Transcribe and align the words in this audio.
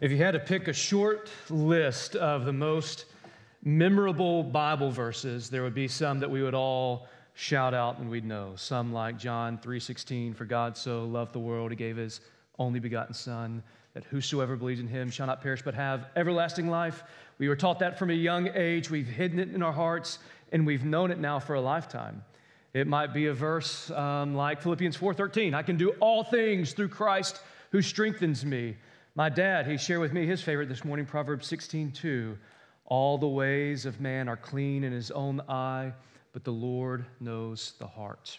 If 0.00 0.12
you 0.12 0.18
had 0.18 0.30
to 0.34 0.38
pick 0.38 0.68
a 0.68 0.72
short 0.72 1.28
list 1.50 2.14
of 2.14 2.44
the 2.44 2.52
most 2.52 3.06
memorable 3.64 4.44
Bible 4.44 4.92
verses, 4.92 5.50
there 5.50 5.64
would 5.64 5.74
be 5.74 5.88
some 5.88 6.20
that 6.20 6.30
we 6.30 6.40
would 6.40 6.54
all 6.54 7.08
shout 7.34 7.74
out 7.74 7.98
and 7.98 8.08
we'd 8.08 8.24
know. 8.24 8.52
Some 8.54 8.92
like 8.92 9.18
John 9.18 9.58
3:16, 9.58 10.34
for 10.34 10.44
God 10.44 10.76
so 10.76 11.04
loved 11.04 11.32
the 11.32 11.40
world 11.40 11.72
he 11.72 11.76
gave 11.76 11.96
his 11.96 12.20
only 12.60 12.78
begotten 12.78 13.12
son 13.12 13.60
that 13.92 14.04
whosoever 14.04 14.54
believes 14.54 14.78
in 14.78 14.86
him 14.86 15.10
shall 15.10 15.26
not 15.26 15.42
perish 15.42 15.62
but 15.62 15.74
have 15.74 16.06
everlasting 16.14 16.70
life. 16.70 17.02
We 17.38 17.48
were 17.48 17.56
taught 17.56 17.80
that 17.80 17.98
from 17.98 18.10
a 18.10 18.14
young 18.14 18.50
age. 18.54 18.90
We've 18.90 19.08
hidden 19.08 19.40
it 19.40 19.52
in 19.52 19.64
our 19.64 19.72
hearts 19.72 20.20
and 20.52 20.64
we've 20.64 20.84
known 20.84 21.10
it 21.10 21.18
now 21.18 21.40
for 21.40 21.54
a 21.54 21.60
lifetime. 21.60 22.22
It 22.72 22.86
might 22.86 23.12
be 23.12 23.26
a 23.26 23.34
verse 23.34 23.90
um, 23.90 24.36
like 24.36 24.62
Philippians 24.62 24.96
4:13, 24.96 25.54
I 25.54 25.64
can 25.64 25.76
do 25.76 25.90
all 25.98 26.22
things 26.22 26.72
through 26.72 26.90
Christ 26.90 27.40
who 27.72 27.82
strengthens 27.82 28.44
me. 28.44 28.76
My 29.18 29.28
dad, 29.28 29.66
he 29.66 29.78
shared 29.78 29.98
with 29.98 30.12
me 30.12 30.26
his 30.26 30.42
favorite 30.42 30.68
this 30.68 30.84
morning, 30.84 31.04
Proverbs 31.04 31.48
16 31.48 31.90
2. 31.90 32.38
All 32.84 33.18
the 33.18 33.26
ways 33.26 33.84
of 33.84 34.00
man 34.00 34.28
are 34.28 34.36
clean 34.36 34.84
in 34.84 34.92
his 34.92 35.10
own 35.10 35.40
eye, 35.48 35.92
but 36.32 36.44
the 36.44 36.52
Lord 36.52 37.04
knows 37.18 37.72
the 37.80 37.86
heart. 37.88 38.38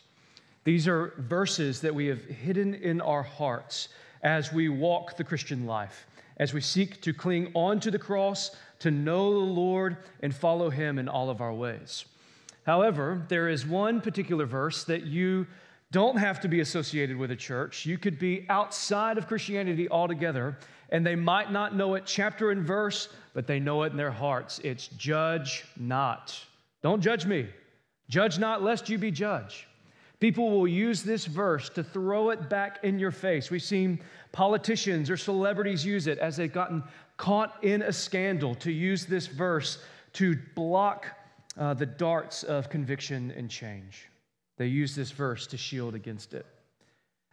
These 0.64 0.88
are 0.88 1.16
verses 1.18 1.82
that 1.82 1.94
we 1.94 2.06
have 2.06 2.24
hidden 2.24 2.74
in 2.74 3.02
our 3.02 3.24
hearts 3.24 3.90
as 4.24 4.54
we 4.54 4.70
walk 4.70 5.18
the 5.18 5.24
Christian 5.26 5.66
life, 5.66 6.08
as 6.38 6.54
we 6.54 6.62
seek 6.62 7.02
to 7.02 7.14
cling 7.14 7.52
onto 7.56 7.92
the 7.92 8.00
cross, 8.00 8.56
to 8.80 8.90
know 8.90 9.34
the 9.34 9.52
Lord, 9.52 9.98
and 10.22 10.34
follow 10.34 10.70
him 10.70 10.98
in 10.98 11.10
all 11.10 11.30
of 11.30 11.42
our 11.42 11.54
ways. 11.54 12.06
However, 12.66 13.26
there 13.28 13.50
is 13.50 13.68
one 13.68 14.00
particular 14.00 14.46
verse 14.46 14.86
that 14.86 15.04
you 15.04 15.46
don't 15.92 16.18
have 16.18 16.40
to 16.42 16.48
be 16.48 16.60
associated 16.60 17.18
with 17.18 17.32
a 17.32 17.36
church. 17.36 17.86
You 17.86 17.98
could 17.98 18.20
be 18.20 18.46
outside 18.50 19.18
of 19.18 19.28
Christianity 19.28 19.90
altogether, 19.90 20.58
and 20.90 21.06
they 21.06 21.16
might 21.16 21.52
not 21.52 21.76
know 21.76 21.96
it 21.96 22.04
chapter 22.06 22.52
and 22.52 22.64
verse, 22.64 23.10
but 23.34 23.48
they 23.48 23.60
know 23.60 23.84
it 23.84 23.92
in 23.92 23.98
their 23.98 24.12
hearts. 24.12 24.60
It's 24.64 24.88
judge 24.90 25.66
not. 25.78 26.40
Don't 26.84 27.02
judge 27.02 27.26
me. 27.26 27.48
Judge 28.08 28.40
not, 28.40 28.62
lest 28.62 28.90
you 28.90 28.98
be 28.98 29.12
judged. 29.12 29.66
People 30.20 30.52
will 30.52 30.68
use 30.68 31.02
this 31.02 31.26
verse 31.26 31.70
to 31.70 31.84
throw 31.84 32.30
it 32.32 32.50
back 32.50 32.80
in 32.84 33.00
your 33.00 33.12
face. 33.12 33.50
We've 33.50 33.62
seen 33.62 34.02
politicians 34.32 35.10
or 35.10 35.18
celebrities 35.18 35.86
use 35.86 36.08
it 36.08 36.18
as 36.20 36.36
they've 36.38 36.52
gotten 36.52 36.84
caught 37.18 37.64
in 37.64 37.82
a 37.84 37.94
scandal 37.94 38.54
to 38.56 38.72
use 38.72 39.06
this 39.06 39.28
verse 39.28 39.80
to 40.14 40.38
block 40.56 41.06
uh, 41.58 41.74
the 41.74 41.86
darts 41.86 42.44
of 42.44 42.70
conviction 42.70 43.34
and 43.36 43.50
change. 43.50 44.10
They 44.60 44.68
use 44.68 44.94
this 44.94 45.10
verse 45.10 45.48
to 45.48 45.58
shield 45.58 45.96
against 45.96 46.34
it. 46.34 46.46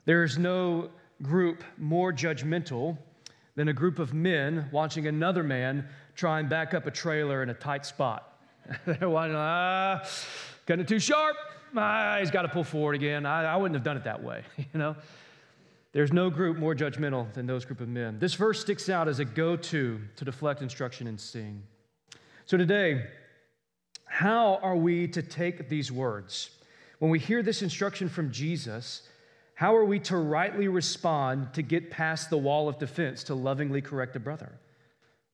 There 0.04 0.22
is 0.22 0.38
no 0.38 0.90
group 1.20 1.64
more 1.76 2.12
judgmental 2.12 2.96
than 3.56 3.66
a 3.66 3.72
group 3.72 3.98
of 3.98 4.14
men 4.14 4.68
watching 4.70 5.08
another 5.08 5.42
man 5.42 5.88
try 6.14 6.38
and 6.38 6.48
back 6.48 6.72
up 6.72 6.86
a 6.86 6.90
trailer 6.90 7.42
in 7.42 7.50
a 7.50 7.54
tight 7.54 7.84
spot. 7.84 8.38
They're 8.86 9.08
watching, 9.08 9.34
ah, 9.36 10.06
cutting 10.66 10.84
it 10.84 10.88
too 10.88 11.00
sharp. 11.00 11.36
Ah, 11.74 12.18
he's 12.20 12.30
got 12.30 12.42
to 12.42 12.48
pull 12.48 12.62
forward 12.62 12.94
again. 12.94 13.26
I, 13.26 13.42
I 13.42 13.56
wouldn't 13.56 13.74
have 13.74 13.84
done 13.84 13.96
it 13.96 14.04
that 14.04 14.22
way, 14.22 14.44
you 14.56 14.78
know? 14.78 14.94
There's 15.90 16.12
no 16.12 16.30
group 16.30 16.58
more 16.58 16.76
judgmental 16.76 17.32
than 17.32 17.46
those 17.46 17.64
group 17.64 17.80
of 17.80 17.88
men. 17.88 18.20
This 18.20 18.34
verse 18.34 18.60
sticks 18.60 18.88
out 18.88 19.08
as 19.08 19.18
a 19.18 19.24
go 19.24 19.56
to 19.56 20.00
deflect 20.16 20.62
instruction 20.62 21.08
and 21.08 21.18
sing. 21.18 21.64
So 22.44 22.56
today, 22.56 23.06
how 24.04 24.60
are 24.62 24.76
we 24.76 25.08
to 25.08 25.22
take 25.22 25.68
these 25.68 25.90
words? 25.90 26.50
When 26.98 27.10
we 27.10 27.18
hear 27.18 27.42
this 27.42 27.62
instruction 27.62 28.08
from 28.08 28.30
Jesus, 28.30 29.02
how 29.54 29.74
are 29.74 29.84
we 29.84 29.98
to 30.00 30.16
rightly 30.16 30.68
respond 30.68 31.52
to 31.54 31.62
get 31.62 31.90
past 31.90 32.30
the 32.30 32.38
wall 32.38 32.68
of 32.68 32.78
defense 32.78 33.24
to 33.24 33.34
lovingly 33.34 33.82
correct 33.82 34.16
a 34.16 34.20
brother? 34.20 34.52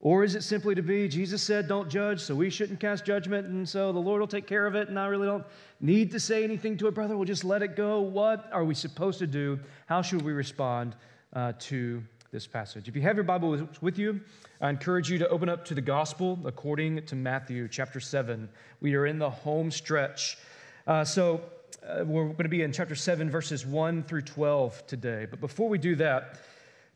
Or 0.03 0.25
is 0.25 0.35
it 0.35 0.43
simply 0.43 0.75
to 0.75 0.81
be, 0.81 1.07
Jesus 1.07 1.41
said, 1.41 1.69
don't 1.69 1.89
judge, 1.89 2.19
so 2.19 2.35
we 2.35 2.49
shouldn't 2.49 2.81
cast 2.81 3.05
judgment, 3.05 3.47
and 3.47 3.67
so 3.67 3.93
the 3.93 3.99
Lord 3.99 4.19
will 4.19 4.27
take 4.27 4.47
care 4.47 4.67
of 4.67 4.75
it, 4.75 4.89
and 4.89 4.99
I 4.99 5.05
really 5.05 5.27
don't 5.27 5.45
need 5.79 6.11
to 6.11 6.19
say 6.19 6.43
anything 6.43 6.75
to 6.79 6.87
a 6.87 6.91
brother, 6.91 7.15
we'll 7.15 7.25
just 7.25 7.45
let 7.45 7.61
it 7.61 7.77
go? 7.77 8.01
What 8.01 8.49
are 8.51 8.65
we 8.65 8.75
supposed 8.75 9.19
to 9.19 9.27
do? 9.27 9.57
How 9.85 10.01
should 10.01 10.21
we 10.21 10.33
respond 10.33 10.97
uh, 11.31 11.53
to 11.59 12.03
this 12.31 12.45
passage? 12.45 12.89
If 12.89 12.97
you 12.97 13.01
have 13.03 13.15
your 13.15 13.23
Bible 13.23 13.65
with 13.79 13.97
you, 13.97 14.19
I 14.59 14.69
encourage 14.69 15.09
you 15.09 15.17
to 15.19 15.27
open 15.29 15.47
up 15.47 15.63
to 15.65 15.73
the 15.73 15.81
Gospel 15.81 16.37
according 16.43 17.05
to 17.05 17.15
Matthew 17.15 17.69
chapter 17.69 18.01
7. 18.01 18.49
We 18.81 18.95
are 18.95 19.05
in 19.05 19.19
the 19.19 19.29
home 19.29 19.71
stretch. 19.71 20.37
Uh, 20.85 21.05
so 21.05 21.41
uh, 21.87 22.03
we're 22.03 22.25
going 22.25 22.43
to 22.43 22.49
be 22.49 22.61
in 22.61 22.73
chapter 22.73 22.95
7, 22.95 23.29
verses 23.29 23.65
1 23.65 24.03
through 24.03 24.23
12 24.23 24.85
today. 24.85 25.25
But 25.29 25.39
before 25.39 25.69
we 25.69 25.77
do 25.77 25.95
that, 25.95 26.41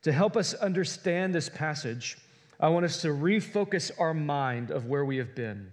to 0.02 0.12
help 0.12 0.36
us 0.36 0.54
understand 0.54 1.34
this 1.34 1.48
passage, 1.48 2.18
I 2.60 2.68
want 2.68 2.84
us 2.84 3.02
to 3.04 3.10
refocus 3.10 3.92
our 3.98 4.14
mind 4.14 4.72
of 4.72 4.88
where 4.88 5.06
we 5.06 5.18
have 5.18 5.34
been. 5.36 5.72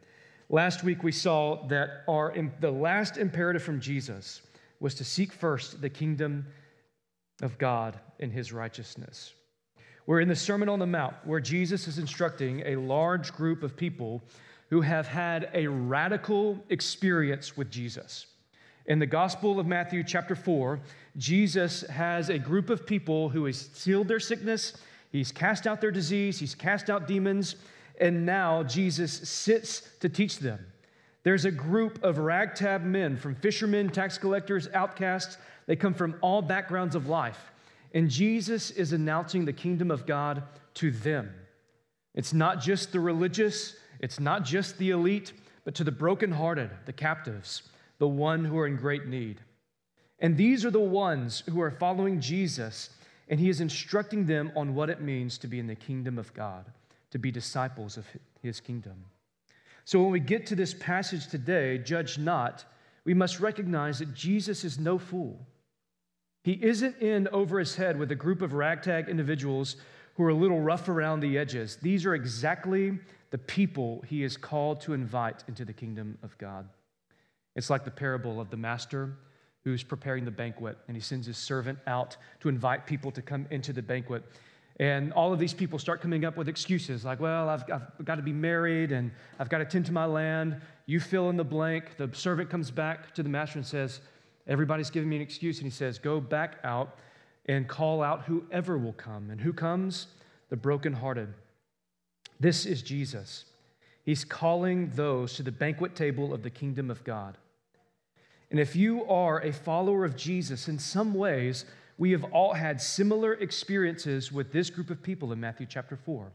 Last 0.49 0.85
week 0.85 1.03
we 1.03 1.11
saw 1.11 1.67
that 1.67 2.05
our, 2.09 2.33
the 2.61 2.71
last 2.71 3.17
imperative 3.17 3.65
from 3.65 3.81
Jesus 3.81 4.43
was 4.79 4.95
to 4.97 5.05
seek 5.05 5.33
first 5.33 5.81
the 5.81 5.91
kingdom 5.91 6.47
of 7.43 7.59
God 7.59 7.99
and 8.21 8.31
his 8.31 8.53
righteousness. 8.53 9.33
We're 10.07 10.21
in 10.21 10.29
the 10.29 10.37
Sermon 10.37 10.69
on 10.69 10.79
the 10.79 10.87
Mount 10.87 11.17
where 11.25 11.41
Jesus 11.41 11.89
is 11.89 11.99
instructing 11.99 12.63
a 12.65 12.77
large 12.77 13.33
group 13.33 13.65
of 13.65 13.77
people 13.77 14.23
who 14.71 14.81
have 14.81 15.07
had 15.07 15.51
a 15.55 15.67
radical 15.67 16.63
experience 16.69 17.57
with 17.57 17.71
Jesus. 17.71 18.27
In 18.87 18.99
the 18.99 19.07
Gospel 19.07 19.59
of 19.59 19.67
Matthew, 19.67 20.03
chapter 20.03 20.35
4, 20.35 20.81
Jesus 21.17 21.83
has 21.83 22.29
a 22.29 22.39
group 22.39 22.71
of 22.71 22.87
people 22.87 23.29
who 23.29 23.47
has 23.47 23.71
healed 23.83 24.09
their 24.09 24.21
sickness, 24.21 24.75
he's 25.11 25.33
cast 25.33 25.67
out 25.67 25.81
their 25.81 25.91
disease, 25.91 26.39
he's 26.39 26.55
cast 26.55 26.91
out 26.91 27.07
demons, 27.07 27.57
and 28.01 28.27
now 28.27 28.63
Jesus 28.63 29.13
sits 29.29 29.89
to 30.01 30.09
teach 30.09 30.39
them. 30.39 30.59
There's 31.23 31.47
a 31.47 31.51
group 31.51 32.03
of 32.05 32.19
ragtag 32.19 32.85
men 32.85 33.17
from 33.17 33.35
fishermen, 33.35 33.89
tax 33.89 34.19
collectors, 34.19 34.69
outcasts. 34.75 35.39
They 35.67 35.77
come 35.77 35.95
from 35.95 36.17
all 36.21 36.43
backgrounds 36.43 36.95
of 36.95 37.09
life. 37.09 37.53
And 37.95 38.11
Jesus 38.11 38.71
is 38.71 38.93
announcing 38.93 39.45
the 39.45 39.53
kingdom 39.53 39.91
of 39.91 40.05
God 40.05 40.43
to 40.75 40.91
them. 40.91 41.33
It's 42.15 42.35
not 42.35 42.61
just 42.61 42.93
the 42.93 43.01
religious, 43.01 43.75
it's 44.01 44.21
not 44.21 44.45
just 44.45 44.79
the 44.79 44.91
elite, 44.91 45.33
but 45.65 45.75
to 45.77 45.85
the 45.85 45.93
brokenhearted, 45.93 46.71
the 46.87 46.93
captives, 46.93 47.63
the 47.99 48.09
one 48.09 48.45
who 48.45 48.59
are 48.59 48.67
in 48.67 48.77
great 48.77 49.07
need. 49.07 49.41
And 50.19 50.37
these 50.37 50.65
are 50.65 50.71
the 50.71 50.81
ones 50.81 51.43
who 51.51 51.61
are 51.61 51.71
following 51.71 52.21
Jesus, 52.21 52.91
and 53.29 53.41
he 53.41 53.49
is 53.49 53.61
instructing 53.61 54.27
them 54.27 54.53
on 54.57 54.75
what 54.75 54.91
it 54.91 55.01
means 55.01 55.39
to 55.39 55.47
be 55.47 55.59
in 55.59 55.67
the 55.67 55.75
kingdom 55.75 56.19
of 56.19 56.33
God, 56.35 56.67
to 57.11 57.19
be 57.19 57.31
disciples 57.31 57.97
of 57.97 58.07
his 58.43 58.61
kingdom. 58.61 59.05
So 59.85 60.01
when 60.01 60.11
we 60.11 60.21
get 60.21 60.47
to 60.47 60.55
this 60.55 60.75
passage 60.75 61.29
today, 61.29 61.79
judge 61.79 62.19
not, 62.19 62.65
we 63.05 63.15
must 63.15 63.41
recognize 63.41 63.99
that 63.99 64.15
Jesus 64.15 64.65
is 64.65 64.79
no 64.79 64.99
fool. 64.99 65.47
He 66.43 66.53
isn't 66.53 67.01
in 67.01 67.29
over 67.29 67.59
his 67.59 67.77
head 67.77 67.99
with 67.99 68.11
a 68.11 68.17
group 68.17 68.43
of 68.43 68.53
ragtag 68.53 69.09
individuals 69.09 69.77
who 70.15 70.25
are 70.25 70.31
a 70.31 70.35
little 70.35 70.61
rough 70.61 70.89
around 70.89 71.21
the 71.21 71.37
edges. 71.39 71.77
These 71.83 72.07
are 72.07 72.15
exactly 72.15 72.99
the 73.35 73.39
people 73.39 74.01
he 74.07 74.23
is 74.23 74.37
called 74.37 74.81
to 74.81 74.93
invite 74.93 75.43
into 75.49 75.65
the 75.65 75.73
kingdom 75.73 76.17
of 76.23 76.39
God. 76.39 76.69
It's 77.57 77.69
like 77.69 77.85
the 77.85 77.91
parable 77.91 78.41
of 78.41 78.49
the 78.49 78.57
master 78.57 79.17
who's 79.65 79.83
preparing 79.83 80.25
the 80.25 80.31
banquet 80.31 80.79
and 80.87 80.97
he 80.97 81.01
sends 81.01 81.27
his 81.27 81.37
servant 81.37 81.81
out 81.89 82.17
to 82.39 82.49
invite 82.49 82.87
people 82.87 83.11
to 83.11 83.21
come 83.21 83.49
into 83.51 83.73
the 83.73 83.83
banquet. 83.83 84.23
And 84.79 85.13
all 85.15 85.33
of 85.33 85.41
these 85.41 85.53
people 85.53 85.81
start 85.81 86.01
coming 86.01 86.25
up 86.25 86.37
with 86.37 86.49
excuses 86.49 87.05
like, 87.05 87.19
well, 87.19 87.49
I've, 87.49 87.65
I've, 87.73 88.05
got 88.05 88.15
to 88.15 88.23
be 88.23 88.33
married 88.33 88.93
and 88.93 89.11
I've 89.41 89.49
got 89.49 89.59
to 89.59 89.65
tend 89.65 89.87
to 89.87 89.93
my 89.93 90.05
land. 90.05 90.61
You 90.87 91.01
fill 91.01 91.29
in 91.29 91.37
the 91.37 91.43
blank. 91.43 91.97
The 91.97 92.09
servant 92.13 92.51
comes 92.51 92.71
back 92.71 93.15
to 93.15 93.25
the 93.25 93.29
master 93.29 93.59
and 93.59 93.67
says, 93.67 94.01
Everybody's 94.47 94.91
giving 94.91 95.09
me 95.09 95.17
an 95.17 95.23
excuse. 95.23 95.59
And 95.59 95.65
he 95.65 95.73
says, 95.73 95.99
Go 95.99 96.21
back 96.21 96.61
out 96.63 97.01
and 97.47 97.67
call 97.67 98.01
out 98.01 98.27
whoever 98.27 98.79
will 98.79 98.93
come. 98.93 99.31
And 99.31 99.41
who 99.41 99.53
comes? 99.53 100.07
The 100.51 100.57
brokenhearted. 100.57 101.35
This 102.41 102.67
is 102.67 102.83
Jesus. 102.83 103.45
He's 104.05 104.25
calling 104.25 104.91
those 104.95 105.35
to 105.35 105.43
the 105.43 105.53
banquet 105.53 105.95
table 105.95 106.35
of 106.35 106.43
the 106.43 106.51
kingdom 106.51 106.91
of 106.91 107.05
God. 107.05 107.39
And 108.51 108.61
if 108.61 108.77
you 108.77 109.05
are 109.07 109.41
a 109.41 109.53
follower 109.53 110.05
of 110.05 110.17
Jesus, 110.17 110.69
in 110.69 110.79
some 110.79 111.15
ways, 111.15 111.65
we 111.97 112.13
have 112.13 112.25
all 112.25 112.53
had 112.53 112.81
similar 112.81 113.35
experiences 113.35 114.31
with 114.31 114.53
this 114.53 114.71
group 114.71 114.91
of 114.91 115.03
people 115.03 115.33
in 115.33 115.41
Matthew 115.41 115.67
chapter 115.69 115.97
4 115.97 116.31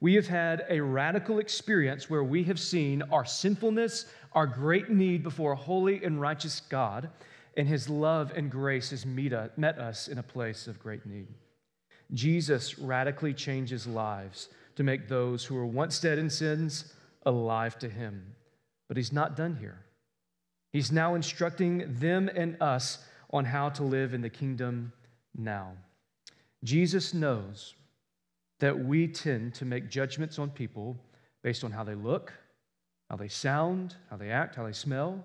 we 0.00 0.14
have 0.14 0.26
had 0.26 0.64
a 0.70 0.80
radical 0.80 1.38
experience 1.38 2.08
where 2.08 2.24
we 2.24 2.42
have 2.44 2.58
seen 2.58 3.02
our 3.12 3.26
sinfulness, 3.26 4.06
our 4.32 4.46
great 4.46 4.88
need 4.88 5.22
before 5.22 5.52
a 5.52 5.56
holy 5.56 6.02
and 6.02 6.20
righteous 6.20 6.60
God, 6.60 7.10
and 7.56 7.68
his 7.68 7.88
love 7.88 8.32
and 8.34 8.50
grace 8.50 8.90
has 8.90 9.04
met 9.04 9.78
us 9.78 10.08
in 10.08 10.18
a 10.18 10.22
place 10.22 10.66
of 10.66 10.80
great 10.80 11.04
need. 11.04 11.28
Jesus 12.14 12.78
radically 12.78 13.34
changes 13.34 13.86
lives 13.86 14.48
to 14.80 14.84
make 14.84 15.08
those 15.08 15.44
who 15.44 15.54
were 15.54 15.66
once 15.66 16.00
dead 16.00 16.18
in 16.18 16.30
sins 16.30 16.94
alive 17.26 17.78
to 17.78 17.86
him. 17.86 18.34
But 18.88 18.96
he's 18.96 19.12
not 19.12 19.36
done 19.36 19.56
here. 19.56 19.84
He's 20.72 20.90
now 20.90 21.14
instructing 21.16 21.84
them 21.98 22.30
and 22.34 22.56
us 22.62 23.04
on 23.30 23.44
how 23.44 23.68
to 23.68 23.82
live 23.82 24.14
in 24.14 24.22
the 24.22 24.30
kingdom 24.30 24.94
now. 25.36 25.72
Jesus 26.64 27.12
knows 27.12 27.74
that 28.60 28.78
we 28.78 29.06
tend 29.06 29.52
to 29.56 29.66
make 29.66 29.90
judgments 29.90 30.38
on 30.38 30.48
people 30.48 30.96
based 31.42 31.62
on 31.62 31.72
how 31.72 31.84
they 31.84 31.94
look, 31.94 32.32
how 33.10 33.16
they 33.16 33.28
sound, 33.28 33.96
how 34.08 34.16
they 34.16 34.30
act, 34.30 34.56
how 34.56 34.64
they 34.64 34.72
smell. 34.72 35.22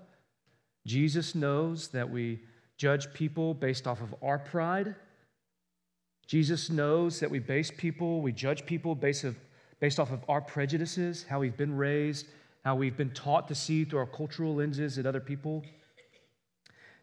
Jesus 0.84 1.34
knows 1.34 1.88
that 1.88 2.10
we 2.10 2.40
judge 2.76 3.10
people 3.14 3.54
based 3.54 3.86
off 3.86 4.02
of 4.02 4.14
our 4.20 4.38
pride. 4.38 4.96
Jesus 6.26 6.68
knows 6.68 7.20
that 7.20 7.30
we 7.30 7.38
base 7.38 7.70
people, 7.74 8.20
we 8.20 8.32
judge 8.32 8.66
people 8.66 8.94
based, 8.94 9.24
of, 9.24 9.34
based 9.80 10.00
off 10.00 10.10
of 10.10 10.24
our 10.28 10.40
prejudices, 10.40 11.24
how 11.28 11.40
we've 11.40 11.56
been 11.56 11.76
raised, 11.76 12.26
how 12.64 12.74
we've 12.74 12.96
been 12.96 13.10
taught 13.10 13.48
to 13.48 13.54
see 13.54 13.84
through 13.84 13.98
our 13.98 14.06
cultural 14.06 14.54
lenses 14.54 14.98
at 14.98 15.06
other 15.06 15.20
people. 15.20 15.64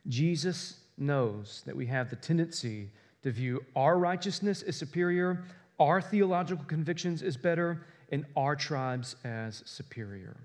Jesus 0.08 0.80
knows 0.98 1.64
that 1.66 1.76
we 1.76 1.86
have 1.86 2.10
the 2.10 2.16
tendency 2.16 2.90
to 3.24 3.32
view 3.32 3.64
our 3.76 3.98
righteousness 3.98 4.62
as 4.62 4.76
superior, 4.76 5.44
our 5.80 6.02
theological 6.02 6.66
convictions 6.66 7.24
as 7.24 7.38
better, 7.38 7.86
and 8.12 8.26
our 8.36 8.56
tribes 8.56 9.16
as 9.24 9.64
superior. 9.66 10.38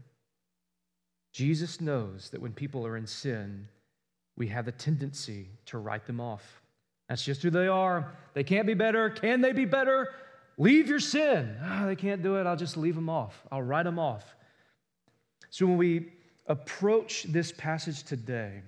Jesus 1.33 1.81
knows 1.81 2.31
that 2.31 2.41
when 2.41 2.53
people 2.53 2.87
are 2.87 2.97
in 2.97 3.07
sin, 3.07 3.69
we 4.37 4.47
have 4.49 4.65
the 4.65 4.73
tendency 4.73 5.49
to 5.67 5.79
write 5.79 6.07
them 6.07 6.21
off. 6.21 6.63
That's 7.09 7.25
just 7.25 7.43
who 7.43 7.51
they 7.51 7.69
are. 7.69 8.13
They 8.35 8.45
can't 8.45 8.67
be 8.67 8.75
better. 8.75 9.11
Can 9.11 9.41
they 9.41 9.53
be 9.53 9.65
better? 9.65 10.09
Leave 10.59 10.89
your 10.89 10.99
sin. 10.99 11.57
Oh, 11.65 11.87
they 11.87 11.97
can't 11.97 12.23
do 12.23 12.37
it. 12.37 12.47
I'll 12.47 12.57
just 12.57 12.77
leave 12.77 12.97
them 12.97 13.09
off. 13.09 13.47
I'll 13.51 13.63
write 13.63 13.85
them 13.85 13.99
off. 13.99 14.35
So 15.51 15.67
when 15.67 15.79
we 15.79 16.13
approach 16.47 17.23
this 17.25 17.53
passage 17.53 18.03
today, 18.03 18.63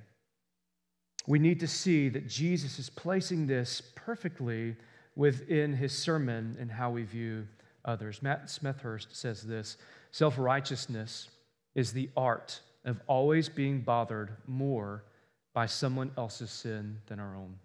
we 1.27 1.39
need 1.39 1.61
to 1.61 1.67
see 1.67 2.09
that 2.09 2.29
Jesus 2.29 2.79
is 2.79 2.89
placing 2.89 3.47
this 3.47 3.83
perfectly 3.95 4.77
within 5.17 5.75
his 5.75 5.93
sermon 5.93 6.57
and 6.61 6.71
how 6.71 6.91
we 6.91 7.03
view 7.03 7.47
others. 7.85 8.23
Matt 8.23 8.47
Smethurst 8.47 9.09
says 9.11 9.43
this 9.43 9.77
self 10.13 10.39
righteousness 10.39 11.29
is 11.75 11.93
the 11.93 12.09
art 12.17 12.61
of 12.85 13.01
always 13.07 13.49
being 13.49 13.81
bothered 13.81 14.37
more 14.47 15.05
by 15.53 15.67
someone 15.67 16.13
else's 16.17 16.51
sin 16.51 16.99
than 17.07 17.19
our 17.19 17.35
own. 17.37 17.57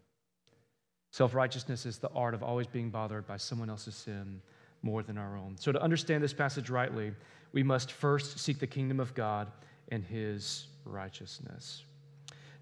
Self 1.15 1.33
righteousness 1.33 1.85
is 1.85 1.97
the 1.97 2.09
art 2.13 2.33
of 2.33 2.43
always 2.43 2.67
being 2.67 2.89
bothered 2.89 3.25
by 3.25 3.37
someone 3.37 3.69
else's 3.69 3.95
sin 3.95 4.41
more 4.81 5.01
than 5.01 5.17
our 5.17 5.37
own. 5.37 5.55
So, 5.57 5.71
to 5.71 5.81
understand 5.81 6.21
this 6.21 6.33
passage 6.33 6.69
rightly, 6.69 7.13
we 7.53 7.63
must 7.63 7.93
first 7.93 8.37
seek 8.37 8.59
the 8.59 8.67
kingdom 8.67 8.99
of 8.99 9.15
God 9.15 9.47
and 9.87 10.03
his 10.03 10.67
righteousness. 10.83 11.83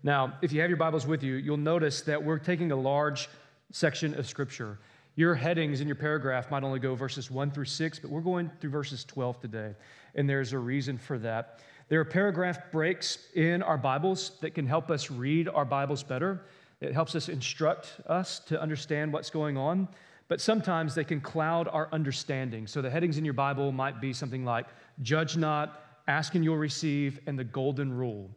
Now, 0.03 0.37
if 0.43 0.51
you 0.51 0.61
have 0.61 0.69
your 0.69 0.77
Bibles 0.77 1.07
with 1.07 1.23
you, 1.23 1.33
you'll 1.33 1.57
notice 1.57 2.01
that 2.01 2.23
we're 2.23 2.37
taking 2.37 2.71
a 2.71 2.75
large 2.75 3.27
section 3.71 4.13
of 4.19 4.27
Scripture. 4.27 4.77
Your 5.15 5.33
headings 5.33 5.81
in 5.81 5.87
your 5.87 5.95
paragraph 5.95 6.51
might 6.51 6.61
only 6.61 6.79
go 6.79 6.93
verses 6.93 7.31
1 7.31 7.49
through 7.49 7.65
6, 7.65 7.97
but 7.97 8.11
we're 8.11 8.21
going 8.21 8.51
through 8.61 8.69
verses 8.69 9.03
12 9.03 9.41
today, 9.41 9.73
and 10.13 10.29
there's 10.29 10.53
a 10.53 10.59
reason 10.59 10.99
for 10.99 11.17
that. 11.17 11.59
There 11.89 11.99
are 11.99 12.05
paragraph 12.05 12.71
breaks 12.71 13.17
in 13.33 13.63
our 13.63 13.79
Bibles 13.79 14.33
that 14.41 14.51
can 14.51 14.67
help 14.67 14.91
us 14.91 15.09
read 15.09 15.49
our 15.49 15.65
Bibles 15.65 16.03
better. 16.03 16.45
It 16.83 16.93
helps 16.93 17.15
us 17.15 17.29
instruct 17.29 18.01
us 18.07 18.39
to 18.39 18.61
understand 18.61 19.13
what's 19.13 19.29
going 19.29 19.55
on, 19.55 19.87
but 20.27 20.41
sometimes 20.41 20.93
they 20.93 21.05
can 21.05 21.21
cloud 21.21 21.69
our 21.69 21.87
understanding. 21.93 22.67
So 22.67 22.81
the 22.81 22.89
headings 22.89 23.17
in 23.17 23.23
your 23.23 23.33
Bible 23.33 23.71
might 23.71 24.01
be 24.01 24.11
something 24.11 24.43
like 24.43 24.67
Judge 25.01 25.37
not, 25.37 25.81
ask 26.09 26.35
and 26.35 26.43
you'll 26.43 26.57
receive, 26.57 27.21
and 27.25 27.39
the 27.39 27.43
golden 27.45 27.93
rule. 27.93 28.29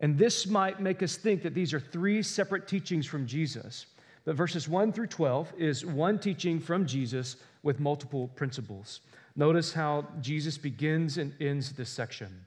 And 0.00 0.18
this 0.18 0.46
might 0.46 0.80
make 0.80 1.02
us 1.02 1.16
think 1.16 1.42
that 1.42 1.54
these 1.54 1.72
are 1.72 1.80
three 1.80 2.22
separate 2.22 2.68
teachings 2.68 3.06
from 3.06 3.26
Jesus. 3.26 3.86
But 4.26 4.36
verses 4.36 4.68
1 4.68 4.92
through 4.92 5.06
12 5.06 5.54
is 5.56 5.86
one 5.86 6.18
teaching 6.18 6.60
from 6.60 6.84
Jesus 6.84 7.36
with 7.62 7.80
multiple 7.80 8.28
principles. 8.28 9.00
Notice 9.34 9.72
how 9.72 10.06
Jesus 10.20 10.58
begins 10.58 11.16
and 11.16 11.32
ends 11.40 11.72
this 11.72 11.88
section. 11.88 12.44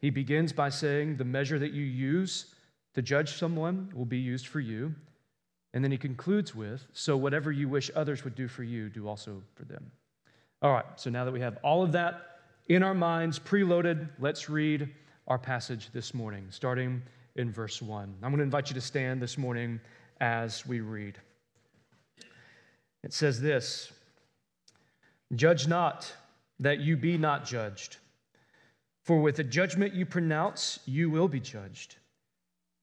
He 0.00 0.10
begins 0.10 0.52
by 0.52 0.68
saying, 0.68 1.16
The 1.16 1.24
measure 1.24 1.58
that 1.58 1.72
you 1.72 1.82
use 1.82 2.53
to 2.94 3.02
judge 3.02 3.36
someone 3.36 3.90
will 3.94 4.04
be 4.04 4.18
used 4.18 4.46
for 4.46 4.60
you. 4.60 4.94
And 5.72 5.82
then 5.82 5.90
he 5.90 5.98
concludes 5.98 6.54
with, 6.54 6.86
So 6.92 7.16
whatever 7.16 7.50
you 7.50 7.68
wish 7.68 7.90
others 7.94 8.24
would 8.24 8.34
do 8.34 8.48
for 8.48 8.62
you, 8.62 8.88
do 8.88 9.08
also 9.08 9.42
for 9.54 9.64
them. 9.64 9.90
All 10.62 10.72
right, 10.72 10.84
so 10.96 11.10
now 11.10 11.24
that 11.24 11.32
we 11.32 11.40
have 11.40 11.58
all 11.62 11.82
of 11.82 11.92
that 11.92 12.34
in 12.68 12.82
our 12.82 12.94
minds, 12.94 13.38
preloaded, 13.38 14.08
let's 14.18 14.48
read 14.48 14.88
our 15.26 15.38
passage 15.38 15.90
this 15.92 16.14
morning, 16.14 16.46
starting 16.50 17.02
in 17.36 17.52
verse 17.52 17.82
1. 17.82 18.14
I'm 18.22 18.30
going 18.30 18.38
to 18.38 18.44
invite 18.44 18.70
you 18.70 18.74
to 18.74 18.80
stand 18.80 19.20
this 19.20 19.36
morning 19.36 19.80
as 20.20 20.64
we 20.66 20.80
read. 20.80 21.18
It 23.02 23.12
says 23.12 23.40
this 23.40 23.92
Judge 25.34 25.66
not 25.66 26.10
that 26.60 26.80
you 26.80 26.96
be 26.96 27.18
not 27.18 27.44
judged, 27.44 27.98
for 29.02 29.20
with 29.20 29.36
the 29.36 29.44
judgment 29.44 29.92
you 29.92 30.06
pronounce, 30.06 30.78
you 30.86 31.10
will 31.10 31.28
be 31.28 31.40
judged, 31.40 31.96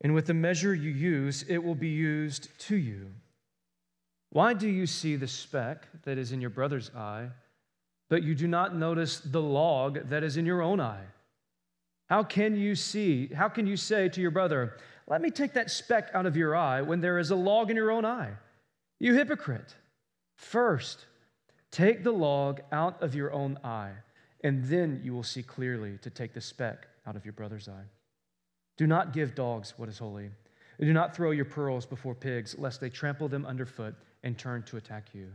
and 0.02 0.14
with 0.14 0.26
the 0.26 0.34
measure 0.34 0.74
you 0.74 0.90
use, 0.90 1.44
it 1.48 1.60
will 1.60 1.76
be 1.76 1.90
used 1.90 2.50
to 2.62 2.76
you. 2.76 3.12
Why 4.32 4.54
do 4.54 4.68
you 4.68 4.88
see 4.88 5.16
the 5.16 5.28
speck 5.28 5.88
that 6.04 6.18
is 6.18 6.32
in 6.32 6.42
your 6.42 6.50
brother's 6.50 6.90
eye, 6.96 7.28
but 8.10 8.24
you 8.24 8.34
do 8.34 8.48
not 8.48 8.76
notice 8.76 9.20
the 9.20 9.42
log 9.42 10.10
that 10.10 10.24
is 10.24 10.38
in 10.38 10.46
your 10.46 10.62
own 10.62 10.80
eye? 10.80 11.06
How 12.10 12.24
can 12.24 12.56
you 12.56 12.76
see, 12.76 13.28
how 13.28 13.48
can 13.48 13.68
you 13.68 13.78
say 13.78 14.10
to 14.10 14.22
your 14.22 14.32
brother, 14.32 14.78
Let 15.08 15.22
me 15.22 15.30
take 15.30 15.54
that 15.54 15.70
speck 15.70 16.10
out 16.14 16.26
of 16.26 16.38
your 16.38 16.56
eye 16.56 16.82
when 16.82 17.02
there 17.02 17.20
is 17.20 17.32
a 17.32 17.36
log 17.36 17.70
in 17.70 17.76
your 17.76 17.92
own 17.92 18.06
eye? 18.06 18.32
You 19.00 19.14
hypocrite. 19.14 19.76
First, 20.36 21.06
take 21.72 22.04
the 22.04 22.12
log 22.12 22.62
out 22.72 23.02
of 23.04 23.14
your 23.14 23.34
own 23.34 23.58
eye, 23.64 23.92
and 24.44 24.64
then 24.66 25.02
you 25.04 25.14
will 25.14 25.24
see 25.24 25.44
clearly 25.44 25.98
to 26.02 26.10
take 26.10 26.34
the 26.34 26.42
speck 26.42 26.88
out 27.06 27.16
of 27.16 27.26
your 27.26 27.34
brother's 27.34 27.68
eye. 27.68 27.88
Do 28.82 28.88
not 28.88 29.14
give 29.14 29.36
dogs 29.36 29.76
what 29.78 29.90
is 29.90 30.00
holy. 30.00 30.32
Do 30.80 30.92
not 30.92 31.16
throw 31.16 31.30
your 31.30 31.46
pearls 31.46 31.86
before 31.86 32.16
pigs, 32.16 32.58
lest 32.58 32.82
they 32.82 32.90
trample 32.90 33.28
them 33.28 33.46
underfoot 33.46 33.94
and 34.24 34.36
turn 34.36 34.64
to 34.64 34.78
attack 34.78 35.10
you. 35.14 35.28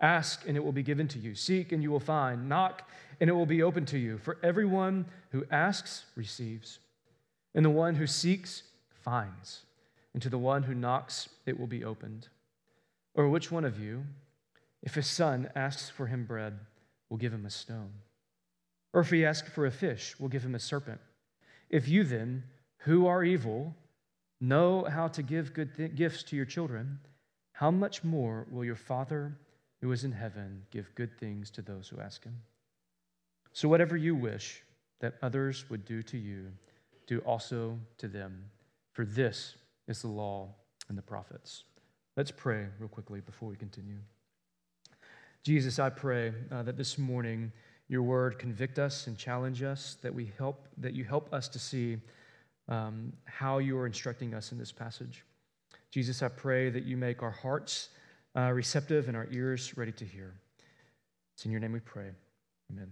Ask, 0.00 0.48
and 0.48 0.56
it 0.56 0.64
will 0.64 0.72
be 0.72 0.82
given 0.82 1.06
to 1.06 1.18
you. 1.20 1.36
Seek, 1.36 1.70
and 1.70 1.80
you 1.80 1.92
will 1.92 2.00
find. 2.00 2.48
Knock, 2.48 2.90
and 3.20 3.30
it 3.30 3.32
will 3.34 3.46
be 3.46 3.62
open 3.62 3.86
to 3.86 3.98
you. 3.98 4.18
For 4.18 4.36
everyone 4.42 5.06
who 5.30 5.44
asks 5.52 6.06
receives, 6.16 6.80
and 7.54 7.64
the 7.64 7.70
one 7.70 7.94
who 7.94 8.08
seeks 8.08 8.64
finds, 8.90 9.60
and 10.12 10.20
to 10.20 10.28
the 10.28 10.36
one 10.36 10.64
who 10.64 10.74
knocks 10.74 11.28
it 11.46 11.56
will 11.56 11.68
be 11.68 11.84
opened. 11.84 12.26
Or 13.14 13.28
which 13.28 13.52
one 13.52 13.64
of 13.64 13.78
you, 13.78 14.06
if 14.82 14.96
his 14.96 15.06
son 15.06 15.48
asks 15.54 15.88
for 15.88 16.08
him 16.08 16.24
bread, 16.24 16.58
will 17.10 17.16
give 17.16 17.32
him 17.32 17.46
a 17.46 17.50
stone? 17.50 17.92
Or 18.92 19.02
if 19.02 19.10
he 19.10 19.24
asks 19.24 19.48
for 19.50 19.66
a 19.66 19.70
fish, 19.70 20.18
will 20.18 20.26
give 20.26 20.44
him 20.44 20.56
a 20.56 20.58
serpent? 20.58 21.00
If 21.70 21.86
you 21.86 22.02
then, 22.02 22.42
who 22.88 23.06
are 23.06 23.22
evil, 23.22 23.74
know 24.40 24.82
how 24.84 25.08
to 25.08 25.22
give 25.22 25.52
good 25.52 25.76
th- 25.76 25.94
gifts 25.94 26.22
to 26.22 26.34
your 26.34 26.46
children, 26.46 26.98
how 27.52 27.70
much 27.70 28.02
more 28.02 28.46
will 28.50 28.64
your 28.64 28.74
Father 28.74 29.36
who 29.82 29.92
is 29.92 30.04
in 30.04 30.12
heaven 30.12 30.62
give 30.70 30.94
good 30.94 31.14
things 31.20 31.50
to 31.50 31.60
those 31.60 31.86
who 31.86 32.00
ask 32.00 32.24
him? 32.24 32.34
So, 33.52 33.68
whatever 33.68 33.94
you 33.94 34.14
wish 34.14 34.62
that 35.00 35.18
others 35.20 35.68
would 35.68 35.84
do 35.84 36.02
to 36.04 36.16
you, 36.16 36.46
do 37.06 37.18
also 37.20 37.78
to 37.98 38.08
them. 38.08 38.42
For 38.94 39.04
this 39.04 39.56
is 39.86 40.00
the 40.00 40.08
law 40.08 40.48
and 40.88 40.96
the 40.96 41.02
prophets. 41.02 41.64
Let's 42.16 42.30
pray 42.30 42.68
real 42.78 42.88
quickly 42.88 43.20
before 43.20 43.50
we 43.50 43.56
continue. 43.56 43.98
Jesus, 45.42 45.78
I 45.78 45.90
pray 45.90 46.32
uh, 46.50 46.62
that 46.62 46.78
this 46.78 46.96
morning 46.96 47.52
your 47.88 48.02
word 48.02 48.38
convict 48.38 48.78
us 48.78 49.08
and 49.08 49.18
challenge 49.18 49.62
us, 49.62 49.98
that 50.00 50.14
we 50.14 50.32
help, 50.38 50.68
that 50.78 50.94
you 50.94 51.04
help 51.04 51.30
us 51.34 51.48
to 51.48 51.58
see 51.58 51.98
um, 52.68 53.12
how 53.24 53.58
you 53.58 53.78
are 53.78 53.86
instructing 53.86 54.34
us 54.34 54.52
in 54.52 54.58
this 54.58 54.72
passage. 54.72 55.24
Jesus, 55.90 56.22
I 56.22 56.28
pray 56.28 56.70
that 56.70 56.84
you 56.84 56.96
make 56.96 57.22
our 57.22 57.30
hearts 57.30 57.88
uh, 58.36 58.52
receptive 58.52 59.08
and 59.08 59.16
our 59.16 59.26
ears 59.32 59.76
ready 59.76 59.92
to 59.92 60.04
hear. 60.04 60.34
It's 61.34 61.44
in 61.44 61.50
your 61.50 61.60
name 61.60 61.72
we 61.72 61.80
pray. 61.80 62.10
Amen. 62.70 62.90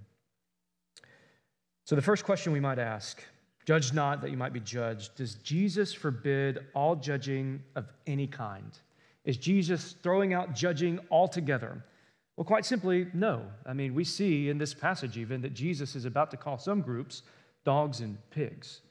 So, 1.85 1.95
the 1.95 2.02
first 2.02 2.25
question 2.25 2.52
we 2.52 2.61
might 2.61 2.78
ask 2.78 3.23
judge 3.66 3.92
not 3.92 4.21
that 4.23 4.30
you 4.30 4.37
might 4.37 4.52
be 4.52 4.61
judged. 4.61 5.16
Does 5.16 5.35
Jesus 5.35 5.92
forbid 5.92 6.61
all 6.75 6.95
judging 6.95 7.62
of 7.75 7.87
any 8.06 8.26
kind? 8.26 8.78
Is 9.25 9.37
Jesus 9.37 9.97
throwing 10.02 10.33
out 10.33 10.54
judging 10.54 11.00
altogether? 11.11 11.85
Well, 12.37 12.45
quite 12.45 12.64
simply, 12.64 13.09
no. 13.12 13.42
I 13.66 13.73
mean, 13.73 13.95
we 13.95 14.04
see 14.04 14.50
in 14.50 14.59
this 14.59 14.73
passage 14.73 15.18
even 15.18 15.40
that 15.42 15.54
Jesus 15.54 15.97
is 15.97 16.04
about 16.04 16.30
to 16.30 16.37
call 16.37 16.59
some 16.59 16.80
groups 16.80 17.23
dogs 17.64 18.00
and 18.00 18.18
pigs. 18.30 18.83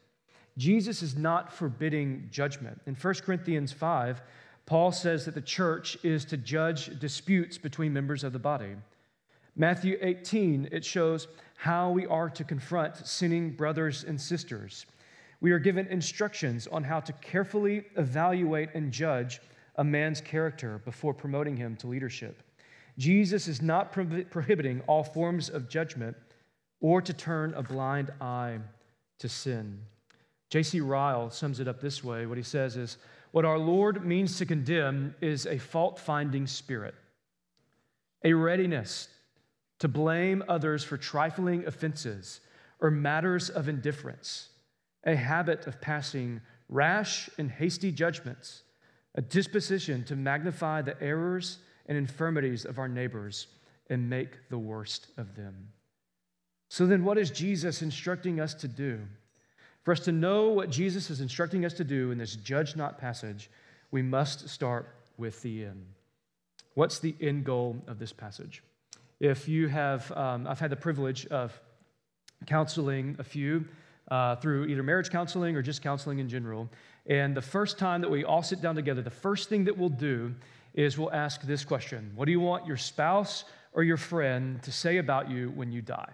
Jesus 0.58 1.02
is 1.02 1.18
not 1.18 1.52
forbidding 1.52 2.30
judgment. 2.32 2.80
In 2.86 2.96
1 2.96 3.14
Corinthians 3.16 3.72
5, 3.72 4.22
Paul 4.66 4.92
says 4.92 5.26
that 5.26 5.36
the 5.36 5.42
church 5.42 5.98
is 6.04 6.26
to 6.26 6.38
judge 6.38 6.98
disputes 7.00 7.58
between 7.58 7.94
members 7.94 8.24
of 8.24 8.34
the 8.34 8.40
body. 8.40 8.76
Matthew 9.56 9.98
18, 10.02 10.70
it 10.72 10.84
shows 10.84 11.28
how 11.56 11.92
we 11.92 12.06
are 12.08 12.30
to 12.30 12.44
confront 12.44 13.08
sinning 13.08 13.52
brothers 13.52 14.04
and 14.04 14.20
sisters. 14.20 14.86
We 15.42 15.52
are 15.52 15.60
given 15.60 15.88
instructions 15.88 16.68
on 16.68 16.84
how 16.84 17.00
to 17.02 17.14
carefully 17.14 17.86
evaluate 17.98 18.70
and 18.74 18.92
judge 18.92 19.42
a 19.76 19.84
man's 19.84 20.22
character 20.22 20.82
before 20.84 21.14
promoting 21.14 21.58
him 21.58 21.76
to 21.78 21.88
leadership. 21.88 22.42
Jesus 22.98 23.48
is 23.48 23.62
not 23.62 23.92
prohibiting 23.92 24.82
all 24.88 25.04
forms 25.04 25.50
of 25.50 25.70
judgment 25.70 26.16
or 26.80 27.02
to 27.02 27.14
turn 27.14 27.54
a 27.54 27.62
blind 27.62 28.12
eye 28.22 28.60
to 29.20 29.30
sin. 29.30 29.80
J.C. 30.56 30.80
Ryle 30.80 31.30
sums 31.32 31.60
it 31.60 31.68
up 31.68 31.82
this 31.82 32.02
way. 32.02 32.26
What 32.26 32.38
he 32.38 32.44
says 32.44 32.78
is, 32.78 32.96
What 33.32 33.44
our 33.44 33.58
Lord 33.58 34.06
means 34.06 34.38
to 34.38 34.46
condemn 34.46 35.14
is 35.20 35.46
a 35.46 35.58
fault 35.58 36.00
finding 36.00 36.48
spirit, 36.48 36.96
a 38.24 38.32
readiness 38.32 39.10
to 39.80 39.90
blame 39.90 40.46
others 40.48 40.82
for 40.82 40.96
trifling 40.96 41.68
offenses 41.68 42.40
or 42.80 42.90
matters 42.90 43.50
of 43.50 43.68
indifference, 43.68 44.48
a 45.04 45.14
habit 45.14 45.68
of 45.68 45.82
passing 45.82 46.40
rash 46.70 47.30
and 47.38 47.52
hasty 47.52 47.92
judgments, 47.92 48.64
a 49.16 49.22
disposition 49.22 50.06
to 50.06 50.16
magnify 50.16 50.82
the 50.82 50.96
errors 51.04 51.58
and 51.88 51.98
infirmities 51.98 52.64
of 52.64 52.80
our 52.80 52.88
neighbors 52.88 53.48
and 53.90 54.10
make 54.10 54.48
the 54.50 54.58
worst 54.58 55.08
of 55.18 55.36
them. 55.36 55.68
So, 56.70 56.86
then, 56.86 57.04
what 57.04 57.18
is 57.18 57.30
Jesus 57.30 57.82
instructing 57.82 58.40
us 58.40 58.54
to 58.54 58.70
do? 58.70 59.02
For 59.86 59.92
us 59.92 60.00
to 60.02 60.12
know 60.12 60.50
what 60.50 60.72
Jesus 60.72 61.12
is 61.12 61.22
instructing 61.22 61.64
us 61.64 61.74
to 61.74 61.84
do 61.84 62.10
in 62.10 62.18
this 62.18 62.36
judge 62.36 62.76
not 62.76 62.98
passage, 62.98 63.52
we 63.92 64.02
must 64.02 64.50
start 64.50 64.90
with 65.16 65.40
the 65.44 65.66
end. 65.66 65.86
What's 66.74 66.98
the 66.98 67.16
end 67.22 67.46
goal 67.46 67.78
of 67.86 68.00
this 68.00 68.12
passage? 68.12 68.64
If 69.20 69.48
you 69.48 69.68
have, 69.68 70.12
um, 70.14 70.48
I've 70.48 70.60
had 70.60 70.72
the 70.72 70.76
privilege 70.76 71.28
of 71.28 71.58
counseling 72.48 73.16
a 73.20 73.24
few 73.24 73.64
uh, 74.10 74.38
through 74.38 74.66
either 74.66 74.82
marriage 74.82 75.12
counseling 75.12 75.56
or 75.56 75.62
just 75.62 75.84
counseling 75.84 76.18
in 76.18 76.28
general. 76.28 76.68
And 77.06 77.38
the 77.38 77.42
first 77.42 77.78
time 77.78 78.02
that 78.02 78.10
we 78.10 78.26
all 78.26 78.42
sit 78.42 78.62
down 78.62 78.74
together, 78.74 79.04
the 79.04 79.12
first 79.12 79.50
thing 79.50 79.66
that 79.66 79.78
we'll 79.78 79.90
do 79.90 80.34
is 80.74 80.98
we'll 80.98 81.14
ask 81.14 81.44
this 81.44 81.64
question 81.64 82.12
What 82.16 82.26
do 82.26 82.32
you 82.32 82.40
want 82.40 82.66
your 82.66 82.78
spouse 82.78 83.46
or 83.72 83.84
your 83.84 83.98
friend 83.98 84.64
to 84.64 84.72
say 84.72 84.98
about 84.98 85.30
you 85.30 85.52
when 85.52 85.72
you 85.72 85.84
die? 85.84 86.12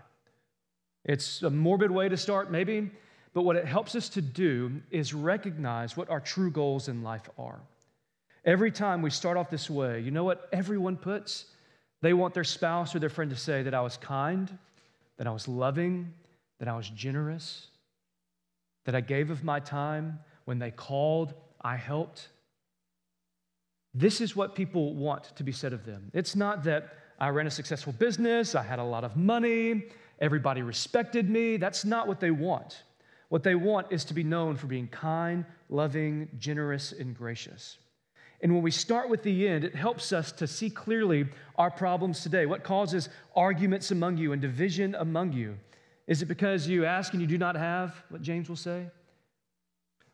It's 1.05 1.41
a 1.41 1.49
morbid 1.49 1.89
way 1.89 2.09
to 2.09 2.17
start, 2.17 2.51
maybe, 2.51 2.91
but 3.33 3.43
what 3.43 3.55
it 3.55 3.65
helps 3.65 3.95
us 3.95 4.09
to 4.09 4.21
do 4.21 4.81
is 4.91 5.13
recognize 5.13 5.95
what 5.95 6.09
our 6.09 6.19
true 6.19 6.51
goals 6.51 6.87
in 6.87 7.01
life 7.01 7.29
are. 7.37 7.59
Every 8.43 8.71
time 8.71 9.01
we 9.01 9.09
start 9.09 9.37
off 9.37 9.49
this 9.49 9.69
way, 9.69 9.99
you 9.99 10.11
know 10.11 10.23
what 10.23 10.49
everyone 10.51 10.97
puts? 10.97 11.45
They 12.01 12.13
want 12.13 12.33
their 12.33 12.43
spouse 12.43 12.95
or 12.95 12.99
their 12.99 13.09
friend 13.09 13.29
to 13.31 13.37
say 13.37 13.63
that 13.63 13.73
I 13.73 13.81
was 13.81 13.97
kind, 13.97 14.57
that 15.17 15.27
I 15.27 15.31
was 15.31 15.47
loving, 15.47 16.13
that 16.59 16.67
I 16.67 16.75
was 16.75 16.89
generous, 16.89 17.67
that 18.85 18.95
I 18.95 19.01
gave 19.01 19.29
of 19.29 19.43
my 19.43 19.59
time. 19.59 20.19
When 20.45 20.57
they 20.57 20.71
called, 20.71 21.33
I 21.61 21.75
helped. 21.75 22.29
This 23.93 24.21
is 24.21 24.35
what 24.35 24.55
people 24.55 24.95
want 24.95 25.35
to 25.35 25.43
be 25.43 25.51
said 25.51 25.71
of 25.71 25.85
them. 25.85 26.09
It's 26.13 26.35
not 26.35 26.63
that 26.63 26.95
I 27.19 27.29
ran 27.29 27.45
a 27.45 27.51
successful 27.51 27.93
business, 27.93 28.55
I 28.55 28.63
had 28.63 28.79
a 28.79 28.83
lot 28.83 29.03
of 29.03 29.15
money, 29.15 29.83
everybody 30.19 30.63
respected 30.63 31.29
me. 31.29 31.57
That's 31.57 31.85
not 31.85 32.07
what 32.07 32.19
they 32.19 32.31
want. 32.31 32.81
What 33.31 33.43
they 33.43 33.55
want 33.55 33.87
is 33.91 34.03
to 34.05 34.13
be 34.13 34.25
known 34.25 34.57
for 34.57 34.67
being 34.67 34.89
kind, 34.89 35.45
loving, 35.69 36.27
generous, 36.37 36.91
and 36.91 37.17
gracious. 37.17 37.77
And 38.41 38.53
when 38.53 38.61
we 38.61 38.71
start 38.71 39.07
with 39.07 39.23
the 39.23 39.47
end, 39.47 39.63
it 39.63 39.73
helps 39.73 40.11
us 40.11 40.33
to 40.33 40.47
see 40.47 40.69
clearly 40.69 41.27
our 41.55 41.71
problems 41.71 42.23
today. 42.23 42.45
What 42.45 42.65
causes 42.65 43.07
arguments 43.33 43.89
among 43.89 44.17
you 44.17 44.33
and 44.33 44.41
division 44.41 44.95
among 44.95 45.31
you? 45.31 45.57
Is 46.07 46.21
it 46.21 46.25
because 46.25 46.67
you 46.67 46.83
ask 46.83 47.13
and 47.13 47.21
you 47.21 47.27
do 47.27 47.37
not 47.37 47.55
have, 47.55 47.95
what 48.09 48.21
James 48.21 48.49
will 48.49 48.57
say? 48.57 48.87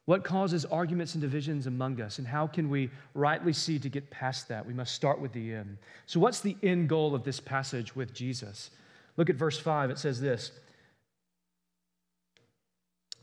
What 0.05 0.23
causes 0.23 0.63
arguments 0.65 1.15
and 1.15 1.21
divisions 1.23 1.65
among 1.65 1.99
us, 1.99 2.19
and 2.19 2.27
how 2.27 2.45
can 2.45 2.69
we 2.69 2.91
rightly 3.15 3.51
see 3.51 3.79
to 3.79 3.89
get 3.89 4.11
past 4.11 4.47
that? 4.49 4.63
We 4.63 4.75
must 4.75 4.93
start 4.93 5.19
with 5.19 5.33
the 5.33 5.55
end. 5.55 5.79
So, 6.05 6.19
what's 6.19 6.41
the 6.41 6.55
end 6.61 6.87
goal 6.87 7.15
of 7.15 7.23
this 7.23 7.39
passage 7.39 7.95
with 7.95 8.13
Jesus? 8.13 8.69
Look 9.17 9.31
at 9.31 9.35
verse 9.37 9.57
5. 9.57 9.89
It 9.89 9.97
says 9.97 10.21
this 10.21 10.51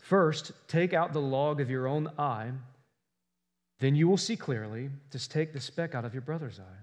First, 0.04 0.52
take 0.68 0.92
out 0.92 1.14
the 1.14 1.20
log 1.20 1.62
of 1.62 1.70
your 1.70 1.88
own 1.88 2.10
eye, 2.18 2.50
then 3.78 3.96
you 3.96 4.06
will 4.06 4.18
see 4.18 4.36
clearly. 4.36 4.90
Just 5.10 5.30
take 5.30 5.54
the 5.54 5.60
speck 5.60 5.94
out 5.94 6.04
of 6.04 6.12
your 6.12 6.20
brother's 6.20 6.60
eye. 6.60 6.82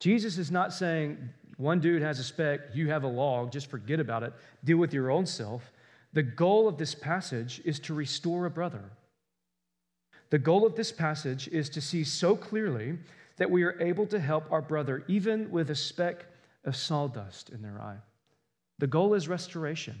Jesus 0.00 0.38
is 0.38 0.50
not 0.50 0.72
saying 0.72 1.18
one 1.58 1.80
dude 1.80 2.00
has 2.00 2.18
a 2.18 2.24
speck, 2.24 2.60
you 2.72 2.88
have 2.88 3.02
a 3.02 3.08
log, 3.08 3.52
just 3.52 3.68
forget 3.68 4.00
about 4.00 4.22
it, 4.22 4.32
deal 4.64 4.78
with 4.78 4.94
your 4.94 5.10
own 5.10 5.26
self. 5.26 5.72
The 6.14 6.22
goal 6.22 6.68
of 6.68 6.78
this 6.78 6.94
passage 6.94 7.60
is 7.66 7.78
to 7.80 7.92
restore 7.92 8.46
a 8.46 8.50
brother. 8.50 8.84
The 10.30 10.38
goal 10.38 10.66
of 10.66 10.76
this 10.76 10.90
passage 10.90 11.48
is 11.48 11.68
to 11.68 11.82
see 11.82 12.02
so 12.02 12.34
clearly 12.34 12.96
that 13.36 13.50
we 13.50 13.62
are 13.62 13.78
able 13.78 14.06
to 14.06 14.18
help 14.18 14.50
our 14.50 14.62
brother 14.62 15.04
even 15.06 15.50
with 15.50 15.68
a 15.68 15.74
speck 15.74 16.24
of 16.64 16.76
sawdust 16.76 17.50
in 17.50 17.60
their 17.60 17.78
eye. 17.78 17.98
The 18.78 18.86
goal 18.86 19.12
is 19.12 19.28
restoration. 19.28 20.00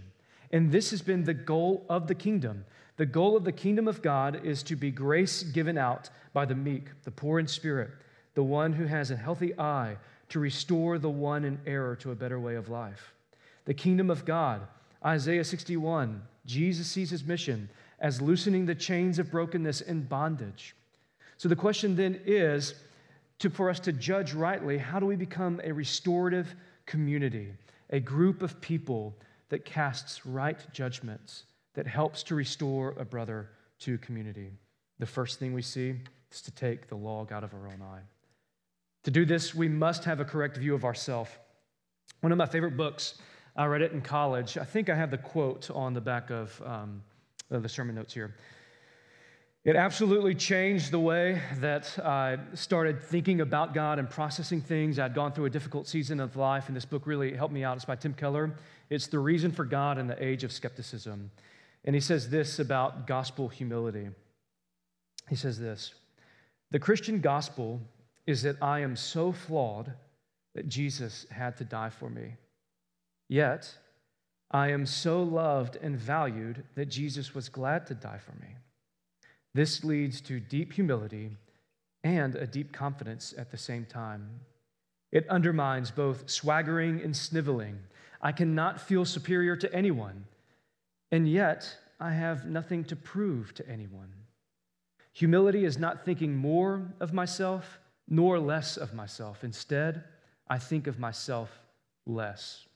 And 0.52 0.70
this 0.70 0.90
has 0.90 1.02
been 1.02 1.24
the 1.24 1.34
goal 1.34 1.84
of 1.88 2.06
the 2.06 2.14
kingdom. 2.14 2.64
The 2.96 3.06
goal 3.06 3.36
of 3.36 3.44
the 3.44 3.52
kingdom 3.52 3.88
of 3.88 4.02
God 4.02 4.44
is 4.44 4.62
to 4.64 4.76
be 4.76 4.90
grace 4.90 5.42
given 5.42 5.76
out 5.76 6.10
by 6.32 6.44
the 6.44 6.54
meek, 6.54 6.86
the 7.02 7.10
poor 7.10 7.38
in 7.38 7.46
spirit, 7.46 7.90
the 8.34 8.42
one 8.42 8.72
who 8.72 8.84
has 8.84 9.10
a 9.10 9.16
healthy 9.16 9.58
eye 9.58 9.96
to 10.28 10.38
restore 10.40 10.98
the 10.98 11.10
one 11.10 11.44
in 11.44 11.58
error 11.66 11.96
to 11.96 12.12
a 12.12 12.16
better 12.16 12.38
way 12.38 12.54
of 12.54 12.68
life. 12.68 13.12
The 13.64 13.74
kingdom 13.74 14.10
of 14.10 14.24
God 14.24 14.62
Isaiah 15.04 15.44
61, 15.44 16.22
Jesus 16.46 16.86
sees 16.86 17.10
his 17.10 17.24
mission 17.24 17.68
as 18.00 18.22
loosening 18.22 18.64
the 18.64 18.74
chains 18.74 19.18
of 19.18 19.30
brokenness 19.30 19.82
and 19.82 20.08
bondage. 20.08 20.74
So 21.36 21.48
the 21.48 21.56
question 21.56 21.94
then 21.94 22.20
is 22.24 22.74
to, 23.40 23.50
for 23.50 23.68
us 23.68 23.80
to 23.80 23.92
judge 23.92 24.32
rightly, 24.32 24.78
how 24.78 24.98
do 24.98 25.06
we 25.06 25.16
become 25.16 25.60
a 25.62 25.72
restorative 25.72 26.54
community, 26.86 27.52
a 27.90 28.00
group 28.00 28.42
of 28.42 28.60
people 28.60 29.14
that 29.48 29.64
casts 29.64 30.24
right 30.26 30.58
judgments, 30.72 31.44
that 31.74 31.86
helps 31.86 32.22
to 32.24 32.34
restore 32.34 32.94
a 32.98 33.04
brother 33.04 33.50
to 33.80 33.98
community? 33.98 34.50
The 34.98 35.06
first 35.06 35.38
thing 35.38 35.52
we 35.52 35.62
see 35.62 35.94
is 36.32 36.42
to 36.42 36.50
take 36.50 36.88
the 36.88 36.96
log 36.96 37.32
out 37.32 37.44
of 37.44 37.54
our 37.54 37.66
own 37.66 37.82
eye. 37.82 38.02
To 39.04 39.10
do 39.10 39.24
this, 39.24 39.54
we 39.54 39.68
must 39.68 40.04
have 40.04 40.20
a 40.20 40.24
correct 40.24 40.56
view 40.56 40.74
of 40.74 40.84
ourselves. 40.84 41.30
One 42.20 42.32
of 42.32 42.38
my 42.38 42.46
favorite 42.46 42.76
books 42.76 43.18
I 43.56 43.66
read 43.66 43.82
it 43.82 43.92
in 43.92 44.00
college. 44.00 44.58
I 44.58 44.64
think 44.64 44.88
I 44.88 44.94
have 44.96 45.10
the 45.10 45.18
quote 45.18 45.70
on 45.70 45.94
the 45.94 46.00
back 46.00 46.30
of, 46.30 46.60
um, 46.66 47.02
of 47.50 47.62
the 47.62 47.68
sermon 47.68 47.94
notes 47.94 48.12
here. 48.12 48.34
It 49.64 49.76
absolutely 49.76 50.34
changed 50.34 50.90
the 50.90 51.00
way 51.00 51.40
that 51.60 51.98
I 51.98 52.36
started 52.52 53.00
thinking 53.00 53.40
about 53.40 53.72
God 53.72 53.98
and 53.98 54.10
processing 54.10 54.60
things. 54.60 54.98
I'd 54.98 55.14
gone 55.14 55.32
through 55.32 55.46
a 55.46 55.50
difficult 55.50 55.88
season 55.88 56.20
of 56.20 56.36
life, 56.36 56.68
and 56.68 56.76
this 56.76 56.84
book 56.84 57.06
really 57.06 57.34
helped 57.34 57.54
me 57.54 57.64
out. 57.64 57.76
It's 57.76 57.86
by 57.86 57.96
Tim 57.96 58.12
Keller. 58.12 58.54
It's 58.90 59.06
The 59.06 59.18
Reason 59.18 59.50
for 59.50 59.64
God 59.64 59.96
in 59.96 60.06
the 60.06 60.22
Age 60.22 60.44
of 60.44 60.52
Skepticism. 60.52 61.30
And 61.86 61.94
he 61.94 62.00
says 62.00 62.28
this 62.28 62.58
about 62.58 63.06
gospel 63.06 63.48
humility. 63.48 64.10
He 65.30 65.36
says 65.36 65.58
this 65.58 65.94
The 66.70 66.78
Christian 66.78 67.22
gospel 67.22 67.80
is 68.26 68.42
that 68.42 68.62
I 68.62 68.80
am 68.80 68.96
so 68.96 69.32
flawed 69.32 69.94
that 70.54 70.68
Jesus 70.68 71.24
had 71.30 71.56
to 71.56 71.64
die 71.64 71.88
for 71.88 72.10
me. 72.10 72.34
Yet, 73.30 73.74
I 74.50 74.72
am 74.72 74.84
so 74.84 75.22
loved 75.22 75.76
and 75.76 75.96
valued 75.96 76.64
that 76.74 76.90
Jesus 76.90 77.34
was 77.34 77.48
glad 77.48 77.86
to 77.86 77.94
die 77.94 78.18
for 78.18 78.32
me. 78.32 78.56
This 79.54 79.84
leads 79.84 80.20
to 80.22 80.40
deep 80.40 80.72
humility 80.72 81.36
and 82.02 82.34
a 82.34 82.46
deep 82.46 82.72
confidence 82.72 83.32
at 83.38 83.50
the 83.50 83.56
same 83.56 83.84
time. 83.86 84.40
It 85.12 85.28
undermines 85.28 85.90
both 85.90 86.28
swaggering 86.28 87.00
and 87.00 87.16
sniveling. 87.16 87.78
I 88.20 88.32
cannot 88.32 88.80
feel 88.80 89.04
superior 89.04 89.56
to 89.56 89.72
anyone, 89.72 90.24
and 91.12 91.28
yet 91.28 91.76
I 92.00 92.12
have 92.12 92.46
nothing 92.46 92.84
to 92.84 92.96
prove 92.96 93.54
to 93.54 93.68
anyone. 93.68 94.12
Humility 95.12 95.64
is 95.64 95.78
not 95.78 96.04
thinking 96.04 96.34
more 96.36 96.92
of 96.98 97.12
myself 97.12 97.78
nor 98.08 98.40
less 98.40 98.76
of 98.76 98.92
myself. 98.92 99.44
Instead, 99.44 100.02
I 100.48 100.58
think 100.58 100.86
of 100.88 100.98
myself 100.98 101.60
less. 102.06 102.66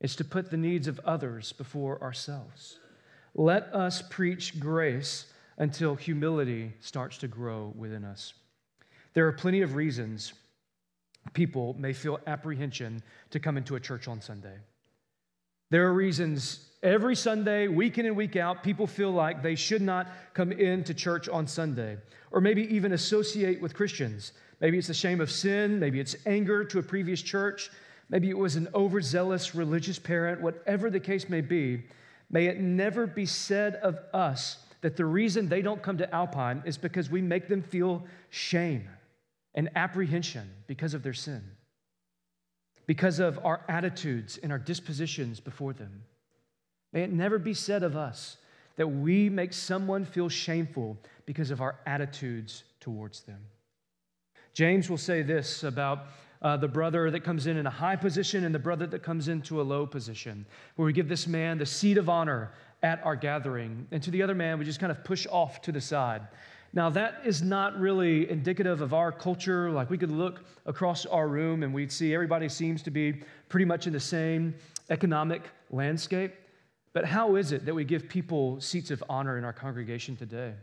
It's 0.00 0.16
to 0.16 0.24
put 0.24 0.50
the 0.50 0.56
needs 0.56 0.88
of 0.88 0.98
others 1.00 1.52
before 1.52 2.02
ourselves. 2.02 2.78
Let 3.34 3.64
us 3.74 4.02
preach 4.02 4.58
grace 4.58 5.26
until 5.60 5.94
humility 5.94 6.72
starts 6.80 7.18
to 7.18 7.28
grow 7.28 7.72
within 7.76 8.04
us. 8.04 8.34
There 9.14 9.28
are 9.28 9.32
plenty 9.32 9.62
of 9.62 9.76
reasons 9.76 10.32
people 11.32 11.76
may 11.78 11.92
feel 11.92 12.18
apprehension 12.26 13.02
to 13.30 13.38
come 13.38 13.56
into 13.56 13.76
a 13.76 13.80
church 13.80 14.08
on 14.08 14.20
Sunday. 14.20 14.56
There 15.70 15.86
are 15.86 15.94
reasons 15.94 16.70
every 16.82 17.14
Sunday, 17.14 17.68
week 17.68 17.98
in 17.98 18.06
and 18.06 18.16
week 18.16 18.34
out, 18.34 18.64
people 18.64 18.88
feel 18.88 19.12
like 19.12 19.42
they 19.42 19.54
should 19.54 19.82
not 19.82 20.08
come 20.34 20.50
into 20.50 20.94
church 20.94 21.28
on 21.28 21.46
Sunday, 21.46 21.98
or 22.32 22.40
maybe 22.40 22.62
even 22.74 22.92
associate 22.92 23.60
with 23.60 23.74
Christians. 23.74 24.32
Maybe 24.60 24.78
it's 24.78 24.88
the 24.88 24.94
shame 24.94 25.20
of 25.20 25.30
sin, 25.30 25.78
maybe 25.78 26.00
it's 26.00 26.16
anger 26.26 26.64
to 26.64 26.80
a 26.80 26.82
previous 26.82 27.22
church, 27.22 27.70
Maybe 28.10 28.28
it 28.28 28.36
was 28.36 28.56
an 28.56 28.68
overzealous 28.74 29.54
religious 29.54 29.98
parent, 29.98 30.40
whatever 30.40 30.90
the 30.90 31.00
case 31.00 31.28
may 31.28 31.40
be. 31.40 31.84
May 32.28 32.46
it 32.46 32.58
never 32.58 33.06
be 33.06 33.24
said 33.24 33.76
of 33.76 34.00
us 34.12 34.58
that 34.80 34.96
the 34.96 35.04
reason 35.04 35.48
they 35.48 35.62
don't 35.62 35.82
come 35.82 35.98
to 35.98 36.14
Alpine 36.14 36.62
is 36.64 36.78
because 36.78 37.10
we 37.10 37.20
make 37.20 37.48
them 37.48 37.62
feel 37.62 38.04
shame 38.30 38.88
and 39.54 39.68
apprehension 39.74 40.48
because 40.66 40.94
of 40.94 41.02
their 41.02 41.12
sin. 41.12 41.42
because 42.90 43.20
of 43.20 43.38
our 43.44 43.60
attitudes 43.68 44.36
and 44.42 44.50
our 44.50 44.58
dispositions 44.58 45.38
before 45.38 45.72
them. 45.72 46.02
May 46.92 47.04
it 47.04 47.12
never 47.12 47.38
be 47.38 47.54
said 47.54 47.84
of 47.84 47.96
us 47.96 48.36
that 48.74 48.88
we 48.88 49.28
make 49.28 49.52
someone 49.52 50.04
feel 50.04 50.28
shameful 50.28 50.98
because 51.24 51.52
of 51.52 51.60
our 51.60 51.76
attitudes 51.86 52.64
towards 52.80 53.20
them. 53.20 53.38
James 54.54 54.90
will 54.90 54.98
say 54.98 55.22
this 55.22 55.62
about 55.62 56.06
uh, 56.42 56.56
the 56.56 56.66
brother 56.66 57.12
that 57.12 57.20
comes 57.20 57.46
in 57.46 57.56
in 57.56 57.66
a 57.68 57.70
high 57.70 57.94
position 57.94 58.44
and 58.44 58.52
the 58.52 58.58
brother 58.58 58.88
that 58.88 59.04
comes 59.04 59.28
into 59.28 59.60
a 59.60 59.62
low 59.62 59.86
position, 59.86 60.44
where 60.74 60.86
we 60.86 60.92
give 60.92 61.08
this 61.08 61.28
man 61.28 61.58
the 61.58 61.66
seat 61.66 61.96
of 61.96 62.08
honor 62.08 62.50
at 62.82 63.04
our 63.04 63.16
gathering, 63.16 63.86
and 63.90 64.02
to 64.02 64.10
the 64.10 64.22
other 64.22 64.34
man, 64.34 64.58
we 64.58 64.64
just 64.64 64.80
kind 64.80 64.90
of 64.90 65.04
push 65.04 65.26
off 65.30 65.60
to 65.62 65.72
the 65.72 65.80
side. 65.80 66.22
Now, 66.72 66.88
that 66.90 67.22
is 67.24 67.42
not 67.42 67.78
really 67.78 68.30
indicative 68.30 68.80
of 68.80 68.94
our 68.94 69.10
culture. 69.10 69.70
Like, 69.70 69.90
we 69.90 69.98
could 69.98 70.10
look 70.10 70.44
across 70.66 71.04
our 71.04 71.26
room 71.26 71.62
and 71.62 71.74
we'd 71.74 71.90
see 71.90 72.14
everybody 72.14 72.48
seems 72.48 72.82
to 72.84 72.90
be 72.90 73.22
pretty 73.48 73.64
much 73.64 73.86
in 73.88 73.92
the 73.92 74.00
same 74.00 74.54
economic 74.88 75.42
landscape. 75.70 76.32
But 76.92 77.04
how 77.04 77.34
is 77.36 77.52
it 77.52 77.66
that 77.66 77.74
we 77.74 77.84
give 77.84 78.08
people 78.08 78.60
seats 78.60 78.90
of 78.90 79.02
honor 79.08 79.36
in 79.36 79.44
our 79.44 79.52
congregation 79.52 80.16
today? 80.16 80.54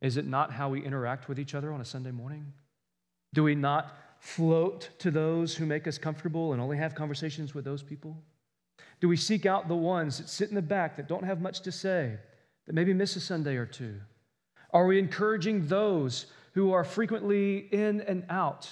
Is 0.00 0.16
it 0.16 0.26
not 0.26 0.52
how 0.52 0.68
we 0.68 0.84
interact 0.84 1.28
with 1.28 1.38
each 1.38 1.54
other 1.54 1.72
on 1.72 1.80
a 1.80 1.84
Sunday 1.84 2.10
morning? 2.10 2.52
Do 3.32 3.44
we 3.44 3.54
not 3.54 3.96
float 4.18 4.90
to 4.98 5.10
those 5.10 5.54
who 5.54 5.66
make 5.66 5.86
us 5.86 5.98
comfortable 5.98 6.52
and 6.52 6.60
only 6.60 6.76
have 6.76 6.96
conversations 6.96 7.54
with 7.54 7.64
those 7.64 7.82
people? 7.82 8.16
Do 9.02 9.08
we 9.08 9.16
seek 9.16 9.46
out 9.46 9.66
the 9.66 9.74
ones 9.74 10.18
that 10.18 10.28
sit 10.28 10.48
in 10.48 10.54
the 10.54 10.62
back 10.62 10.96
that 10.96 11.08
don't 11.08 11.24
have 11.24 11.40
much 11.40 11.62
to 11.62 11.72
say, 11.72 12.18
that 12.66 12.72
maybe 12.72 12.94
miss 12.94 13.16
a 13.16 13.20
Sunday 13.20 13.56
or 13.56 13.66
two? 13.66 13.96
Are 14.70 14.86
we 14.86 15.00
encouraging 15.00 15.66
those 15.66 16.26
who 16.52 16.70
are 16.70 16.84
frequently 16.84 17.66
in 17.72 18.02
and 18.02 18.24
out? 18.30 18.70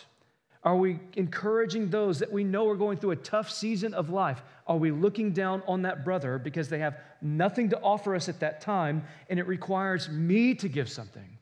Are 0.62 0.76
we 0.76 1.00
encouraging 1.16 1.90
those 1.90 2.20
that 2.20 2.30
we 2.30 2.44
know 2.44 2.68
are 2.68 2.76
going 2.76 2.96
through 2.96 3.10
a 3.10 3.16
tough 3.16 3.50
season 3.50 3.92
of 3.92 4.10
life? 4.10 4.40
Are 4.68 4.76
we 4.76 4.92
looking 4.92 5.32
down 5.32 5.64
on 5.66 5.82
that 5.82 6.04
brother 6.04 6.38
because 6.38 6.68
they 6.68 6.78
have 6.78 7.00
nothing 7.20 7.68
to 7.70 7.80
offer 7.80 8.14
us 8.14 8.28
at 8.28 8.38
that 8.38 8.60
time 8.60 9.02
and 9.28 9.40
it 9.40 9.49
requires 9.49 10.08
me 10.08 10.54
to 10.54 10.68
give 10.68 10.88
something? 10.88 11.38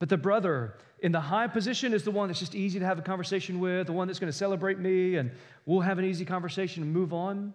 But 0.00 0.08
the 0.08 0.16
brother 0.16 0.78
in 1.00 1.12
the 1.12 1.20
high 1.20 1.46
position 1.46 1.92
is 1.92 2.04
the 2.04 2.10
one 2.10 2.28
that's 2.28 2.40
just 2.40 2.54
easy 2.54 2.78
to 2.78 2.86
have 2.86 2.98
a 2.98 3.02
conversation 3.02 3.60
with, 3.60 3.86
the 3.86 3.92
one 3.92 4.06
that's 4.06 4.18
going 4.18 4.32
to 4.32 4.38
celebrate 4.38 4.78
me, 4.78 5.16
and 5.16 5.30
we'll 5.66 5.80
have 5.80 5.98
an 5.98 6.06
easy 6.06 6.24
conversation 6.24 6.82
and 6.82 6.90
move 6.90 7.12
on. 7.12 7.52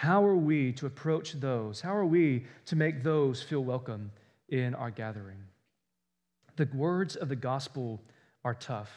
How 0.00 0.24
are 0.24 0.34
we 0.34 0.72
to 0.72 0.86
approach 0.86 1.34
those? 1.34 1.82
How 1.82 1.94
are 1.94 2.06
we 2.06 2.44
to 2.64 2.74
make 2.74 3.02
those 3.02 3.42
feel 3.42 3.62
welcome 3.62 4.10
in 4.48 4.74
our 4.74 4.90
gathering? 4.90 5.36
The 6.56 6.66
words 6.72 7.16
of 7.16 7.28
the 7.28 7.36
gospel 7.36 8.00
are 8.42 8.54
tough. 8.54 8.90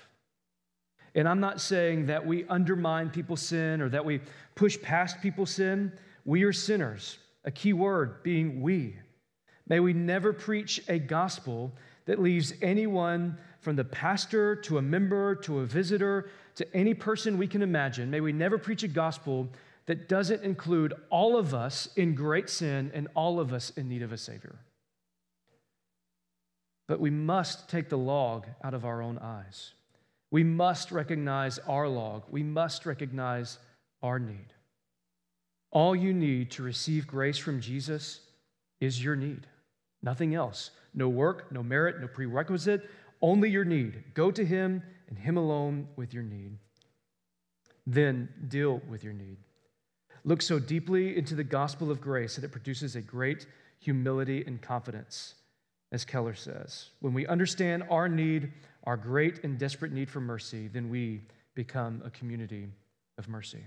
And 1.14 1.28
I'm 1.28 1.42
not 1.42 1.60
saying 1.60 2.06
that 2.06 2.26
we 2.26 2.46
undermine 2.46 3.10
people's 3.10 3.42
sin 3.42 3.82
or 3.82 3.90
that 3.90 4.06
we 4.06 4.22
push 4.56 4.82
past 4.82 5.20
people's 5.22 5.50
sin. 5.50 5.92
We 6.24 6.44
are 6.44 6.54
sinners, 6.54 7.18
a 7.44 7.52
key 7.52 7.74
word 7.74 8.24
being 8.24 8.62
we. 8.62 8.96
May 9.68 9.82
we 9.82 9.92
never 9.92 10.32
preach 10.32 10.82
a 10.88 11.00
gospel 11.00 11.74
that 12.06 12.22
leaves 12.22 12.54
anyone 12.62 13.38
from 13.60 13.76
the 13.76 13.84
pastor 13.84 14.56
to 14.56 14.78
a 14.78 14.82
member 14.82 15.36
to 15.36 15.60
a 15.60 15.66
visitor 15.66 16.30
to 16.56 16.74
any 16.74 16.94
person 16.94 17.38
we 17.38 17.48
can 17.48 17.62
imagine. 17.62 18.10
May 18.10 18.22
we 18.22 18.32
never 18.32 18.58
preach 18.58 18.84
a 18.84 18.88
gospel 18.88 19.50
that 19.86 20.08
doesn't 20.08 20.44
include 20.44 20.94
all 21.10 21.38
of 21.38 21.54
us 21.54 21.90
in 21.96 22.16
great 22.16 22.50
sin 22.50 22.92
and 22.94 23.08
all 23.16 23.40
of 23.40 23.52
us 23.52 23.72
in 23.72 23.90
need 23.90 24.02
of 24.02 24.12
a 24.14 24.18
Savior. 24.18 24.60
But 26.88 27.00
we 27.00 27.10
must 27.10 27.70
take 27.70 27.90
the 27.90 27.98
log 27.98 28.46
out 28.64 28.74
of 28.74 28.86
our 28.86 29.02
own 29.02 29.18
eyes. 29.18 29.74
We 30.32 30.44
must 30.44 30.92
recognize 30.92 31.60
our 31.60 31.88
log. 31.88 32.24
We 32.30 32.44
must 32.44 32.86
recognize 32.86 33.60
our 34.02 34.20
need. 34.20 34.54
All 35.72 35.96
you 35.96 36.14
need 36.14 36.52
to 36.52 36.64
receive 36.64 37.08
grace 37.08 37.38
from 37.38 37.62
Jesus 37.62 38.22
is 38.80 39.04
your 39.04 39.16
need, 39.16 39.48
nothing 40.02 40.36
else. 40.36 40.72
No 40.94 41.10
work, 41.10 41.52
no 41.52 41.64
merit, 41.64 42.00
no 42.00 42.08
prerequisite, 42.08 42.88
only 43.22 43.50
your 43.50 43.66
need. 43.66 44.04
Go 44.14 44.30
to 44.30 44.46
Him 44.46 44.84
and 45.08 45.18
Him 45.18 45.38
alone 45.38 45.88
with 45.96 46.14
your 46.14 46.22
need. 46.22 46.58
Then 47.88 48.30
deal 48.48 48.82
with 48.88 49.04
your 49.04 49.14
need. 49.14 49.38
Look 50.26 50.42
so 50.42 50.60
deeply 50.60 51.18
into 51.18 51.36
the 51.36 51.44
gospel 51.44 51.92
of 51.92 52.00
grace 52.00 52.36
that 52.36 52.46
it 52.46 52.52
produces 52.52 52.96
a 52.96 53.02
great 53.02 53.46
humility 53.80 54.44
and 54.48 54.62
confidence, 54.62 55.36
as 55.92 56.06
Keller 56.06 56.34
says. 56.34 56.90
When 57.02 57.14
we 57.14 57.28
understand 57.28 57.84
our 57.90 58.08
need, 58.08 58.52
our 58.86 58.96
great 58.96 59.44
and 59.44 59.58
desperate 59.58 59.92
need 59.92 60.10
for 60.10 60.22
mercy, 60.22 60.68
then 60.68 60.90
we 60.90 61.22
become 61.56 62.02
a 62.06 62.10
community 62.10 62.68
of 63.18 63.28
mercy. 63.28 63.64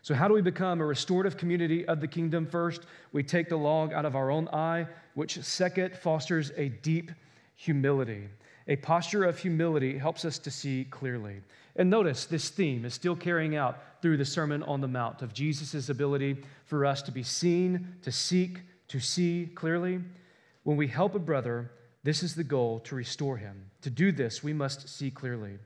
So, 0.00 0.14
how 0.14 0.26
do 0.26 0.34
we 0.34 0.42
become 0.42 0.80
a 0.80 0.86
restorative 0.86 1.36
community 1.36 1.86
of 1.86 2.00
the 2.00 2.08
kingdom? 2.08 2.46
First, 2.46 2.86
we 3.12 3.22
take 3.22 3.48
the 3.48 3.56
log 3.56 3.92
out 3.92 4.04
of 4.04 4.16
our 4.16 4.30
own 4.30 4.48
eye, 4.48 4.86
which, 5.14 5.40
second, 5.42 5.94
fosters 5.96 6.50
a 6.56 6.70
deep 6.70 7.12
humility. 7.54 8.28
A 8.68 8.76
posture 8.76 9.24
of 9.24 9.38
humility 9.38 9.98
helps 9.98 10.24
us 10.24 10.38
to 10.40 10.50
see 10.50 10.86
clearly. 10.90 11.40
And 11.76 11.90
notice 11.90 12.26
this 12.26 12.50
theme 12.50 12.84
is 12.84 12.94
still 12.94 13.16
carrying 13.16 13.56
out 13.56 13.78
through 14.02 14.18
the 14.18 14.24
Sermon 14.24 14.62
on 14.62 14.80
the 14.80 14.88
Mount 14.88 15.22
of 15.22 15.32
Jesus' 15.32 15.88
ability 15.88 16.44
for 16.64 16.84
us 16.84 17.02
to 17.02 17.12
be 17.12 17.22
seen, 17.22 17.96
to 18.02 18.12
seek, 18.12 18.60
to 18.88 19.00
see 19.00 19.50
clearly. 19.54 20.00
When 20.64 20.76
we 20.76 20.86
help 20.86 21.14
a 21.14 21.18
brother, 21.18 21.70
this 22.04 22.22
is 22.22 22.34
the 22.34 22.44
goal 22.44 22.80
to 22.80 22.94
restore 22.94 23.36
him. 23.36 23.70
To 23.82 23.90
do 23.90 24.12
this, 24.12 24.42
we 24.42 24.52
must 24.52 24.88
see 24.88 25.10
clearly. 25.10 25.58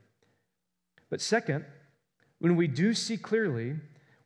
But 1.09 1.21
second, 1.21 1.65
when 2.39 2.55
we 2.55 2.67
do 2.67 2.93
see 2.93 3.17
clearly, 3.17 3.75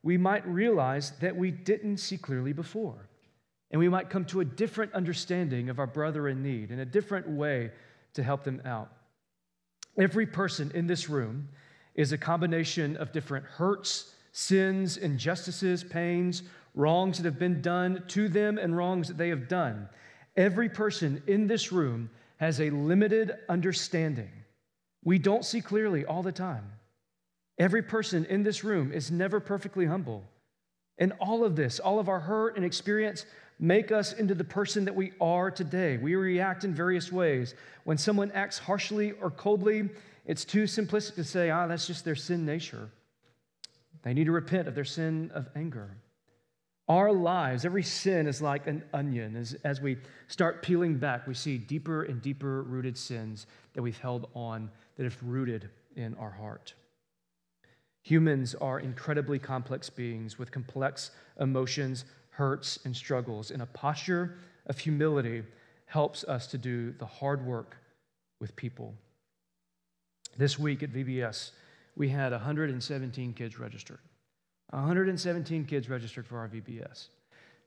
we 0.04 0.18
might 0.18 0.46
realize 0.48 1.12
that 1.20 1.36
we 1.36 1.52
didn't 1.52 1.98
see 1.98 2.18
clearly 2.18 2.54
before. 2.54 3.08
And 3.72 3.80
we 3.80 3.90
might 3.90 4.10
come 4.10 4.26
to 4.26 4.42
a 4.42 4.46
different 4.46 4.94
understanding 4.94 5.70
of 5.70 5.80
our 5.80 5.88
brother 5.88 6.28
in 6.28 6.44
need 6.44 6.72
and 6.72 6.82
a 6.82 6.86
different 6.86 7.30
way 7.30 7.72
to 8.14 8.24
help 8.24 8.44
them 8.44 8.62
out. 8.66 8.92
Every 9.98 10.26
person 10.26 10.72
in 10.74 10.88
this 10.88 11.10
room 11.10 11.50
is 11.96 12.12
a 12.12 12.18
combination 12.18 12.98
of 12.98 13.12
different 13.12 13.46
hurts, 13.46 14.14
sins, 14.32 14.98
injustices, 14.98 15.84
pains, 15.84 16.44
wrongs 16.74 17.18
that 17.18 17.26
have 17.26 17.40
been 17.40 17.62
done 17.62 18.04
to 18.08 18.30
them, 18.30 18.58
and 18.58 18.76
wrongs 18.76 19.08
that 19.10 19.18
they 19.18 19.30
have 19.30 19.48
done. 19.48 19.90
Every 20.38 20.70
person 20.70 21.22
in 21.28 21.48
this 21.48 21.72
room 21.72 22.10
has 22.38 22.62
a 22.62 22.70
limited 22.70 23.34
understanding. 23.50 24.32
We 25.04 25.20
don't 25.20 25.46
see 25.46 25.62
clearly 25.62 26.06
all 26.06 26.24
the 26.24 26.32
time. 26.32 26.72
Every 27.60 27.84
person 27.84 28.26
in 28.26 28.44
this 28.44 28.64
room 28.64 28.92
is 28.92 29.12
never 29.12 29.40
perfectly 29.40 29.86
humble. 29.86 30.24
And 30.98 31.14
all 31.20 31.44
of 31.44 31.56
this, 31.56 31.80
all 31.80 32.00
of 32.00 32.10
our 32.10 32.20
hurt 32.20 32.56
and 32.56 32.66
experience, 32.66 33.26
make 33.62 33.92
us 33.92 34.12
into 34.14 34.34
the 34.34 34.44
person 34.44 34.84
that 34.86 34.96
we 34.96 35.14
are 35.22 35.52
today. 35.52 35.98
We 35.98 36.16
react 36.16 36.64
in 36.64 36.74
various 36.74 37.12
ways. 37.12 37.54
When 37.84 37.98
someone 37.98 38.32
acts 38.32 38.58
harshly 38.58 39.12
or 39.14 39.30
coldly, 39.30 39.88
it's 40.26 40.44
too 40.44 40.64
simplistic 40.64 41.16
to 41.16 41.24
say, 41.24 41.52
ah, 41.52 41.68
that's 41.68 41.86
just 41.86 42.04
their 42.04 42.16
sin 42.16 42.44
nature. 42.44 42.90
They 44.02 44.16
need 44.16 44.26
to 44.26 44.32
repent 44.32 44.68
of 44.68 44.74
their 44.74 44.84
sin 44.84 45.30
of 45.36 45.48
anger. 45.56 45.96
Our 46.90 47.14
lives, 47.14 47.64
every 47.64 47.84
sin 47.84 48.26
is 48.26 48.42
like 48.42 48.66
an 48.66 48.84
onion. 48.94 49.36
As, 49.36 49.54
as 49.64 49.80
we 49.80 49.98
start 50.28 50.64
peeling 50.64 50.98
back, 50.98 51.28
we 51.28 51.36
see 51.36 51.60
deeper 51.60 52.04
and 52.04 52.20
deeper 52.20 52.64
rooted 52.64 52.98
sins 52.98 53.46
that 53.74 53.84
we've 53.84 53.98
held 53.98 54.28
on 54.34 54.72
that 54.98 55.04
have 55.04 55.18
rooted 55.22 55.70
in 55.96 56.16
our 56.16 56.32
heart. 56.32 56.74
Humans 58.02 58.56
are 58.56 58.80
incredibly 58.80 59.38
complex 59.38 59.90
beings 59.90 60.40
with 60.40 60.52
complex 60.52 61.12
emotions, 61.40 62.06
hurts, 62.32 62.80
and 62.86 62.96
struggles, 62.96 63.52
and 63.52 63.62
a 63.62 63.66
posture 63.68 64.38
of 64.68 64.78
humility 64.78 65.44
helps 65.86 66.24
us 66.24 66.48
to 66.48 66.58
do 66.58 66.92
the 66.94 67.06
hard 67.06 67.46
work 67.46 67.78
with 68.40 68.56
people. 68.56 68.94
This 70.38 70.58
week 70.58 70.82
at 70.82 70.92
VBS, 70.92 71.52
we 71.96 72.10
had 72.10 72.32
117 72.32 73.34
kids 73.34 73.60
registered. 73.60 74.00
117 74.70 75.66
kids 75.66 75.90
registered 75.90 76.26
for 76.26 76.40
our 76.40 76.48
VBS. 76.48 77.08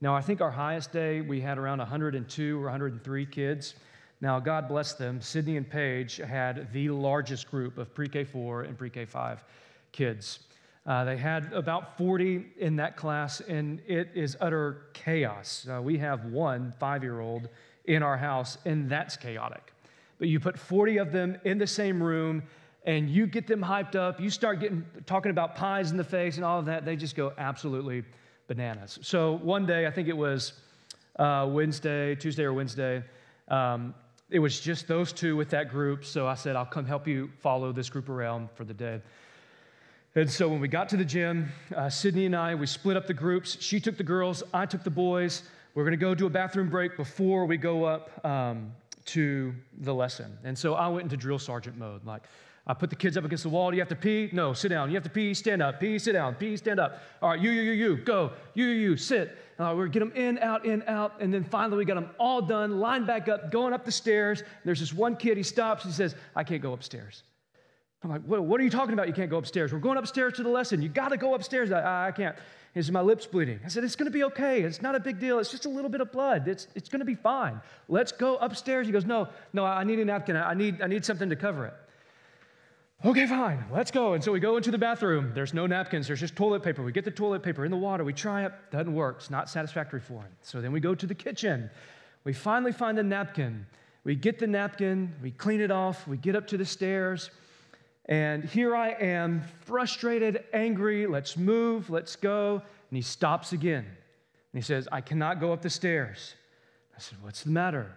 Now, 0.01 0.15
I 0.17 0.23
think 0.23 0.41
our 0.41 0.51
highest 0.51 0.93
day, 0.93 1.21
we 1.21 1.41
had 1.41 1.59
around 1.59 1.79
102 1.79 2.59
or 2.59 2.63
103 2.63 3.27
kids. 3.27 3.75
Now, 4.21 4.41
God 4.41 4.69
bless 4.69 4.95
them. 4.95 5.21
Sydney 5.21 5.57
and 5.57 5.69
Paige 5.69 6.17
had 6.17 6.73
the 6.73 6.89
largest 6.89 7.51
group 7.51 7.77
of 7.79 7.95
pre 7.95 8.09
K 8.09 8.25
4 8.25 8.63
and 8.63 8.79
pre 8.79 8.89
K 8.89 9.05
5 9.05 9.45
kids. 9.93 10.41
Uh, 10.87 11.05
they 11.05 11.17
had 11.17 11.51
about 11.53 11.97
40 11.97 12.45
in 12.59 12.77
that 12.77 12.97
class, 12.97 13.41
and 13.41 13.81
it 13.87 14.11
is 14.15 14.37
utter 14.41 14.89
chaos. 14.93 15.67
Uh, 15.71 15.81
we 15.81 15.97
have 15.99 16.27
one 16.27 16.75
five 16.79 17.03
year 17.03 17.21
old 17.21 17.49
in 17.87 18.03
our 18.03 18.17
house, 18.17 18.59
and 18.67 18.89
that's 18.89 19.17
chaotic. 19.17 19.73
But 20.19 20.29
you 20.29 20.41
put 20.41 20.59
40 20.59 20.99
of 20.99 21.13
them 21.13 21.39
in 21.45 21.59
the 21.59 21.67
same 21.67 22.03
room, 22.03 22.43
and 22.85 23.09
you 23.09 23.27
get 23.27 23.47
them 23.47 23.63
hyped 23.63 23.97
up. 23.97 24.21
You 24.21 24.29
start 24.29 24.61
getting 24.61 24.85
talking 25.07 25.31
about 25.31 25.55
pies 25.55 25.91
in 25.91 25.97
the 25.97 26.05
face 26.05 26.37
and 26.37 26.45
all 26.45 26.59
of 26.59 26.67
that. 26.67 26.85
They 26.85 26.97
just 26.97 27.17
go 27.17 27.33
absolutely 27.39 28.05
bananas. 28.47 28.99
So 29.03 29.39
one 29.39 29.65
day, 29.65 29.87
I 29.87 29.91
think 29.91 30.09
it 30.09 30.17
was 30.17 30.53
uh, 31.19 31.49
Wednesday, 31.51 32.15
Tuesday 32.15 32.45
or 32.45 32.53
Wednesday, 32.53 33.03
um, 33.49 33.95
it 34.31 34.39
was 34.39 34.61
just 34.61 34.89
those 34.89 35.13
two 35.13 35.37
with 35.37 35.51
that 35.51 35.69
group. 35.69 36.05
So 36.05 36.27
I 36.27 36.35
said, 36.35 36.57
I'll 36.57 36.65
come 36.65 36.87
help 36.87 37.07
you 37.07 37.31
follow 37.41 37.73
this 37.73 37.89
group 37.89 38.09
around 38.09 38.51
for 38.55 38.65
the 38.65 38.75
day. 38.75 39.01
And 40.17 40.31
so 40.31 40.49
when 40.49 40.61
we 40.61 40.69
got 40.69 40.89
to 40.91 40.97
the 40.97 41.05
gym, 41.05 41.49
uh, 41.75 41.91
Sydney 41.91 42.27
and 42.27 42.37
I, 42.37 42.55
we 42.55 42.69
split 42.69 42.97
up 42.97 43.09
the 43.09 43.15
groups. 43.15 43.57
She 43.61 43.81
took 43.81 43.97
the 43.97 44.05
girls, 44.05 44.45
I 44.53 44.65
took 44.65 44.85
the 44.85 44.91
boys. 44.91 45.43
We're 45.75 45.83
going 45.83 45.91
to 45.91 45.97
go 45.97 46.15
do 46.15 46.27
a 46.27 46.31
bathroom 46.31 46.71
break 46.71 46.97
before 46.97 47.47
we 47.47 47.57
go 47.57 47.85
up 47.85 48.25
um, 48.25 48.73
to 49.07 49.53
the 49.81 49.93
lesson. 49.93 50.39
And 50.45 50.57
so 50.57 50.75
I 50.75 50.87
went 50.87 51.03
into 51.03 51.17
drill 51.17 51.41
sergeant 51.41 51.77
mode. 51.77 52.05
Like, 52.05 52.23
I 52.65 52.75
put 52.75 52.91
the 52.91 52.97
kids 52.97 53.17
up 53.17 53.25
against 53.25 53.43
the 53.43 53.49
wall. 53.49 53.71
Do 53.73 53.77
you 53.77 53.83
have 53.83 53.89
to 53.89 53.97
pee? 53.97 54.31
No, 54.33 54.53
sit 54.53 54.69
down. 54.69 54.89
You 54.89 54.95
have 54.95 55.03
to 55.03 55.11
pee, 55.11 55.35
stand 55.35 55.61
up. 55.61 55.81
Pee, 55.81 55.99
sit 55.99 56.13
down. 56.13 56.37
Pee, 56.37 56.57
stand 56.57 56.79
up. 56.79 57.03
All 57.21 57.31
right, 57.31 57.41
you, 57.41 57.51
you, 57.51 57.63
you, 57.63 57.73
you, 57.73 57.97
go. 57.97 58.31
You, 58.55 58.67
you, 58.67 58.91
you, 58.91 58.97
sit. 58.97 59.37
Uh, 59.59 59.75
we're 59.77 59.89
get 59.89 59.99
them 59.99 60.13
in, 60.15 60.39
out, 60.39 60.65
in, 60.65 60.85
out. 60.87 61.15
And 61.21 61.35
then 61.35 61.43
finally 61.43 61.79
we 61.79 61.85
got 61.85 61.97
them 61.97 62.11
all 62.21 62.41
done, 62.41 62.79
lined 62.79 63.09
back 63.09 63.29
up, 63.29 63.51
going 63.51 63.75
up 63.75 63.85
the 63.85 63.93
stairs. 63.93 64.43
And 64.43 64.49
There's 64.65 64.81
this 64.81 64.95
one 64.95 65.17
kid, 65.17 65.37
he 65.37 65.43
stops, 65.43 65.83
he 65.83 65.91
says, 65.91 66.15
I 66.37 66.45
can't 66.45 66.63
go 66.63 66.73
upstairs. 66.73 67.25
I'm 68.05 68.11
like, 68.11 68.23
what, 68.23 68.45
what 68.45 68.61
are 68.61 68.65
you 68.65 68.71
talking 68.71 68.93
about? 68.93 69.09
You 69.09 69.15
can't 69.15 69.31
go 69.31 69.39
upstairs. 69.39 69.73
We're 69.73 69.79
going 69.79 69.97
upstairs 69.97 70.35
to 70.35 70.43
the 70.43 70.51
lesson. 70.51 70.83
You 70.83 70.91
got 70.91 71.09
to 71.09 71.17
go 71.17 71.35
upstairs. 71.35 71.73
I, 71.73 72.09
I 72.09 72.13
can't. 72.13 72.37
He 72.75 72.83
said, 72.83 72.93
my 72.93 73.01
lip's 73.01 73.25
bleeding. 73.25 73.61
I 73.65 73.69
said, 73.69 73.83
it's 73.85 73.97
going 73.97 74.11
to 74.11 74.13
be 74.13 74.25
okay. 74.25 74.61
It's 74.63 74.83
not 74.83 74.95
a 74.95 75.01
big 75.01 75.19
deal. 75.19 75.39
It's 75.39 75.51
just 75.51 75.65
a 75.65 75.69
little 75.69 75.89
bit 75.89 76.01
of 76.01 76.13
blood. 76.13 76.47
It's, 76.47 76.67
it's 76.75 76.89
going 76.89 76.99
to 76.99 77.07
be 77.07 77.15
fine. 77.15 77.61
Let's 77.89 78.13
go 78.13 78.37
upstairs. 78.37 78.87
He 78.87 78.93
goes, 78.93 79.07
no, 79.07 79.29
no, 79.53 79.65
I 79.65 79.85
need 79.85 80.01
a 80.01 80.05
napkin. 80.05 80.37
I 80.37 80.55
need, 80.55 80.83
I 80.83 80.87
need 80.87 81.05
something 81.05 81.31
to 81.31 81.37
cover 81.37 81.67
it. 81.67 81.75
Okay, 83.05 83.27
fine. 83.27 83.65
Let's 83.73 83.91
go. 83.91 84.15
And 84.15 84.25
so 84.25 84.33
we 84.33 84.41
go 84.41 84.57
into 84.57 84.71
the 84.71 84.79
bathroom. 84.79 85.33
There's 85.35 85.55
no 85.55 85.67
napkins. 85.67 86.07
There's 86.07 86.21
just 86.21 86.37
toilet 86.37 86.63
paper. 86.63 86.83
We 86.83 86.91
get 86.91 87.05
the 87.05 87.11
toilet 87.11 87.43
paper 87.43 87.65
in 87.65 87.71
the 87.71 87.77
water. 87.77 88.03
We 88.03 88.13
try 88.13 88.45
it. 88.45 88.53
Doesn't 88.71 88.95
work. 88.95 89.17
It's 89.21 89.31
not 89.31 89.49
satisfactory 89.49 90.01
for 90.01 90.23
him. 90.23 90.33
So 90.43 90.61
then 90.61 90.73
we 90.73 90.81
go 90.81 90.95
to 90.95 91.07
the 91.07 91.15
kitchen. 91.15 91.71
We 92.25 92.33
finally 92.33 92.73
find 92.73 92.99
the 92.99 93.03
napkin. 93.03 93.67
We 94.05 94.15
get 94.15 94.39
the 94.39 94.47
napkin. 94.47 95.15
We 95.23 95.31
clean 95.31 95.61
it 95.61 95.71
off. 95.71 96.09
We 96.09 96.17
get 96.17 96.35
up 96.35 96.47
to 96.49 96.57
the 96.57 96.65
stairs. 96.65 97.31
And 98.07 98.45
here 98.45 98.77
I 98.77 98.91
am, 98.91 99.43
frustrated, 99.65 100.45
angry. 100.53 101.07
Let's 101.07 101.37
move, 101.37 101.89
let's 101.89 102.17
go. 102.17 102.63
And 102.91 102.97
he 102.97 103.03
stops 103.03 103.53
again. 103.53 103.85
And 103.85 104.63
he 104.63 104.63
says, 104.63 104.87
I 104.93 105.01
cannot 105.01 105.41
go 105.41 105.53
up 105.53 105.63
the 105.63 105.71
stairs. 105.71 106.35
I 106.95 107.01
said, 107.01 107.19
What's 107.23 107.43
the 107.43 107.51
matter? 107.51 107.91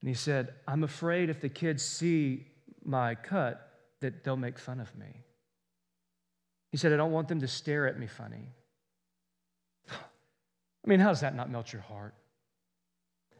And 0.00 0.08
he 0.08 0.14
said, 0.14 0.54
I'm 0.66 0.84
afraid 0.84 1.28
if 1.28 1.40
the 1.40 1.48
kids 1.48 1.84
see 1.84 2.46
my 2.84 3.14
cut, 3.14 3.68
that 4.00 4.24
they'll 4.24 4.36
make 4.36 4.58
fun 4.58 4.80
of 4.80 4.94
me. 4.96 5.06
He 6.70 6.76
said, 6.76 6.92
I 6.92 6.96
don't 6.96 7.12
want 7.12 7.28
them 7.28 7.40
to 7.40 7.48
stare 7.48 7.86
at 7.86 7.98
me 7.98 8.06
funny. 8.06 8.48
I 9.90 10.88
mean, 10.88 10.98
how 10.98 11.08
does 11.08 11.20
that 11.20 11.36
not 11.36 11.50
melt 11.50 11.72
your 11.72 11.82
heart? 11.82 12.14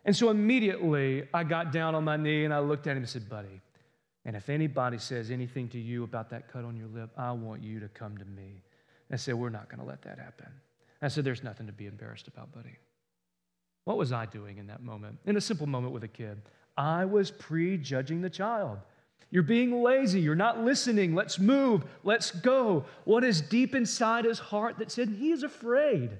And 0.05 0.15
so 0.17 0.31
immediately 0.31 1.29
I 1.33 1.45
got 1.45 1.73
down 1.73 1.95
on 1.95 2.05
my 2.05 2.17
knee 2.17 2.45
and 2.45 2.53
I 2.53 2.59
looked 2.59 2.87
at 2.87 2.93
him 2.93 2.99
and 2.99 3.09
said, 3.09 3.29
Buddy, 3.29 3.61
and 4.25 4.37
if 4.37 4.49
anybody 4.49 4.99
says 4.99 5.31
anything 5.31 5.69
to 5.71 5.79
you 5.79 6.05
about 6.05 6.31
that 6.31 6.53
cut 6.53 6.65
on 6.65 6.77
your 6.77 6.87
lip, 6.89 7.11
I 7.17 7.33
want 7.33 7.63
you 7.63 7.81
to 7.81 7.89
come 7.89 8.17
to 8.19 8.25
me. 8.25 8.63
I 9.11 9.17
said, 9.17 9.35
We're 9.35 9.51
not 9.51 9.69
going 9.69 9.81
to 9.81 9.87
let 9.87 10.03
that 10.03 10.19
happen. 10.19 10.49
I 11.01 11.09
said, 11.09 11.25
There's 11.25 11.43
nothing 11.43 11.67
to 11.67 11.73
be 11.73 11.87
embarrassed 11.87 12.29
about, 12.29 12.53
buddy. 12.53 12.79
What 13.85 13.99
was 13.99 14.13
I 14.13 14.27
doing 14.27 14.59
in 14.59 14.69
that 14.69 14.83
moment? 14.83 15.19
In 15.27 15.37
a 15.37 15.41
simple 15.41 15.67
moment 15.67 15.93
with 15.93 16.05
a 16.05 16.09
kid, 16.09 16.41
I 16.77 17.05
was 17.05 17.31
prejudging 17.31 18.23
the 18.23 18.31
child. 18.31 18.79
You're 19.31 19.43
being 19.43 19.83
lazy. 19.83 20.21
You're 20.21 20.35
not 20.35 20.63
listening. 20.63 21.15
Let's 21.15 21.39
move. 21.39 21.85
Let's 22.05 22.31
go. 22.31 22.85
What 23.05 23.25
is 23.25 23.41
deep 23.41 23.75
inside 23.75 24.25
his 24.25 24.39
heart 24.39 24.79
that 24.79 24.93
said 24.93 25.09
he 25.09 25.33
is 25.33 25.43
afraid? 25.43 26.11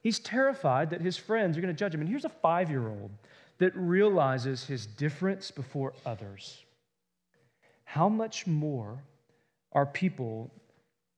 He's 0.00 0.18
terrified 0.18 0.90
that 0.90 1.00
his 1.00 1.16
friends 1.16 1.56
are 1.56 1.60
going 1.60 1.72
to 1.72 1.78
judge 1.78 1.94
him. 1.94 2.00
And 2.00 2.08
here's 2.08 2.24
a 2.24 2.30
five 2.30 2.70
year 2.70 2.88
old 2.88 3.10
that 3.58 3.76
realizes 3.76 4.64
his 4.64 4.86
difference 4.86 5.50
before 5.50 5.92
others 6.04 6.63
how 7.84 8.08
much 8.08 8.46
more 8.46 9.02
are 9.72 9.86
people 9.86 10.50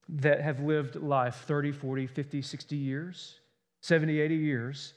that 0.08 0.40
have 0.40 0.60
lived 0.60 0.96
life 0.96 1.44
30, 1.46 1.72
40, 1.72 2.06
50, 2.06 2.42
60 2.42 2.76
years, 2.76 3.40
70, 3.80 4.20
80 4.20 4.34
years, 4.36 4.94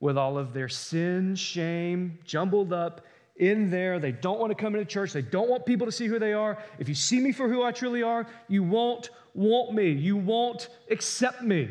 with 0.00 0.18
all 0.18 0.36
of 0.36 0.52
their 0.52 0.68
sin, 0.68 1.34
shame 1.36 2.18
jumbled 2.24 2.72
up 2.72 3.02
in 3.36 3.70
there. 3.70 3.98
They 3.98 4.12
don't 4.12 4.40
want 4.40 4.50
to 4.50 4.56
come 4.56 4.74
into 4.74 4.84
church. 4.84 5.12
They 5.12 5.22
don't 5.22 5.48
want 5.48 5.64
people 5.64 5.86
to 5.86 5.92
see 5.92 6.06
who 6.06 6.18
they 6.18 6.32
are. 6.32 6.58
If 6.78 6.88
you 6.88 6.94
see 6.94 7.20
me 7.20 7.32
for 7.32 7.48
who 7.48 7.62
I 7.62 7.72
truly 7.72 8.02
are, 8.02 8.26
you 8.48 8.62
won't 8.62 9.10
want 9.34 9.72
me. 9.72 9.90
You 9.90 10.16
won't 10.16 10.68
accept 10.90 11.42
me. 11.42 11.70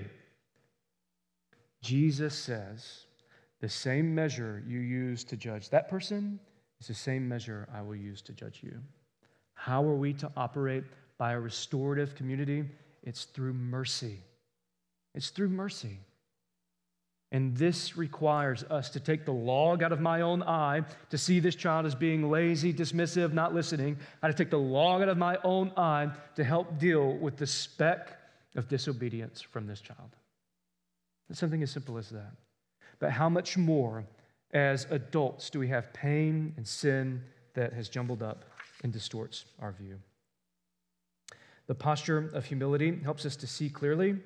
Jesus 1.81 2.35
says, 2.35 3.05
the 3.59 3.69
same 3.69 4.13
measure 4.15 4.63
you 4.67 4.79
use 4.79 5.23
to 5.25 5.37
judge 5.37 5.69
that 5.69 5.89
person 5.89 6.39
is 6.79 6.87
the 6.87 6.93
same 6.93 7.27
measure 7.27 7.67
I 7.73 7.81
will 7.81 7.95
use 7.95 8.21
to 8.23 8.33
judge 8.33 8.61
you. 8.63 8.79
How 9.61 9.83
are 9.83 9.95
we 9.95 10.13
to 10.13 10.31
operate 10.35 10.85
by 11.19 11.33
a 11.33 11.39
restorative 11.39 12.15
community? 12.15 12.65
It's 13.03 13.25
through 13.25 13.53
mercy. 13.53 14.17
It's 15.13 15.29
through 15.29 15.49
mercy. 15.49 15.99
And 17.31 17.55
this 17.55 17.95
requires 17.95 18.63
us 18.63 18.89
to 18.89 18.99
take 18.99 19.23
the 19.23 19.31
log 19.31 19.83
out 19.83 19.91
of 19.91 20.01
my 20.01 20.21
own 20.21 20.41
eye 20.41 20.81
to 21.11 21.17
see 21.17 21.39
this 21.39 21.53
child 21.53 21.85
as 21.85 21.93
being 21.93 22.31
lazy, 22.31 22.73
dismissive, 22.73 23.33
not 23.33 23.53
listening. 23.53 23.97
I 24.23 24.29
to 24.29 24.33
take 24.33 24.49
the 24.49 24.57
log 24.57 25.03
out 25.03 25.09
of 25.09 25.19
my 25.19 25.37
own 25.43 25.71
eye 25.77 26.09
to 26.37 26.43
help 26.43 26.79
deal 26.79 27.13
with 27.17 27.37
the 27.37 27.45
speck 27.45 28.17
of 28.55 28.67
disobedience 28.67 29.41
from 29.41 29.67
this 29.67 29.79
child. 29.79 30.09
It's 31.29 31.39
something 31.39 31.61
as 31.61 31.69
simple 31.69 31.99
as 31.99 32.09
that. 32.09 32.33
But 32.97 33.11
how 33.11 33.29
much 33.29 33.57
more 33.57 34.05
as 34.53 34.87
adults 34.89 35.51
do 35.51 35.59
we 35.59 35.67
have 35.67 35.93
pain 35.93 36.51
and 36.57 36.67
sin 36.67 37.21
that 37.53 37.73
has 37.73 37.89
jumbled 37.89 38.23
up 38.23 38.43
and 38.81 38.91
distorts 38.91 39.45
our 39.59 39.71
view. 39.71 39.99
The 41.67 41.75
posture 41.75 42.29
of 42.33 42.45
humility 42.45 42.99
helps 43.03 43.25
us 43.25 43.35
to 43.37 43.47
see 43.47 43.69
clearly. 43.69 44.17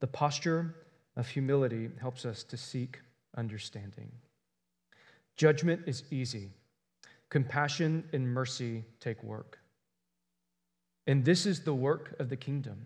The 0.00 0.06
posture 0.06 0.74
of 1.16 1.28
humility 1.28 1.90
helps 2.00 2.24
us 2.24 2.42
to 2.44 2.56
seek 2.56 3.00
understanding. 3.36 4.10
Judgment 5.36 5.82
is 5.86 6.02
easy, 6.10 6.48
compassion 7.30 8.08
and 8.12 8.26
mercy 8.26 8.84
take 9.00 9.22
work. 9.22 9.58
And 11.06 11.24
this 11.24 11.46
is 11.46 11.60
the 11.60 11.74
work 11.74 12.16
of 12.18 12.30
the 12.30 12.36
kingdom. 12.36 12.78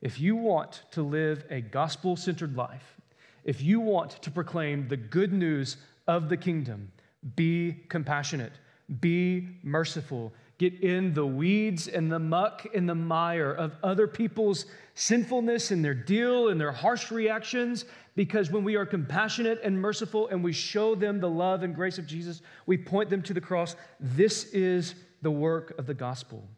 If 0.00 0.20
you 0.20 0.36
want 0.36 0.82
to 0.92 1.02
live 1.02 1.44
a 1.50 1.60
gospel 1.60 2.16
centered 2.16 2.56
life, 2.56 2.96
if 3.44 3.62
you 3.62 3.80
want 3.80 4.22
to 4.22 4.30
proclaim 4.30 4.88
the 4.88 4.96
good 4.96 5.32
news 5.32 5.76
of 6.06 6.28
the 6.28 6.36
kingdom, 6.36 6.90
be 7.36 7.76
compassionate 7.88 8.52
be 9.00 9.48
merciful. 9.62 10.32
Get 10.58 10.80
in 10.80 11.14
the 11.14 11.26
weeds 11.26 11.86
and 11.86 12.10
the 12.10 12.18
muck 12.18 12.66
and 12.74 12.88
the 12.88 12.94
mire 12.94 13.52
of 13.52 13.76
other 13.82 14.08
people's 14.08 14.66
sinfulness 14.94 15.70
and 15.70 15.84
their 15.84 15.94
deal 15.94 16.48
and 16.48 16.60
their 16.60 16.72
harsh 16.72 17.12
reactions. 17.12 17.84
Because 18.16 18.50
when 18.50 18.64
we 18.64 18.74
are 18.74 18.84
compassionate 18.84 19.60
and 19.62 19.80
merciful 19.80 20.26
and 20.28 20.42
we 20.42 20.52
show 20.52 20.96
them 20.96 21.20
the 21.20 21.30
love 21.30 21.62
and 21.62 21.74
grace 21.74 21.98
of 21.98 22.06
Jesus, 22.06 22.42
we 22.66 22.76
point 22.76 23.08
them 23.08 23.22
to 23.22 23.34
the 23.34 23.40
cross. 23.40 23.76
This 24.00 24.44
is 24.46 24.96
the 25.22 25.30
work 25.30 25.78
of 25.78 25.86
the 25.86 25.94
gospel. 25.94 26.48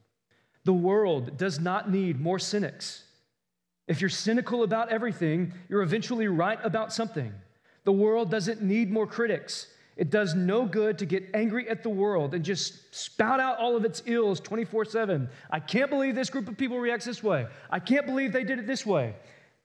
The 0.65 0.73
world 0.73 1.37
does 1.37 1.61
not 1.61 1.91
need 1.91 2.21
more 2.21 2.39
cynics. 2.39 3.05
If 3.87 4.01
you're 4.01 4.09
cynical 4.09 4.63
about 4.63 4.91
everything, 4.91 5.53
you're 5.69 5.83
eventually 5.83 6.29
right 6.29 6.59
about 6.63 6.93
something. 6.93 7.33
The 7.85 7.93
world 7.93 8.31
doesn't 8.31 8.63
need 8.63 8.91
more 8.91 9.07
critics. 9.07 9.67
It 9.97 10.11
does 10.11 10.35
no 10.35 10.65
good 10.65 10.99
to 10.99 11.07
get 11.07 11.29
angry 11.35 11.69
at 11.69 11.83
the 11.83 11.91
world 11.91 12.35
and 12.35 12.45
just 12.45 12.95
spout 12.95 13.41
out 13.41 13.59
all 13.59 13.77
of 13.77 13.85
its 13.85 14.03
ills 14.07 14.41
24 14.41 14.85
7. 14.87 15.29
I 15.51 15.61
can't 15.61 15.91
believe 15.91 16.15
this 16.15 16.31
group 16.31 16.49
of 16.49 16.57
people 16.57 16.79
reacts 16.79 17.05
this 17.05 17.23
way. 17.23 17.47
I 17.71 17.81
can't 17.81 18.07
believe 18.07 18.33
they 18.33 18.45
did 18.45 18.59
it 18.59 18.67
this 18.67 18.87
way. 18.87 19.15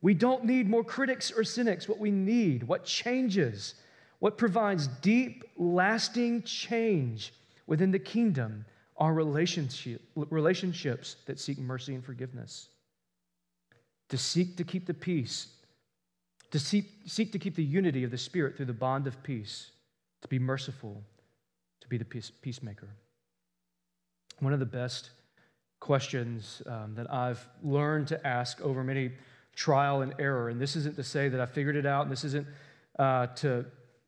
We 0.01 0.13
don't 0.13 0.45
need 0.45 0.69
more 0.69 0.83
critics 0.83 1.31
or 1.31 1.43
cynics. 1.43 1.87
What 1.87 1.99
we 1.99 2.11
need, 2.11 2.63
what 2.63 2.85
changes, 2.85 3.75
what 4.19 4.37
provides 4.37 4.87
deep, 4.87 5.43
lasting 5.57 6.43
change 6.43 7.33
within 7.67 7.91
the 7.91 7.99
kingdom 7.99 8.65
are 8.97 9.13
relationship, 9.13 10.01
relationships 10.15 11.17
that 11.25 11.39
seek 11.39 11.57
mercy 11.57 11.95
and 11.95 12.03
forgiveness. 12.03 12.69
To 14.09 14.17
seek 14.17 14.57
to 14.57 14.63
keep 14.63 14.85
the 14.85 14.93
peace, 14.93 15.47
to 16.51 16.59
seek, 16.59 16.91
seek 17.05 17.31
to 17.31 17.39
keep 17.39 17.55
the 17.55 17.63
unity 17.63 18.03
of 18.03 18.11
the 18.11 18.17
Spirit 18.17 18.55
through 18.55 18.67
the 18.67 18.73
bond 18.73 19.07
of 19.07 19.21
peace 19.23 19.71
to 20.25 20.29
be 20.29 20.39
merciful, 20.39 21.03
to 21.81 21.87
be 21.87 21.97
the 21.99 22.05
peace, 22.05 22.31
peacemaker. 22.41 22.89
One 24.39 24.53
of 24.53 24.59
the 24.59 24.65
best 24.65 25.11
questions 25.79 26.63
um, 26.65 26.95
that 26.95 27.11
I've 27.13 27.47
learned 27.61 28.07
to 28.07 28.27
ask 28.27 28.59
over 28.61 28.83
many 28.83 29.11
trial 29.55 30.01
and 30.01 30.15
error, 30.17 30.49
and 30.49 30.59
this 30.59 30.75
isn't 30.75 30.95
to 30.95 31.03
say 31.03 31.29
that 31.29 31.39
I 31.39 31.45
figured 31.45 31.75
it 31.75 31.85
out, 31.85 32.03
and 32.03 32.11
this 32.11 32.23
isn't 32.23 32.47
uh, 32.97 33.27
to 33.27 33.65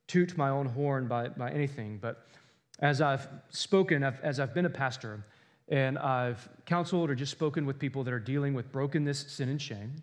toot 0.08 0.36
my 0.36 0.50
own 0.50 0.66
horn 0.66 1.08
by, 1.08 1.28
by 1.28 1.52
anything, 1.52 2.00
but 2.02 2.26
as 2.80 3.00
I've 3.00 3.28
spoken, 3.50 4.04
I've, 4.04 4.20
as 4.22 4.40
I've 4.40 4.56
been 4.56 4.66
a 4.66 4.72
pastor, 4.72 5.24
and 5.70 6.00
I've 6.00 6.50
counseled 6.66 7.12
or 7.12 7.16
just 7.16 7.32
spoken 7.32 7.68
with 7.68 7.78
people 7.78 8.04
that 8.06 8.14
are 8.14 8.20
dealing 8.20 8.56
with 8.56 8.72
brokenness, 8.72 9.26
sin, 9.28 9.50
and 9.50 9.62
shame, 9.62 9.94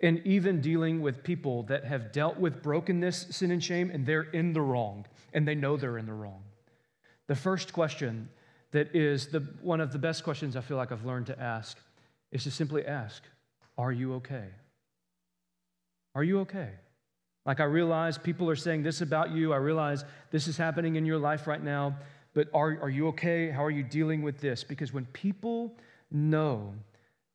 and 0.00 0.20
even 0.26 0.60
dealing 0.60 1.00
with 1.00 1.22
people 1.22 1.62
that 1.64 1.84
have 1.84 2.12
dealt 2.12 2.38
with 2.38 2.62
brokenness, 2.62 3.28
sin, 3.30 3.50
and 3.50 3.62
shame, 3.62 3.90
and 3.90 4.04
they're 4.04 4.22
in 4.22 4.52
the 4.52 4.60
wrong, 4.60 5.06
and 5.32 5.48
they 5.48 5.54
know 5.54 5.76
they're 5.76 5.98
in 5.98 6.06
the 6.06 6.12
wrong. 6.12 6.42
The 7.28 7.34
first 7.34 7.72
question 7.72 8.28
that 8.72 8.94
is 8.94 9.28
the, 9.28 9.40
one 9.62 9.80
of 9.80 9.92
the 9.92 9.98
best 9.98 10.22
questions 10.22 10.54
I 10.56 10.60
feel 10.60 10.76
like 10.76 10.92
I've 10.92 11.04
learned 11.04 11.26
to 11.26 11.40
ask 11.40 11.78
is 12.30 12.44
to 12.44 12.50
simply 12.50 12.84
ask, 12.84 13.22
Are 13.78 13.92
you 13.92 14.14
okay? 14.16 14.48
Are 16.14 16.24
you 16.24 16.40
okay? 16.40 16.70
Like, 17.44 17.60
I 17.60 17.64
realize 17.64 18.18
people 18.18 18.50
are 18.50 18.56
saying 18.56 18.82
this 18.82 19.00
about 19.00 19.30
you. 19.30 19.52
I 19.52 19.58
realize 19.58 20.04
this 20.30 20.48
is 20.48 20.56
happening 20.56 20.96
in 20.96 21.06
your 21.06 21.18
life 21.18 21.46
right 21.46 21.62
now, 21.62 21.96
but 22.34 22.48
are, 22.52 22.78
are 22.82 22.90
you 22.90 23.08
okay? 23.08 23.50
How 23.50 23.64
are 23.64 23.70
you 23.70 23.84
dealing 23.84 24.22
with 24.22 24.40
this? 24.40 24.64
Because 24.64 24.92
when 24.92 25.06
people 25.06 25.76
know 26.10 26.74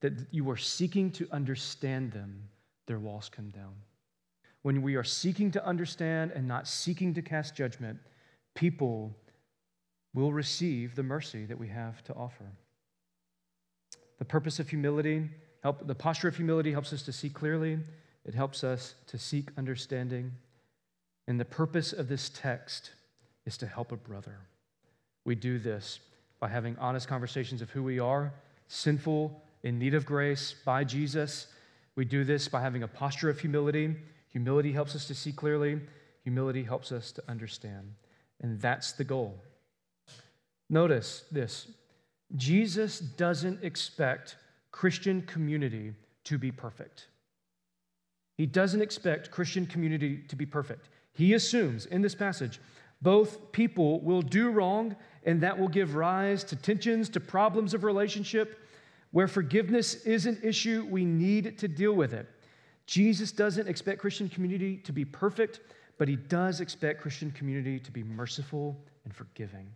that 0.02 0.14
you 0.32 0.50
are 0.50 0.58
seeking 0.58 1.12
to 1.12 1.28
understand 1.32 2.12
them, 2.12 2.44
their 2.88 3.00
walls 3.00 3.30
come 3.30 3.50
down. 3.50 3.74
When 4.62 4.82
we 4.82 4.96
are 4.96 5.04
seeking 5.04 5.52
to 5.52 5.66
understand 5.66 6.32
and 6.32 6.48
not 6.48 6.68
seeking 6.68 7.14
to 7.16 7.22
cast 7.22 7.56
judgment, 7.56 8.00
people 8.54 9.16
will 10.14 10.34
receive 10.34 10.96
the 10.96 11.04
mercy 11.04 11.46
that 11.46 11.58
we 11.58 11.68
have 11.68 12.04
to 12.04 12.14
offer. 12.14 12.46
The 14.20 14.26
purpose 14.26 14.60
of 14.60 14.70
humility, 14.70 15.30
help, 15.64 15.88
the 15.88 15.96
posture 15.96 16.28
of 16.28 16.36
humility 16.36 16.72
helps 16.72 16.94
us 16.94 17.02
to 17.04 17.12
see 17.12 17.30
clearly. 17.30 17.80
It 18.26 18.36
helps 18.36 18.64
us 18.64 18.94
to 19.08 19.18
seek 19.18 19.50
understanding. 19.58 20.32
And 21.28 21.40
the 21.40 21.46
purpose 21.46 21.94
of 21.94 22.08
this 22.08 22.30
text 22.30 22.92
is 23.46 23.58
to 23.58 23.68
help 23.68 23.92
a 23.92 23.98
brother. 23.98 24.38
We 25.26 25.36
do 25.36 25.58
this 25.58 26.00
by 26.40 26.50
having 26.50 26.78
honest 26.78 27.08
conversations 27.08 27.62
of 27.62 27.70
who 27.70 27.84
we 27.84 28.00
are, 28.00 28.34
sinful, 28.68 29.42
in 29.64 29.80
need 29.80 29.94
of 29.94 30.06
grace 30.06 30.56
by 30.66 30.84
Jesus. 30.84 31.48
We 31.96 32.06
do 32.06 32.24
this 32.24 32.48
by 32.48 32.62
having 32.62 32.84
a 32.84 32.88
posture 32.88 33.30
of 33.30 33.40
humility. 33.40 33.96
Humility 34.30 34.72
helps 34.72 34.96
us 34.96 35.06
to 35.08 35.16
see 35.16 35.32
clearly, 35.32 35.82
humility 36.24 36.64
helps 36.64 36.92
us 36.92 37.12
to 37.14 37.24
understand. 37.28 37.94
And 38.40 38.60
that's 38.60 38.94
the 38.94 39.04
goal. 39.04 39.38
Notice 40.70 41.26
this 41.32 41.68
Jesus 42.36 43.00
doesn't 43.00 43.64
expect 43.64 44.38
Christian 44.72 45.22
community 45.24 45.94
to 46.24 46.38
be 46.38 46.52
perfect. 46.52 47.08
He 48.38 48.46
doesn't 48.46 48.82
expect 48.82 49.32
Christian 49.32 49.66
community 49.66 50.24
to 50.30 50.36
be 50.36 50.46
perfect. 50.46 50.88
He 51.14 51.34
assumes 51.34 51.86
in 51.86 52.02
this 52.02 52.16
passage 52.16 52.60
both 53.02 53.52
people 53.52 54.00
will 54.02 54.22
do 54.22 54.52
wrong, 54.52 54.96
and 55.26 55.42
that 55.42 55.58
will 55.58 55.68
give 55.68 55.96
rise 55.96 56.44
to 56.46 56.56
tensions, 56.56 57.10
to 57.10 57.20
problems 57.20 57.74
of 57.74 57.84
relationship. 57.84 58.60
Where 59.12 59.28
forgiveness 59.28 59.96
is 60.06 60.26
an 60.26 60.40
issue, 60.42 60.88
we 60.90 61.06
need 61.06 61.58
to 61.60 61.68
deal 61.68 61.94
with 61.94 62.14
it. 62.14 62.28
Jesus 62.86 63.32
doesn't 63.32 63.68
expect 63.68 64.00
Christian 64.00 64.30
community 64.30 64.78
to 64.78 64.92
be 64.92 65.06
perfect, 65.06 65.60
but 65.98 66.08
he 66.08 66.16
does 66.16 66.62
expect 66.62 67.02
Christian 67.02 67.32
community 67.32 67.80
to 67.80 67.92
be 67.92 68.04
merciful 68.04 68.84
and 69.04 69.14
forgiving. 69.14 69.68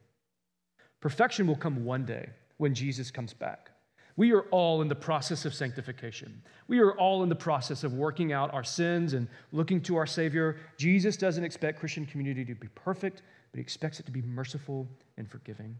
Perfection 1.01 1.47
will 1.47 1.55
come 1.55 1.85
one 1.85 2.05
day 2.05 2.29
when 2.57 2.73
Jesus 2.73 3.11
comes 3.11 3.33
back. 3.33 3.69
We 4.17 4.31
are 4.31 4.43
all 4.43 4.81
in 4.81 4.87
the 4.87 4.95
process 4.95 5.43
of 5.43 5.53
sanctification. 5.53 6.41
We 6.67 6.79
are 6.79 6.93
all 6.93 7.21
in 7.23 7.29
the 7.29 7.35
process 7.35 7.83
of 7.83 7.93
working 7.93 8.31
out 8.31 8.53
our 8.53 8.63
sins 8.63 9.13
and 9.13 9.27
looking 9.51 9.81
to 9.81 9.97
our 9.97 10.07
Savior. 10.07 10.57
Jesus 10.77 11.17
doesn't 11.17 11.43
expect 11.43 11.79
Christian 11.79 12.05
community 12.05 12.45
to 12.45 12.55
be 12.55 12.69
perfect, 12.75 13.23
but 13.51 13.57
he 13.57 13.61
expects 13.61 13.99
it 13.99 14.05
to 14.05 14.11
be 14.11 14.21
merciful 14.21 14.87
and 15.17 15.29
forgiving. 15.29 15.77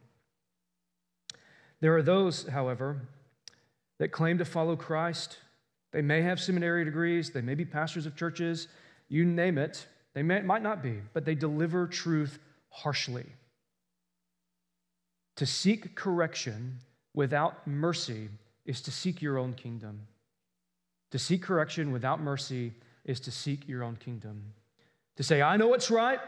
There 1.80 1.96
are 1.96 2.04
those, 2.04 2.48
however, 2.48 3.02
that 4.00 4.12
claim 4.12 4.38
to 4.38 4.46
follow 4.46 4.76
Christ. 4.76 5.38
They 5.92 6.02
may 6.02 6.22
have 6.22 6.40
seminary 6.40 6.84
degrees, 6.86 7.32
they 7.32 7.42
may 7.42 7.56
be 7.56 7.66
pastors 7.66 8.06
of 8.06 8.16
churches, 8.16 8.68
you 9.08 9.26
name 9.26 9.58
it. 9.58 9.86
They 10.14 10.24
may, 10.24 10.42
might 10.42 10.64
not 10.64 10.82
be, 10.82 11.02
but 11.14 11.26
they 11.26 11.36
deliver 11.36 11.88
truth 11.88 12.40
harshly. 12.70 13.26
To 15.38 15.46
seek 15.46 15.96
correction 15.96 16.80
without 17.14 17.68
mercy 17.68 18.30
is 18.66 18.82
to 18.82 18.92
seek 18.92 19.22
your 19.22 19.38
own 19.38 19.54
kingdom. 19.54 20.08
To 21.12 21.20
seek 21.20 21.44
correction 21.44 21.92
without 21.92 22.22
mercy 22.22 22.74
is 23.04 23.20
to 23.22 23.32
seek 23.32 23.68
your 23.68 23.84
own 23.84 23.98
kingdom. 23.98 24.54
To 25.18 25.24
say, 25.24 25.42
I 25.42 25.58
know 25.58 25.68
what's 25.68 25.92
right, 25.92 26.20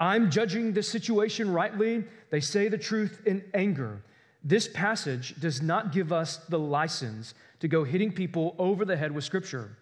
I'm 0.00 0.30
judging 0.30 0.72
the 0.72 0.82
situation 0.82 1.52
rightly, 1.52 2.04
they 2.30 2.40
say 2.40 2.68
the 2.68 2.78
truth 2.78 3.22
in 3.26 3.44
anger. 3.54 4.02
This 4.46 4.68
passage 4.68 5.34
does 5.40 5.60
not 5.60 5.90
give 5.90 6.12
us 6.12 6.36
the 6.36 6.58
license 6.58 7.34
to 7.58 7.66
go 7.66 7.82
hitting 7.82 8.12
people 8.12 8.54
over 8.60 8.84
the 8.84 8.96
head 8.96 9.10
with 9.10 9.24
Scripture. 9.24 9.76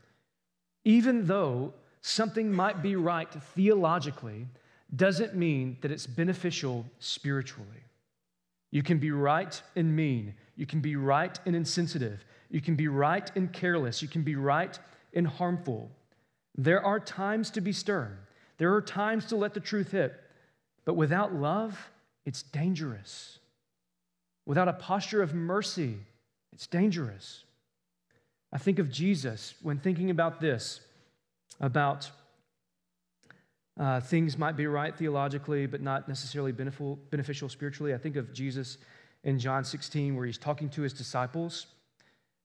Even 0.86 1.26
though 1.26 1.74
something 2.00 2.50
might 2.50 2.82
be 2.82 2.96
right 2.96 3.30
theologically, 3.30 4.46
doesn't 4.96 5.34
mean 5.34 5.76
that 5.82 5.90
it's 5.90 6.06
beneficial 6.06 6.86
spiritually. 6.98 7.68
You 8.70 8.82
can 8.82 8.96
be 8.96 9.10
right 9.10 9.60
and 9.76 9.94
mean. 9.94 10.32
You 10.56 10.64
can 10.64 10.80
be 10.80 10.96
right 10.96 11.38
and 11.44 11.54
insensitive. 11.54 12.24
You 12.50 12.62
can 12.62 12.74
be 12.74 12.88
right 12.88 13.30
and 13.36 13.52
careless. 13.52 14.00
You 14.00 14.08
can 14.08 14.22
be 14.22 14.34
right 14.34 14.78
and 15.12 15.26
harmful. 15.26 15.90
There 16.56 16.82
are 16.82 16.98
times 16.98 17.50
to 17.50 17.60
be 17.60 17.74
stern. 17.74 18.16
There 18.56 18.72
are 18.72 18.80
times 18.80 19.26
to 19.26 19.36
let 19.36 19.52
the 19.52 19.60
truth 19.60 19.90
hit. 19.90 20.14
But 20.86 20.94
without 20.94 21.34
love, 21.34 21.90
it's 22.24 22.42
dangerous. 22.42 23.40
Without 24.46 24.68
a 24.68 24.72
posture 24.72 25.22
of 25.22 25.34
mercy, 25.34 25.96
it's 26.52 26.66
dangerous. 26.66 27.44
I 28.52 28.58
think 28.58 28.78
of 28.78 28.90
Jesus 28.90 29.54
when 29.62 29.78
thinking 29.78 30.10
about 30.10 30.40
this, 30.40 30.80
about 31.60 32.10
uh, 33.78 34.00
things 34.00 34.38
might 34.38 34.56
be 34.56 34.66
right 34.66 34.96
theologically, 34.96 35.66
but 35.66 35.80
not 35.80 36.08
necessarily 36.08 36.52
beneficial, 36.52 36.96
beneficial 37.10 37.48
spiritually. 37.48 37.94
I 37.94 37.98
think 37.98 38.16
of 38.16 38.32
Jesus 38.32 38.78
in 39.24 39.38
John 39.38 39.64
16, 39.64 40.14
where 40.14 40.26
he's 40.26 40.38
talking 40.38 40.68
to 40.70 40.82
his 40.82 40.92
disciples 40.92 41.66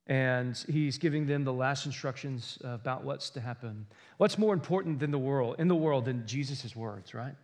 and 0.07 0.57
he's 0.67 0.97
giving 0.97 1.27
them 1.27 1.43
the 1.43 1.53
last 1.53 1.85
instructions 1.85 2.57
about 2.63 3.03
what's 3.03 3.29
to 3.29 3.39
happen. 3.39 3.85
What's 4.17 4.39
more 4.39 4.55
important 4.55 4.99
than 4.99 5.11
the 5.11 5.19
world, 5.19 5.57
in 5.59 5.67
the 5.67 5.75
world, 5.75 6.05
than 6.05 6.25
Jesus' 6.25 6.75
words, 6.75 7.13
right? 7.13 7.35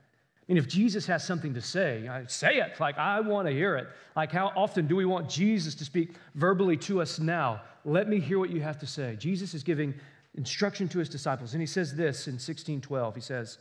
Mean, 0.47 0.57
if 0.57 0.67
Jesus 0.67 1.07
has 1.07 1.25
something 1.25 1.55
to 1.55 1.61
say, 1.61 2.07
say 2.27 2.57
it. 2.57 2.79
Like, 2.79 2.99
I 2.99 3.19
want 3.19 3.47
to 3.47 3.53
hear 3.53 3.77
it. 3.77 3.87
Like, 4.15 4.31
how 4.31 4.51
often 4.55 4.85
do 4.85 4.95
we 4.95 5.05
want 5.05 5.27
Jesus 5.27 5.73
to 5.75 5.85
speak 5.85 6.11
verbally 6.35 6.77
to 6.77 7.01
us 7.01 7.19
now? 7.19 7.61
Let 7.83 8.07
me 8.07 8.19
hear 8.19 8.37
what 8.37 8.51
you 8.51 8.61
have 8.61 8.77
to 8.79 8.87
say. 8.87 9.15
Jesus 9.17 9.55
is 9.55 9.63
giving 9.63 9.95
instruction 10.35 10.87
to 10.89 10.99
his 10.99 11.09
disciples, 11.09 11.53
and 11.53 11.61
he 11.61 11.65
says 11.65 11.95
this 11.95 12.27
in 12.27 12.33
1612. 12.33 13.15
He 13.15 13.21
says, 13.21 13.57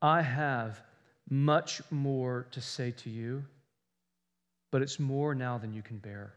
I 0.00 0.22
have 0.22 0.82
much 1.28 1.82
more 1.90 2.46
to 2.52 2.60
say 2.60 2.92
to 2.92 3.10
you, 3.10 3.44
but 4.70 4.82
it's 4.82 5.00
more 5.00 5.34
now 5.34 5.58
than 5.58 5.72
you 5.72 5.82
can 5.82 5.98
bear. 5.98 6.34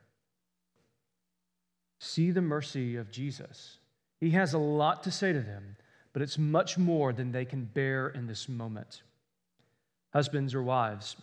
See 1.99 2.31
the 2.31 2.41
mercy 2.41 2.95
of 2.95 3.11
Jesus. 3.11 3.77
He 4.19 4.31
has 4.31 4.53
a 4.53 4.57
lot 4.57 5.03
to 5.03 5.11
say 5.11 5.33
to 5.33 5.39
them, 5.39 5.75
but 6.13 6.21
it's 6.21 6.37
much 6.37 6.77
more 6.77 7.13
than 7.13 7.31
they 7.31 7.45
can 7.45 7.65
bear 7.65 8.07
in 8.07 8.25
this 8.25 8.49
moment. 8.49 9.03
Husbands 10.13 10.55
or 10.55 10.63
wives, 10.63 11.15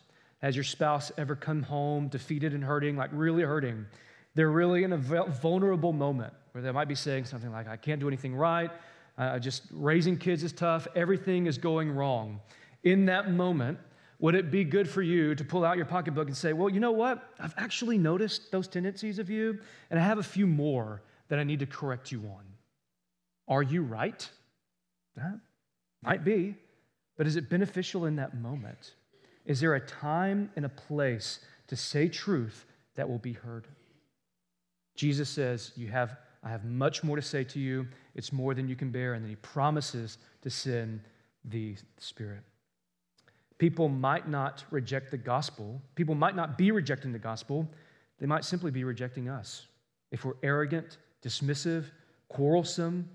has 0.42 0.54
your 0.54 0.64
spouse 0.64 1.10
ever 1.16 1.34
come 1.34 1.62
home 1.62 2.08
defeated 2.08 2.52
and 2.52 2.62
hurting, 2.62 2.96
like 2.96 3.10
really 3.12 3.42
hurting? 3.42 3.86
They're 4.34 4.50
really 4.50 4.84
in 4.84 4.92
a 4.92 4.98
vulnerable 4.98 5.92
moment 5.92 6.34
where 6.52 6.62
they 6.62 6.70
might 6.70 6.88
be 6.88 6.94
saying 6.94 7.24
something 7.24 7.50
like, 7.50 7.68
I 7.68 7.76
can't 7.76 8.00
do 8.00 8.08
anything 8.08 8.34
right. 8.34 8.70
Uh, 9.16 9.38
just 9.38 9.62
raising 9.72 10.16
kids 10.16 10.42
is 10.42 10.52
tough. 10.52 10.86
Everything 10.94 11.46
is 11.46 11.56
going 11.56 11.90
wrong. 11.90 12.40
In 12.82 13.06
that 13.06 13.30
moment, 13.30 13.78
would 14.18 14.34
it 14.34 14.50
be 14.50 14.64
good 14.64 14.88
for 14.88 15.02
you 15.02 15.34
to 15.34 15.44
pull 15.44 15.64
out 15.64 15.76
your 15.76 15.86
pocketbook 15.86 16.28
and 16.28 16.36
say, 16.36 16.52
Well, 16.52 16.68
you 16.68 16.80
know 16.80 16.92
what? 16.92 17.32
I've 17.38 17.54
actually 17.56 17.98
noticed 17.98 18.50
those 18.52 18.68
tendencies 18.68 19.18
of 19.18 19.30
you, 19.30 19.58
and 19.90 19.98
I 19.98 20.02
have 20.02 20.18
a 20.18 20.22
few 20.22 20.46
more 20.46 21.02
that 21.28 21.38
I 21.38 21.44
need 21.44 21.60
to 21.60 21.66
correct 21.66 22.12
you 22.12 22.20
on. 22.20 22.44
Are 23.48 23.62
you 23.62 23.82
right? 23.82 24.28
That 25.16 25.38
might 26.02 26.24
be. 26.24 26.56
But 27.16 27.26
is 27.26 27.36
it 27.36 27.48
beneficial 27.48 28.06
in 28.06 28.16
that 28.16 28.34
moment? 28.36 28.94
Is 29.46 29.60
there 29.60 29.74
a 29.74 29.80
time 29.80 30.50
and 30.56 30.64
a 30.64 30.70
place 30.70 31.40
to 31.68 31.76
say 31.76 32.08
truth 32.08 32.66
that 32.96 33.08
will 33.08 33.18
be 33.18 33.32
heard? 33.32 33.66
Jesus 34.96 35.28
says, 35.28 35.72
You 35.76 35.88
have 35.88 36.16
I 36.44 36.50
have 36.50 36.64
much 36.64 37.02
more 37.02 37.16
to 37.16 37.22
say 37.22 37.42
to 37.44 37.58
you. 37.58 37.88
It's 38.14 38.30
more 38.30 38.52
than 38.52 38.68
you 38.68 38.76
can 38.76 38.90
bear. 38.90 39.14
And 39.14 39.24
then 39.24 39.30
he 39.30 39.36
promises 39.36 40.18
to 40.42 40.50
send 40.50 41.00
the 41.46 41.74
Spirit. 41.98 42.42
People 43.56 43.88
might 43.88 44.28
not 44.28 44.62
reject 44.70 45.10
the 45.10 45.16
gospel. 45.16 45.80
People 45.94 46.14
might 46.14 46.36
not 46.36 46.58
be 46.58 46.70
rejecting 46.70 47.12
the 47.12 47.18
gospel. 47.18 47.66
They 48.18 48.26
might 48.26 48.44
simply 48.44 48.70
be 48.70 48.84
rejecting 48.84 49.28
us. 49.28 49.66
If 50.10 50.24
we're 50.24 50.34
arrogant, 50.42 50.98
dismissive, 51.24 51.86
quarrelsome, 52.28 53.08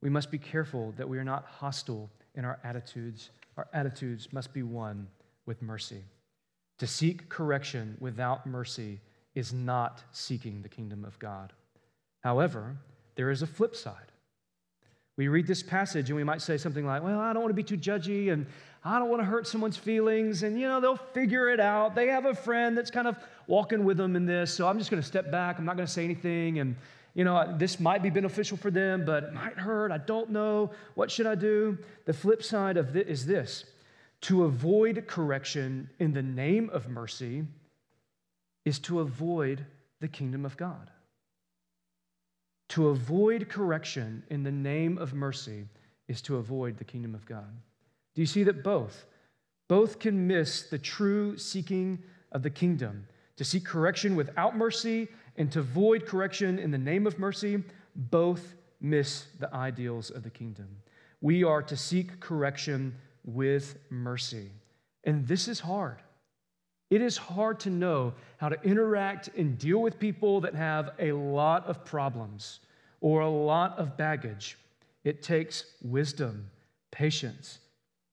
we 0.00 0.08
must 0.08 0.30
be 0.30 0.38
careful 0.38 0.94
that 0.96 1.08
we 1.08 1.18
are 1.18 1.24
not 1.24 1.44
hostile 1.44 2.10
in 2.36 2.44
our 2.44 2.58
attitudes. 2.64 3.30
Our 3.56 3.66
attitudes 3.72 4.32
must 4.32 4.52
be 4.52 4.62
one 4.62 5.08
with 5.46 5.62
mercy. 5.62 6.02
To 6.78 6.86
seek 6.86 7.28
correction 7.28 7.96
without 8.00 8.46
mercy 8.46 9.00
is 9.34 9.52
not 9.52 10.02
seeking 10.12 10.62
the 10.62 10.68
kingdom 10.68 11.04
of 11.04 11.18
God. 11.18 11.52
However, 12.22 12.76
there 13.14 13.30
is 13.30 13.42
a 13.42 13.46
flip 13.46 13.74
side. 13.74 14.12
We 15.16 15.28
read 15.28 15.46
this 15.46 15.62
passage 15.62 16.10
and 16.10 16.16
we 16.16 16.24
might 16.24 16.42
say 16.42 16.58
something 16.58 16.84
like, 16.84 17.02
Well, 17.02 17.18
I 17.18 17.32
don't 17.32 17.42
want 17.42 17.50
to 17.50 17.54
be 17.54 17.62
too 17.62 17.78
judgy 17.78 18.30
and 18.32 18.46
I 18.84 18.98
don't 18.98 19.08
want 19.08 19.22
to 19.22 19.24
hurt 19.24 19.46
someone's 19.46 19.76
feelings. 19.76 20.42
And, 20.42 20.60
you 20.60 20.68
know, 20.68 20.80
they'll 20.80 20.96
figure 20.96 21.48
it 21.48 21.58
out. 21.58 21.94
They 21.94 22.08
have 22.08 22.26
a 22.26 22.34
friend 22.34 22.76
that's 22.76 22.90
kind 22.90 23.08
of 23.08 23.16
walking 23.46 23.84
with 23.84 23.96
them 23.96 24.14
in 24.14 24.26
this. 24.26 24.52
So 24.52 24.68
I'm 24.68 24.78
just 24.78 24.90
going 24.90 25.02
to 25.02 25.06
step 25.06 25.30
back. 25.30 25.58
I'm 25.58 25.64
not 25.64 25.76
going 25.76 25.86
to 25.86 25.92
say 25.92 26.04
anything. 26.04 26.58
And, 26.58 26.76
you 27.16 27.24
know, 27.24 27.56
this 27.56 27.80
might 27.80 28.02
be 28.02 28.10
beneficial 28.10 28.58
for 28.58 28.70
them, 28.70 29.06
but 29.06 29.24
it 29.24 29.32
might 29.32 29.58
hurt. 29.58 29.90
I 29.90 29.96
don't 29.96 30.30
know. 30.30 30.70
What 30.96 31.10
should 31.10 31.24
I 31.24 31.34
do? 31.34 31.78
The 32.04 32.12
flip 32.12 32.42
side 32.42 32.76
of 32.76 32.92
this 32.92 33.06
is 33.08 33.24
this 33.24 33.64
to 34.20 34.44
avoid 34.44 35.06
correction 35.06 35.88
in 35.98 36.12
the 36.12 36.22
name 36.22 36.68
of 36.74 36.90
mercy 36.90 37.44
is 38.66 38.78
to 38.80 39.00
avoid 39.00 39.64
the 40.00 40.08
kingdom 40.08 40.44
of 40.44 40.58
God. 40.58 40.90
To 42.70 42.88
avoid 42.88 43.48
correction 43.48 44.22
in 44.28 44.42
the 44.42 44.52
name 44.52 44.98
of 44.98 45.14
mercy 45.14 45.64
is 46.08 46.20
to 46.22 46.36
avoid 46.36 46.76
the 46.76 46.84
kingdom 46.84 47.14
of 47.14 47.24
God. 47.24 47.48
Do 48.14 48.20
you 48.20 48.26
see 48.26 48.42
that 48.42 48.62
both? 48.62 49.06
Both 49.68 50.00
can 50.00 50.26
miss 50.26 50.64
the 50.64 50.78
true 50.78 51.38
seeking 51.38 52.02
of 52.32 52.42
the 52.42 52.50
kingdom. 52.50 53.06
To 53.36 53.44
seek 53.44 53.64
correction 53.64 54.16
without 54.16 54.54
mercy 54.54 55.08
and 55.36 55.50
to 55.52 55.60
avoid 55.60 56.06
correction 56.06 56.58
in 56.58 56.70
the 56.70 56.78
name 56.78 57.06
of 57.06 57.18
mercy, 57.18 57.62
both 57.94 58.54
miss 58.80 59.26
the 59.38 59.52
ideals 59.54 60.10
of 60.10 60.22
the 60.22 60.30
kingdom. 60.30 60.68
We 61.20 61.44
are 61.44 61.62
to 61.62 61.76
seek 61.76 62.20
correction 62.20 62.94
with 63.24 63.78
mercy. 63.90 64.50
And 65.04 65.26
this 65.26 65.48
is 65.48 65.60
hard. 65.60 66.02
It 66.90 67.02
is 67.02 67.16
hard 67.16 67.58
to 67.60 67.70
know 67.70 68.14
how 68.38 68.48
to 68.48 68.62
interact 68.62 69.28
and 69.36 69.58
deal 69.58 69.82
with 69.82 69.98
people 69.98 70.40
that 70.42 70.54
have 70.54 70.90
a 70.98 71.12
lot 71.12 71.66
of 71.66 71.84
problems 71.84 72.60
or 73.00 73.20
a 73.20 73.30
lot 73.30 73.78
of 73.78 73.96
baggage. 73.96 74.56
It 75.04 75.22
takes 75.22 75.64
wisdom, 75.82 76.48
patience, 76.92 77.58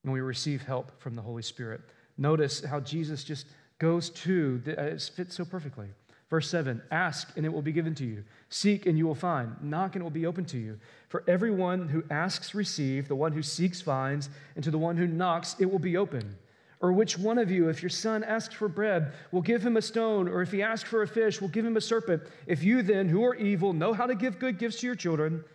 and 0.04 0.12
we 0.12 0.22
receive 0.22 0.64
help 0.64 1.00
from 1.00 1.16
the 1.16 1.22
Holy 1.22 1.44
Spirit. 1.44 1.82
Notice 2.18 2.64
how 2.64 2.80
Jesus 2.80 3.24
just 3.24 3.48
goes 3.80 4.10
to, 4.10 4.62
uh, 4.68 4.82
it 4.82 5.12
fits 5.16 5.36
so 5.36 5.46
perfectly. 5.46 5.88
Verse 6.34 6.50
7 6.50 6.82
Ask, 6.90 7.32
and 7.38 7.46
it 7.46 7.54
will 7.54 7.62
be 7.62 7.72
given 7.72 7.94
to 7.94 8.04
you. 8.04 8.24
Seek, 8.50 8.88
and 8.88 8.98
you 8.98 9.06
will 9.06 9.14
find. 9.14 9.56
Knock, 9.62 9.94
and 9.94 10.02
it 10.02 10.04
will 10.04 10.10
be 10.10 10.26
open 10.26 10.46
to 10.46 10.58
you. 10.58 10.80
For 11.08 11.24
everyone 11.28 11.88
who 11.88 12.04
asks, 12.10 12.56
receive. 12.56 13.08
The 13.08 13.16
one 13.16 13.34
who 13.34 13.44
seeks, 13.44 13.82
finds. 13.82 14.32
And 14.56 14.64
to 14.64 14.72
the 14.72 14.80
one 14.80 14.98
who 14.98 15.06
knocks, 15.06 15.56
it 15.60 15.70
will 15.70 15.78
be 15.78 15.96
open. 15.96 16.36
Or 16.82 16.92
which 16.92 17.20
one 17.20 17.38
of 17.38 17.52
you, 17.52 17.70
if 17.70 17.84
your 17.84 17.92
son 17.92 18.24
asks 18.24 18.56
for 18.56 18.68
bread, 18.68 19.14
will 19.32 19.44
give 19.44 19.64
him 19.64 19.78
a 19.78 19.82
stone? 19.84 20.28
Or 20.28 20.42
if 20.42 20.52
he 20.52 20.64
asks 20.64 20.90
for 20.90 21.04
a 21.04 21.08
fish, 21.08 21.40
will 21.40 21.50
give 21.50 21.68
him 21.68 21.78
a 21.78 21.82
serpent? 21.82 22.24
If 22.48 22.64
you 22.64 22.82
then, 22.82 23.10
who 23.10 23.24
are 23.26 23.36
evil, 23.36 23.72
know 23.72 23.94
how 23.94 24.08
to 24.08 24.16
give 24.16 24.40
good 24.40 24.58
gifts 24.58 24.80
to 24.80 24.88
your 24.88 24.96
children, 24.96 25.46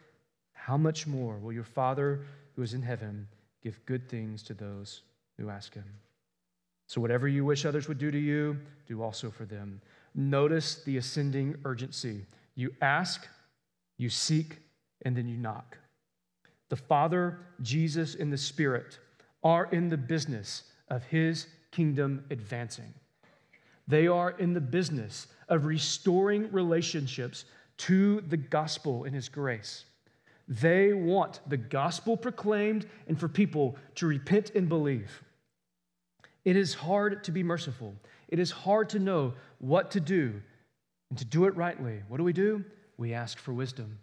how 0.52 0.76
much 0.76 1.08
more 1.08 1.38
will 1.38 1.52
your 1.52 1.64
Father 1.64 2.20
who 2.54 2.62
is 2.62 2.72
in 2.72 2.82
heaven 2.82 3.26
give 3.64 3.84
good 3.84 4.08
things 4.08 4.44
to 4.44 4.54
those 4.54 5.02
who 5.38 5.50
ask 5.50 5.74
him? 5.74 5.92
So, 6.86 7.00
whatever 7.00 7.26
you 7.26 7.44
wish 7.44 7.66
others 7.66 7.88
would 7.88 7.98
do 7.98 8.12
to 8.12 8.18
you, 8.18 8.56
do 8.86 9.02
also 9.02 9.28
for 9.28 9.44
them. 9.44 9.80
Notice 10.14 10.82
the 10.84 10.96
ascending 10.96 11.56
urgency. 11.64 12.26
You 12.54 12.74
ask, 12.80 13.26
you 13.96 14.10
seek, 14.10 14.58
and 15.02 15.16
then 15.16 15.28
you 15.28 15.36
knock. 15.36 15.78
The 16.68 16.76
Father, 16.76 17.38
Jesus, 17.62 18.14
and 18.14 18.32
the 18.32 18.38
Spirit 18.38 18.98
are 19.42 19.68
in 19.72 19.88
the 19.88 19.96
business 19.96 20.64
of 20.88 21.04
His 21.04 21.46
kingdom 21.70 22.24
advancing. 22.30 22.92
They 23.86 24.06
are 24.06 24.32
in 24.32 24.52
the 24.52 24.60
business 24.60 25.28
of 25.48 25.64
restoring 25.64 26.50
relationships 26.52 27.44
to 27.78 28.20
the 28.22 28.36
gospel 28.36 29.04
and 29.04 29.14
His 29.14 29.28
grace. 29.28 29.84
They 30.48 30.92
want 30.92 31.40
the 31.46 31.56
gospel 31.56 32.16
proclaimed 32.16 32.86
and 33.06 33.18
for 33.18 33.28
people 33.28 33.76
to 33.96 34.06
repent 34.06 34.50
and 34.54 34.68
believe. 34.68 35.22
It 36.44 36.56
is 36.56 36.74
hard 36.74 37.24
to 37.24 37.32
be 37.32 37.42
merciful. 37.42 37.94
It 38.28 38.38
is 38.38 38.50
hard 38.50 38.88
to 38.90 38.98
know 38.98 39.34
what 39.58 39.90
to 39.92 40.00
do 40.00 40.40
and 41.10 41.18
to 41.18 41.24
do 41.24 41.46
it 41.46 41.56
rightly. 41.56 42.02
What 42.08 42.18
do 42.18 42.24
we 42.24 42.32
do? 42.32 42.64
We 42.96 43.14
ask 43.14 43.38
for 43.38 43.52
wisdom. 43.52 43.98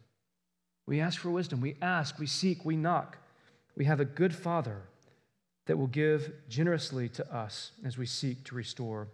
We 0.88 1.02
ask 1.02 1.20
for 1.20 1.32
wisdom. 1.32 1.62
We 1.62 1.76
ask, 1.82 2.20
we 2.20 2.28
seek, 2.28 2.65
we 2.65 2.76
knock. 2.76 3.18
We 3.76 3.86
have 3.86 4.00
a 4.00 4.06
good 4.06 4.34
Father 4.34 4.84
that 5.65 5.78
will 5.78 5.88
give 5.88 6.32
generously 6.48 7.10
to 7.10 7.36
us 7.36 7.72
as 7.84 7.98
we 7.98 8.06
seek 8.06 8.44
to 8.46 8.56
restore 8.56 9.08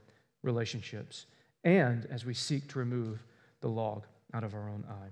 relationships 0.43 1.25
and 1.63 2.05
as 2.11 2.25
we 2.25 2.33
seek 2.33 2.67
to 2.69 2.79
remove 2.79 3.23
the 3.61 3.69
log 3.69 4.05
out 4.33 4.43
of 4.43 4.53
our 4.53 4.69
own 4.69 4.83
eye. 4.89 5.09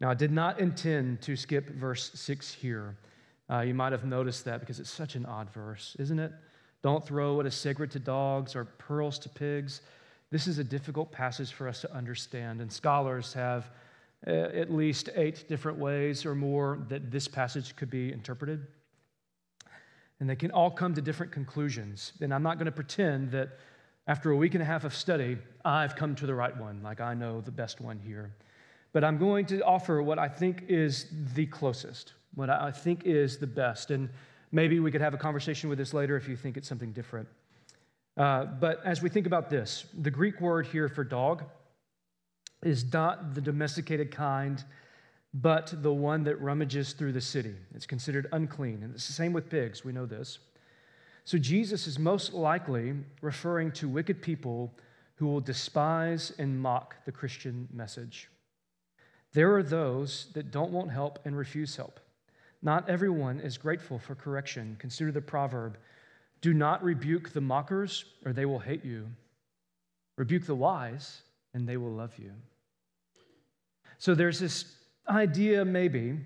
Now, 0.00 0.10
I 0.10 0.14
did 0.14 0.30
not 0.30 0.60
intend 0.60 1.22
to 1.22 1.36
skip 1.36 1.70
verse 1.70 2.10
6 2.14 2.52
here. 2.52 2.96
Uh, 3.50 3.60
you 3.60 3.74
might 3.74 3.92
have 3.92 4.04
noticed 4.04 4.44
that 4.44 4.60
because 4.60 4.78
it's 4.78 4.90
such 4.90 5.14
an 5.14 5.24
odd 5.24 5.50
verse, 5.50 5.96
isn't 5.98 6.18
it? 6.18 6.32
Don't 6.82 7.04
throw 7.04 7.34
what 7.34 7.46
is 7.46 7.54
sacred 7.54 7.90
to 7.92 7.98
dogs 7.98 8.54
or 8.54 8.64
pearls 8.64 9.18
to 9.20 9.28
pigs. 9.28 9.80
This 10.30 10.46
is 10.46 10.58
a 10.58 10.64
difficult 10.64 11.12
passage 11.12 11.52
for 11.52 11.68
us 11.68 11.80
to 11.82 11.94
understand, 11.94 12.60
and 12.60 12.72
scholars 12.72 13.32
have 13.32 13.70
uh, 14.26 14.30
at 14.30 14.72
least 14.72 15.08
eight 15.14 15.48
different 15.48 15.78
ways 15.78 16.26
or 16.26 16.34
more 16.34 16.78
that 16.88 17.10
this 17.10 17.28
passage 17.28 17.76
could 17.76 17.90
be 17.90 18.12
interpreted. 18.12 18.66
And 20.18 20.28
they 20.28 20.36
can 20.36 20.50
all 20.50 20.70
come 20.70 20.94
to 20.94 21.02
different 21.02 21.30
conclusions. 21.30 22.12
And 22.20 22.32
I'm 22.32 22.42
not 22.42 22.56
going 22.56 22.66
to 22.66 22.72
pretend 22.72 23.30
that 23.32 23.58
after 24.08 24.30
a 24.30 24.36
week 24.36 24.54
and 24.54 24.62
a 24.62 24.66
half 24.66 24.84
of 24.84 24.94
study, 24.94 25.36
I've 25.64 25.94
come 25.94 26.14
to 26.16 26.26
the 26.26 26.34
right 26.34 26.56
one, 26.56 26.82
like 26.82 27.00
I 27.00 27.14
know 27.14 27.40
the 27.40 27.50
best 27.50 27.80
one 27.80 27.98
here. 27.98 28.32
But 28.92 29.04
I'm 29.04 29.18
going 29.18 29.46
to 29.46 29.60
offer 29.62 30.02
what 30.02 30.18
I 30.18 30.28
think 30.28 30.64
is 30.68 31.06
the 31.34 31.46
closest, 31.46 32.14
what 32.34 32.48
I 32.48 32.70
think 32.70 33.04
is 33.04 33.38
the 33.38 33.46
best. 33.46 33.90
And 33.90 34.08
Maybe 34.52 34.80
we 34.80 34.90
could 34.90 35.00
have 35.00 35.14
a 35.14 35.18
conversation 35.18 35.68
with 35.68 35.78
this 35.78 35.92
later 35.92 36.16
if 36.16 36.28
you 36.28 36.36
think 36.36 36.56
it's 36.56 36.68
something 36.68 36.92
different. 36.92 37.28
Uh, 38.16 38.44
but 38.44 38.80
as 38.84 39.02
we 39.02 39.08
think 39.08 39.26
about 39.26 39.50
this, 39.50 39.84
the 39.98 40.10
Greek 40.10 40.40
word 40.40 40.66
here 40.66 40.88
for 40.88 41.04
dog 41.04 41.44
is 42.62 42.90
not 42.92 43.34
the 43.34 43.40
domesticated 43.40 44.10
kind, 44.10 44.64
but 45.34 45.74
the 45.82 45.92
one 45.92 46.24
that 46.24 46.40
rummages 46.40 46.94
through 46.94 47.12
the 47.12 47.20
city. 47.20 47.54
It's 47.74 47.86
considered 47.86 48.26
unclean. 48.32 48.82
And 48.82 48.94
it's 48.94 49.06
the 49.06 49.12
same 49.12 49.32
with 49.32 49.50
pigs. 49.50 49.84
We 49.84 49.92
know 49.92 50.06
this. 50.06 50.38
So 51.24 51.36
Jesus 51.38 51.86
is 51.86 51.98
most 51.98 52.32
likely 52.32 52.94
referring 53.20 53.72
to 53.72 53.88
wicked 53.88 54.22
people 54.22 54.72
who 55.16 55.26
will 55.26 55.40
despise 55.40 56.32
and 56.38 56.58
mock 56.58 56.96
the 57.04 57.12
Christian 57.12 57.68
message. 57.72 58.28
There 59.32 59.54
are 59.54 59.62
those 59.62 60.28
that 60.34 60.50
don't 60.50 60.72
want 60.72 60.90
help 60.90 61.18
and 61.26 61.36
refuse 61.36 61.76
help. 61.76 62.00
Not 62.62 62.88
everyone 62.88 63.40
is 63.40 63.58
grateful 63.58 63.98
for 63.98 64.14
correction. 64.14 64.76
Consider 64.78 65.12
the 65.12 65.20
proverb 65.20 65.76
Do 66.40 66.52
not 66.54 66.82
rebuke 66.82 67.30
the 67.30 67.40
mockers, 67.40 68.04
or 68.24 68.32
they 68.32 68.46
will 68.46 68.58
hate 68.58 68.84
you. 68.84 69.06
Rebuke 70.16 70.46
the 70.46 70.54
wise, 70.54 71.22
and 71.54 71.68
they 71.68 71.76
will 71.76 71.92
love 71.92 72.12
you. 72.18 72.32
So 73.98 74.14
there's 74.14 74.38
this 74.38 74.76
idea, 75.08 75.64
maybe, 75.64 76.18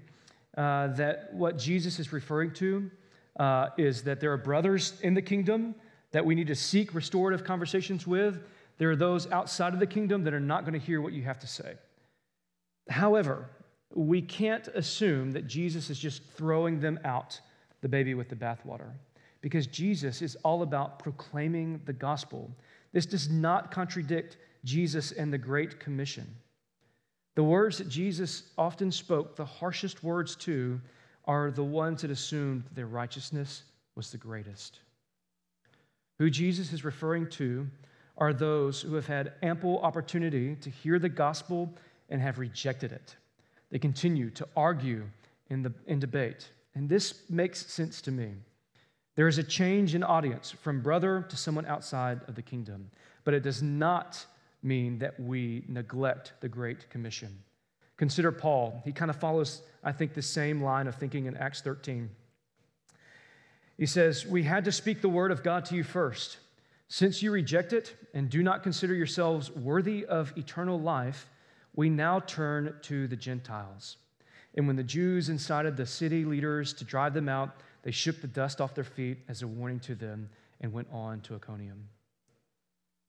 uh, 0.56 0.88
that 0.88 1.32
what 1.32 1.56
Jesus 1.56 1.98
is 1.98 2.12
referring 2.12 2.52
to 2.54 2.90
uh, 3.38 3.68
is 3.78 4.02
that 4.02 4.20
there 4.20 4.32
are 4.32 4.36
brothers 4.36 4.94
in 5.02 5.14
the 5.14 5.22
kingdom 5.22 5.74
that 6.10 6.24
we 6.24 6.34
need 6.34 6.48
to 6.48 6.56
seek 6.56 6.94
restorative 6.94 7.44
conversations 7.44 8.06
with. 8.06 8.40
There 8.78 8.90
are 8.90 8.96
those 8.96 9.30
outside 9.30 9.72
of 9.74 9.80
the 9.80 9.86
kingdom 9.86 10.24
that 10.24 10.34
are 10.34 10.40
not 10.40 10.62
going 10.62 10.78
to 10.78 10.84
hear 10.84 11.00
what 11.00 11.12
you 11.12 11.22
have 11.22 11.38
to 11.40 11.46
say. 11.46 11.74
However, 12.88 13.48
we 13.94 14.22
can't 14.22 14.66
assume 14.68 15.32
that 15.32 15.46
Jesus 15.46 15.90
is 15.90 15.98
just 15.98 16.22
throwing 16.36 16.80
them 16.80 16.98
out, 17.04 17.40
the 17.80 17.88
baby 17.88 18.14
with 18.14 18.28
the 18.28 18.36
bathwater, 18.36 18.90
because 19.40 19.66
Jesus 19.66 20.22
is 20.22 20.36
all 20.36 20.62
about 20.62 20.98
proclaiming 20.98 21.80
the 21.84 21.92
gospel. 21.92 22.50
This 22.92 23.06
does 23.06 23.30
not 23.30 23.70
contradict 23.70 24.36
Jesus 24.64 25.12
and 25.12 25.32
the 25.32 25.38
Great 25.38 25.80
Commission. 25.80 26.26
The 27.36 27.44
words 27.44 27.78
that 27.78 27.88
Jesus 27.88 28.44
often 28.58 28.90
spoke, 28.90 29.36
the 29.36 29.44
harshest 29.44 30.02
words 30.02 30.36
to, 30.36 30.80
are 31.24 31.50
the 31.50 31.64
ones 31.64 32.02
that 32.02 32.10
assumed 32.10 32.64
their 32.74 32.86
righteousness 32.86 33.62
was 33.94 34.10
the 34.10 34.18
greatest. 34.18 34.80
Who 36.18 36.28
Jesus 36.28 36.72
is 36.72 36.84
referring 36.84 37.28
to 37.30 37.66
are 38.18 38.32
those 38.32 38.82
who 38.82 38.94
have 38.94 39.06
had 39.06 39.32
ample 39.42 39.78
opportunity 39.80 40.56
to 40.56 40.68
hear 40.68 40.98
the 40.98 41.08
gospel 41.08 41.72
and 42.10 42.20
have 42.20 42.38
rejected 42.38 42.92
it. 42.92 43.16
They 43.70 43.78
continue 43.78 44.30
to 44.30 44.46
argue 44.56 45.04
in, 45.48 45.62
the, 45.62 45.72
in 45.86 45.98
debate. 45.98 46.48
And 46.74 46.88
this 46.88 47.22
makes 47.30 47.66
sense 47.66 48.02
to 48.02 48.10
me. 48.10 48.32
There 49.16 49.28
is 49.28 49.38
a 49.38 49.42
change 49.42 49.94
in 49.94 50.02
audience 50.02 50.50
from 50.50 50.82
brother 50.82 51.26
to 51.28 51.36
someone 51.36 51.66
outside 51.66 52.20
of 52.28 52.34
the 52.34 52.42
kingdom, 52.42 52.90
but 53.24 53.34
it 53.34 53.42
does 53.42 53.62
not 53.62 54.24
mean 54.62 54.98
that 54.98 55.18
we 55.18 55.64
neglect 55.68 56.32
the 56.40 56.48
Great 56.48 56.88
Commission. 56.90 57.42
Consider 57.96 58.32
Paul. 58.32 58.80
He 58.84 58.92
kind 58.92 59.10
of 59.10 59.16
follows, 59.16 59.62
I 59.84 59.92
think, 59.92 60.14
the 60.14 60.22
same 60.22 60.62
line 60.62 60.86
of 60.86 60.94
thinking 60.94 61.26
in 61.26 61.36
Acts 61.36 61.60
13. 61.60 62.08
He 63.76 63.86
says, 63.86 64.26
We 64.26 64.42
had 64.42 64.64
to 64.66 64.72
speak 64.72 65.00
the 65.00 65.08
word 65.08 65.32
of 65.32 65.42
God 65.42 65.64
to 65.66 65.74
you 65.74 65.84
first. 65.84 66.38
Since 66.88 67.22
you 67.22 67.30
reject 67.30 67.72
it 67.72 67.94
and 68.14 68.28
do 68.28 68.42
not 68.42 68.62
consider 68.62 68.94
yourselves 68.94 69.50
worthy 69.50 70.04
of 70.06 70.36
eternal 70.36 70.80
life, 70.80 71.28
we 71.74 71.88
now 71.88 72.20
turn 72.20 72.74
to 72.82 73.06
the 73.06 73.16
Gentiles. 73.16 73.96
And 74.54 74.66
when 74.66 74.76
the 74.76 74.82
Jews 74.82 75.28
incited 75.28 75.76
the 75.76 75.86
city 75.86 76.24
leaders 76.24 76.72
to 76.74 76.84
drive 76.84 77.14
them 77.14 77.28
out, 77.28 77.60
they 77.82 77.90
shook 77.90 78.20
the 78.20 78.26
dust 78.26 78.60
off 78.60 78.74
their 78.74 78.84
feet 78.84 79.18
as 79.28 79.42
a 79.42 79.46
warning 79.46 79.80
to 79.80 79.94
them 79.94 80.28
and 80.60 80.72
went 80.72 80.88
on 80.92 81.20
to 81.22 81.34
Iconium. 81.34 81.88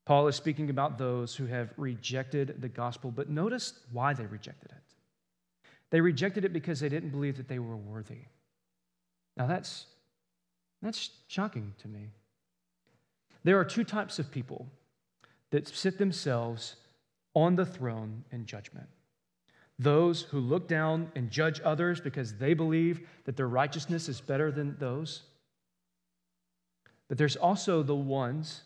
Paul 0.04 0.26
is 0.26 0.36
speaking 0.36 0.70
about 0.70 0.98
those 0.98 1.36
who 1.36 1.46
have 1.46 1.72
rejected 1.76 2.60
the 2.60 2.68
gospel, 2.68 3.10
but 3.10 3.28
notice 3.28 3.74
why 3.92 4.14
they 4.14 4.26
rejected 4.26 4.72
it. 4.72 4.82
They 5.90 6.00
rejected 6.00 6.44
it 6.44 6.52
because 6.52 6.80
they 6.80 6.88
didn't 6.88 7.10
believe 7.10 7.36
that 7.36 7.48
they 7.48 7.58
were 7.58 7.76
worthy. 7.76 8.24
Now 9.36 9.46
that's, 9.46 9.86
that's 10.80 11.10
shocking 11.28 11.74
to 11.82 11.88
me. 11.88 12.08
There 13.44 13.58
are 13.58 13.64
two 13.64 13.84
types 13.84 14.18
of 14.18 14.30
people 14.30 14.66
that 15.50 15.68
sit 15.68 15.98
themselves 15.98 16.76
on 17.34 17.56
the 17.56 17.66
throne 17.66 18.24
in 18.32 18.46
judgment 18.46 18.88
those 19.78 20.22
who 20.22 20.38
look 20.38 20.68
down 20.68 21.10
and 21.16 21.30
judge 21.30 21.60
others 21.64 22.00
because 22.00 22.34
they 22.36 22.54
believe 22.54 23.08
that 23.24 23.36
their 23.36 23.48
righteousness 23.48 24.08
is 24.08 24.20
better 24.20 24.52
than 24.52 24.76
those. 24.78 25.22
But 27.08 27.18
there's 27.18 27.36
also 27.36 27.82
the 27.82 27.94
ones 27.94 28.62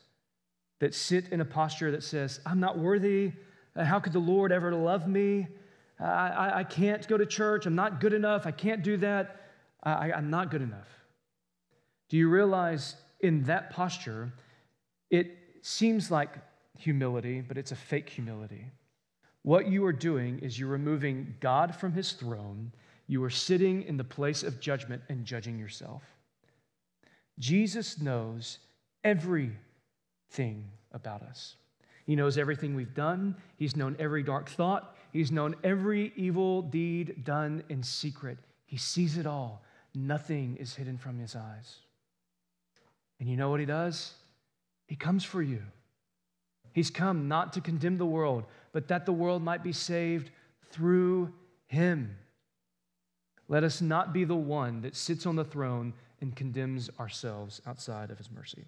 that 0.80 0.94
sit 0.94 1.30
in 1.30 1.40
a 1.40 1.44
posture 1.44 1.90
that 1.90 2.02
says, 2.02 2.40
I'm 2.44 2.60
not 2.60 2.78
worthy. 2.78 3.32
How 3.76 3.98
could 3.98 4.12
the 4.12 4.18
Lord 4.18 4.52
ever 4.52 4.74
love 4.74 5.08
me? 5.08 5.48
I, 5.98 6.04
I, 6.04 6.58
I 6.58 6.64
can't 6.64 7.06
go 7.08 7.16
to 7.16 7.26
church. 7.26 7.66
I'm 7.66 7.74
not 7.74 8.00
good 8.00 8.12
enough. 8.12 8.46
I 8.46 8.50
can't 8.50 8.82
do 8.82 8.96
that. 8.98 9.40
I, 9.82 10.12
I'm 10.12 10.30
not 10.30 10.50
good 10.50 10.62
enough. 10.62 10.88
Do 12.08 12.16
you 12.16 12.28
realize 12.28 12.96
in 13.20 13.44
that 13.44 13.70
posture, 13.70 14.32
it 15.10 15.36
seems 15.62 16.10
like 16.10 16.30
humility, 16.78 17.40
but 17.40 17.56
it's 17.56 17.72
a 17.72 17.76
fake 17.76 18.08
humility. 18.08 18.66
What 19.46 19.68
you 19.68 19.86
are 19.86 19.92
doing 19.92 20.40
is 20.40 20.58
you're 20.58 20.68
removing 20.68 21.36
God 21.38 21.72
from 21.72 21.92
his 21.92 22.10
throne. 22.10 22.72
You 23.06 23.22
are 23.22 23.30
sitting 23.30 23.84
in 23.84 23.96
the 23.96 24.02
place 24.02 24.42
of 24.42 24.58
judgment 24.58 25.02
and 25.08 25.24
judging 25.24 25.56
yourself. 25.56 26.02
Jesus 27.38 28.00
knows 28.00 28.58
everything 29.04 30.64
about 30.90 31.22
us. 31.22 31.54
He 32.06 32.16
knows 32.16 32.38
everything 32.38 32.74
we've 32.74 32.92
done. 32.92 33.36
He's 33.56 33.76
known 33.76 33.94
every 34.00 34.24
dark 34.24 34.48
thought. 34.48 34.96
He's 35.12 35.30
known 35.30 35.54
every 35.62 36.12
evil 36.16 36.62
deed 36.62 37.22
done 37.22 37.62
in 37.68 37.84
secret. 37.84 38.38
He 38.64 38.78
sees 38.78 39.16
it 39.16 39.28
all. 39.28 39.62
Nothing 39.94 40.56
is 40.58 40.74
hidden 40.74 40.98
from 40.98 41.20
his 41.20 41.36
eyes. 41.36 41.76
And 43.20 43.28
you 43.28 43.36
know 43.36 43.50
what 43.50 43.60
he 43.60 43.66
does? 43.66 44.14
He 44.88 44.96
comes 44.96 45.22
for 45.22 45.40
you. 45.40 45.62
He's 46.76 46.90
come 46.90 47.26
not 47.26 47.54
to 47.54 47.62
condemn 47.62 47.96
the 47.96 48.04
world, 48.04 48.44
but 48.76 48.88
that 48.88 49.06
the 49.06 49.12
world 49.12 49.42
might 49.42 49.64
be 49.64 49.72
saved 49.72 50.28
through 50.70 51.32
him. 51.66 52.14
Let 53.48 53.64
us 53.64 53.80
not 53.80 54.12
be 54.12 54.24
the 54.24 54.36
one 54.36 54.82
that 54.82 54.94
sits 54.94 55.24
on 55.24 55.34
the 55.34 55.46
throne 55.46 55.94
and 56.20 56.36
condemns 56.36 56.90
ourselves 57.00 57.62
outside 57.66 58.10
of 58.10 58.18
his 58.18 58.30
mercy. 58.30 58.66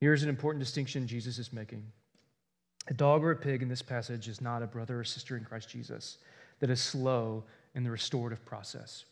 Here's 0.00 0.22
an 0.22 0.28
important 0.28 0.62
distinction 0.62 1.06
Jesus 1.06 1.38
is 1.38 1.50
making. 1.50 1.82
A 2.88 2.92
dog 2.92 3.24
or 3.24 3.30
a 3.30 3.36
pig 3.36 3.62
in 3.62 3.70
this 3.70 3.80
passage 3.80 4.28
is 4.28 4.42
not 4.42 4.62
a 4.62 4.66
brother 4.66 5.00
or 5.00 5.04
sister 5.04 5.38
in 5.38 5.44
Christ 5.46 5.70
Jesus 5.70 6.18
that 6.60 6.68
is 6.68 6.82
slow 6.82 7.44
in 7.74 7.84
the 7.84 7.90
restorative 7.90 8.44
process. 8.44 9.06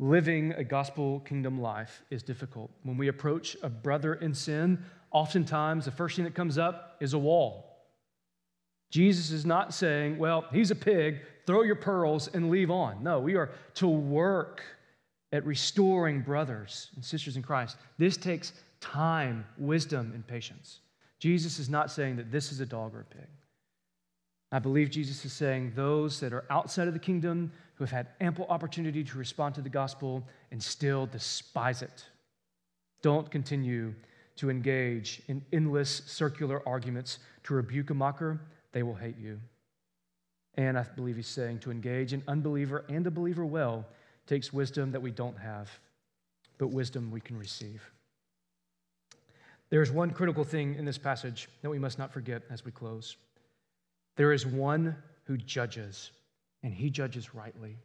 Living 0.00 0.54
a 0.54 0.64
gospel 0.64 1.20
kingdom 1.20 1.60
life 1.60 2.02
is 2.10 2.24
difficult. 2.24 2.72
When 2.82 2.98
we 2.98 3.06
approach 3.06 3.56
a 3.62 3.68
brother 3.68 4.14
in 4.14 4.34
sin, 4.34 4.82
oftentimes 5.12 5.84
the 5.84 5.92
first 5.92 6.16
thing 6.16 6.24
that 6.24 6.34
comes 6.34 6.58
up 6.58 6.96
is 6.98 7.12
a 7.12 7.18
wall. 7.18 7.74
Jesus 8.90 9.30
is 9.30 9.44
not 9.44 9.74
saying, 9.74 10.18
well, 10.18 10.44
he's 10.52 10.70
a 10.70 10.76
pig, 10.76 11.20
throw 11.46 11.62
your 11.62 11.76
pearls 11.76 12.28
and 12.28 12.50
leave 12.50 12.70
on. 12.70 13.02
No, 13.02 13.20
we 13.20 13.34
are 13.34 13.50
to 13.74 13.88
work 13.88 14.62
at 15.32 15.44
restoring 15.44 16.22
brothers 16.22 16.90
and 16.94 17.04
sisters 17.04 17.36
in 17.36 17.42
Christ. 17.42 17.76
This 17.98 18.16
takes 18.16 18.52
time, 18.80 19.44
wisdom, 19.58 20.12
and 20.14 20.26
patience. 20.26 20.80
Jesus 21.18 21.58
is 21.58 21.68
not 21.68 21.90
saying 21.90 22.16
that 22.16 22.30
this 22.30 22.52
is 22.52 22.60
a 22.60 22.66
dog 22.66 22.94
or 22.94 23.00
a 23.00 23.04
pig. 23.04 23.28
I 24.52 24.60
believe 24.60 24.90
Jesus 24.90 25.24
is 25.24 25.32
saying 25.32 25.72
those 25.74 26.20
that 26.20 26.32
are 26.32 26.44
outside 26.50 26.86
of 26.86 26.94
the 26.94 27.00
kingdom 27.00 27.50
who 27.74 27.84
have 27.84 27.90
had 27.90 28.08
ample 28.20 28.46
opportunity 28.48 29.02
to 29.02 29.18
respond 29.18 29.54
to 29.56 29.60
the 29.60 29.68
gospel 29.68 30.26
and 30.50 30.62
still 30.62 31.06
despise 31.06 31.82
it. 31.82 32.04
Don't 33.02 33.30
continue 33.30 33.94
to 34.36 34.50
engage 34.50 35.22
in 35.28 35.44
endless 35.52 36.02
circular 36.06 36.66
arguments 36.66 37.18
to 37.44 37.54
rebuke 37.54 37.90
a 37.90 37.94
mocker, 37.94 38.40
they 38.76 38.82
will 38.82 38.94
hate 38.94 39.16
you. 39.18 39.40
And 40.58 40.78
I 40.78 40.82
believe 40.82 41.16
he's 41.16 41.26
saying 41.26 41.60
to 41.60 41.70
engage 41.70 42.12
an 42.12 42.22
unbeliever 42.28 42.84
and 42.90 43.06
a 43.06 43.10
believer 43.10 43.46
well 43.46 43.86
takes 44.26 44.52
wisdom 44.52 44.92
that 44.92 45.00
we 45.00 45.10
don't 45.10 45.38
have, 45.38 45.70
but 46.58 46.66
wisdom 46.66 47.10
we 47.10 47.22
can 47.22 47.38
receive. 47.38 47.90
There's 49.70 49.90
one 49.90 50.10
critical 50.10 50.44
thing 50.44 50.74
in 50.74 50.84
this 50.84 50.98
passage 50.98 51.48
that 51.62 51.70
we 51.70 51.78
must 51.78 51.98
not 51.98 52.12
forget 52.12 52.42
as 52.50 52.66
we 52.66 52.70
close. 52.70 53.16
There 54.16 54.34
is 54.34 54.44
one 54.44 54.94
who 55.24 55.38
judges 55.38 56.10
and 56.62 56.74
he 56.74 56.90
judges 56.90 57.34
rightly. 57.34 57.78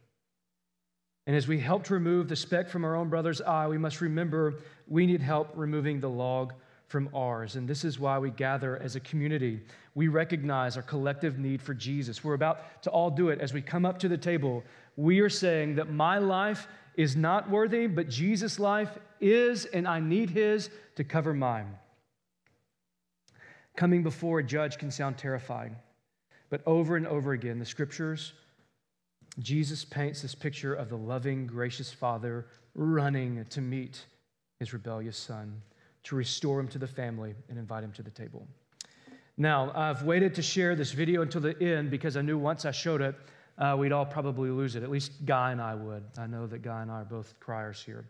And 1.26 1.34
as 1.34 1.48
we 1.48 1.58
help 1.58 1.84
to 1.84 1.94
remove 1.94 2.28
the 2.28 2.36
speck 2.36 2.68
from 2.68 2.84
our 2.84 2.96
own 2.96 3.08
brother's 3.08 3.40
eye, 3.40 3.66
we 3.66 3.78
must 3.78 4.02
remember 4.02 4.56
we 4.86 5.06
need 5.06 5.22
help 5.22 5.52
removing 5.54 6.00
the 6.00 6.10
log 6.10 6.52
from 6.92 7.08
ours. 7.14 7.56
And 7.56 7.66
this 7.66 7.84
is 7.84 7.98
why 7.98 8.18
we 8.18 8.30
gather 8.30 8.76
as 8.76 8.96
a 8.96 9.00
community. 9.00 9.62
We 9.94 10.08
recognize 10.08 10.76
our 10.76 10.82
collective 10.82 11.38
need 11.38 11.62
for 11.62 11.72
Jesus. 11.72 12.22
We're 12.22 12.34
about 12.34 12.82
to 12.82 12.90
all 12.90 13.10
do 13.10 13.30
it. 13.30 13.40
As 13.40 13.54
we 13.54 13.62
come 13.62 13.86
up 13.86 13.98
to 14.00 14.08
the 14.08 14.18
table, 14.18 14.62
we 14.96 15.20
are 15.20 15.30
saying 15.30 15.76
that 15.76 15.90
my 15.90 16.18
life 16.18 16.68
is 16.94 17.16
not 17.16 17.48
worthy, 17.48 17.86
but 17.86 18.10
Jesus' 18.10 18.60
life 18.60 18.98
is, 19.20 19.64
and 19.64 19.88
I 19.88 20.00
need 20.00 20.28
his 20.28 20.68
to 20.96 21.02
cover 21.02 21.32
mine. 21.32 21.78
Coming 23.74 24.02
before 24.02 24.40
a 24.40 24.44
judge 24.44 24.76
can 24.76 24.90
sound 24.90 25.16
terrifying, 25.16 25.74
but 26.50 26.60
over 26.66 26.96
and 26.96 27.06
over 27.06 27.32
again, 27.32 27.58
the 27.58 27.64
scriptures 27.64 28.34
Jesus 29.38 29.82
paints 29.82 30.20
this 30.20 30.34
picture 30.34 30.74
of 30.74 30.90
the 30.90 30.96
loving, 30.98 31.46
gracious 31.46 31.90
Father 31.90 32.48
running 32.74 33.46
to 33.48 33.62
meet 33.62 34.04
his 34.58 34.74
rebellious 34.74 35.16
son, 35.16 35.62
to 36.04 36.16
restore 36.16 36.58
him 36.58 36.68
to 36.68 36.78
the 36.78 36.86
family 36.86 37.34
and 37.48 37.58
invite 37.58 37.84
him 37.84 37.92
to 37.92 38.02
the 38.02 38.10
table. 38.10 38.46
Now, 39.36 39.72
I've 39.74 40.02
waited 40.02 40.34
to 40.34 40.42
share 40.42 40.76
this 40.76 40.92
video 40.92 41.22
until 41.22 41.40
the 41.40 41.60
end 41.62 41.90
because 41.90 42.16
I 42.16 42.22
knew 42.22 42.36
once 42.36 42.64
I 42.64 42.70
showed 42.70 43.00
it, 43.00 43.14
uh, 43.58 43.76
we'd 43.78 43.92
all 43.92 44.04
probably 44.04 44.50
lose 44.50 44.76
it. 44.76 44.82
At 44.82 44.90
least 44.90 45.24
Guy 45.24 45.52
and 45.52 45.60
I 45.60 45.74
would. 45.74 46.02
I 46.18 46.26
know 46.26 46.46
that 46.46 46.62
Guy 46.62 46.82
and 46.82 46.90
I 46.90 47.00
are 47.00 47.04
both 47.04 47.38
criers 47.40 47.82
here. 47.82 48.04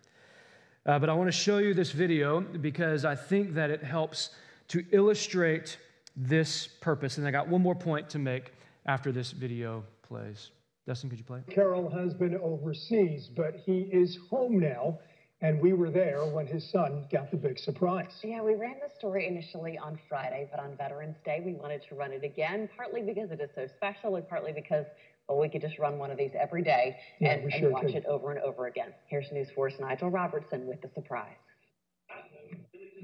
Uh, 0.85 0.99
but 0.99 1.09
I 1.09 1.15
want 1.15 1.29
to 1.29 1.33
show 1.37 1.59
you 1.59 1.75
this 1.75 1.93
video 1.93 2.41
because 2.41 3.05
I 3.05 3.15
think 3.15 3.55
that 3.55 3.71
it 3.71 3.85
helps 3.85 4.31
to 4.69 4.85
illustrate 4.91 5.79
this 6.17 6.67
purpose. 6.67 7.19
And 7.19 7.27
I 7.27 7.31
got 7.31 7.47
one 7.47 7.63
more 7.63 7.75
point 7.75 8.09
to 8.11 8.19
make 8.19 8.53
after 8.87 9.13
this 9.13 9.31
video 9.31 9.85
plays. 10.03 10.51
Dustin, 10.87 11.09
could 11.09 11.19
you 11.19 11.25
play? 11.25 11.41
Carroll 11.49 11.89
has 11.91 12.13
been 12.15 12.37
overseas, 12.39 13.29
but 13.29 13.55
he 13.65 13.83
is 13.93 14.19
home 14.29 14.59
now. 14.59 14.99
And 15.43 15.61
we 15.61 15.73
were 15.73 15.91
there 15.91 16.25
when 16.25 16.47
his 16.47 16.71
son 16.71 17.05
got 17.11 17.31
the 17.33 17.37
big 17.37 17.59
surprise. 17.59 18.13
Yeah, 18.23 18.43
we 18.43 18.55
ran 18.55 18.77
the 18.81 18.89
story 18.97 19.27
initially 19.27 19.77
on 19.77 19.99
Friday, 20.09 20.49
but 20.53 20.61
on 20.61 20.77
Veterans 20.77 21.17
Day, 21.25 21.43
we 21.45 21.55
wanted 21.55 21.83
to 21.89 21.97
run 21.97 22.13
it 22.13 22.23
again, 22.23 22.69
partly 22.77 23.03
because 23.03 23.33
it 23.33 23.41
is 23.41 23.51
so 23.57 23.67
special 23.77 24.15
and 24.17 24.29
partly 24.29 24.53
because 24.53 24.87
well, 25.29 25.39
we 25.41 25.49
could 25.49 25.61
just 25.61 25.79
run 25.79 25.99
one 25.99 26.11
of 26.13 26.17
these 26.19 26.31
every 26.41 26.63
day 26.63 26.97
Yeah, 27.21 27.33
and, 27.33 27.45
we 27.45 27.53
and 27.53 27.73
watch 27.73 27.87
could. 27.87 27.95
it 27.97 28.07
over 28.07 28.31
and 28.33 28.41
over 28.41 28.67
again. 28.67 28.93
Here's 29.09 29.31
News 29.33 29.49
Force 29.55 29.75
Nigel 29.81 30.11
Robertson 30.11 30.67
with 30.67 30.81
the 30.81 30.91
surprise. 30.95 31.35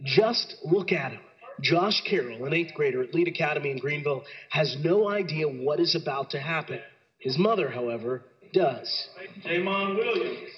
Just 0.05 0.57
look 0.65 0.93
at 0.93 1.13
him. 1.13 1.21
Josh 1.61 2.01
Carroll, 2.09 2.45
an 2.45 2.55
eighth 2.55 2.73
grader 2.75 3.03
at 3.03 3.13
Lead 3.15 3.27
Academy 3.27 3.73
in 3.73 3.79
Greenville, 3.79 4.23
has 4.51 4.77
no 4.85 5.09
idea 5.09 5.49
what 5.49 5.81
is 5.81 5.97
about 6.01 6.31
to 6.31 6.39
happen. 6.39 6.79
His 7.19 7.37
mother, 7.37 7.69
however, 7.69 8.23
does. 8.53 9.09
Jamon 9.45 9.97
Williams. 9.97 10.51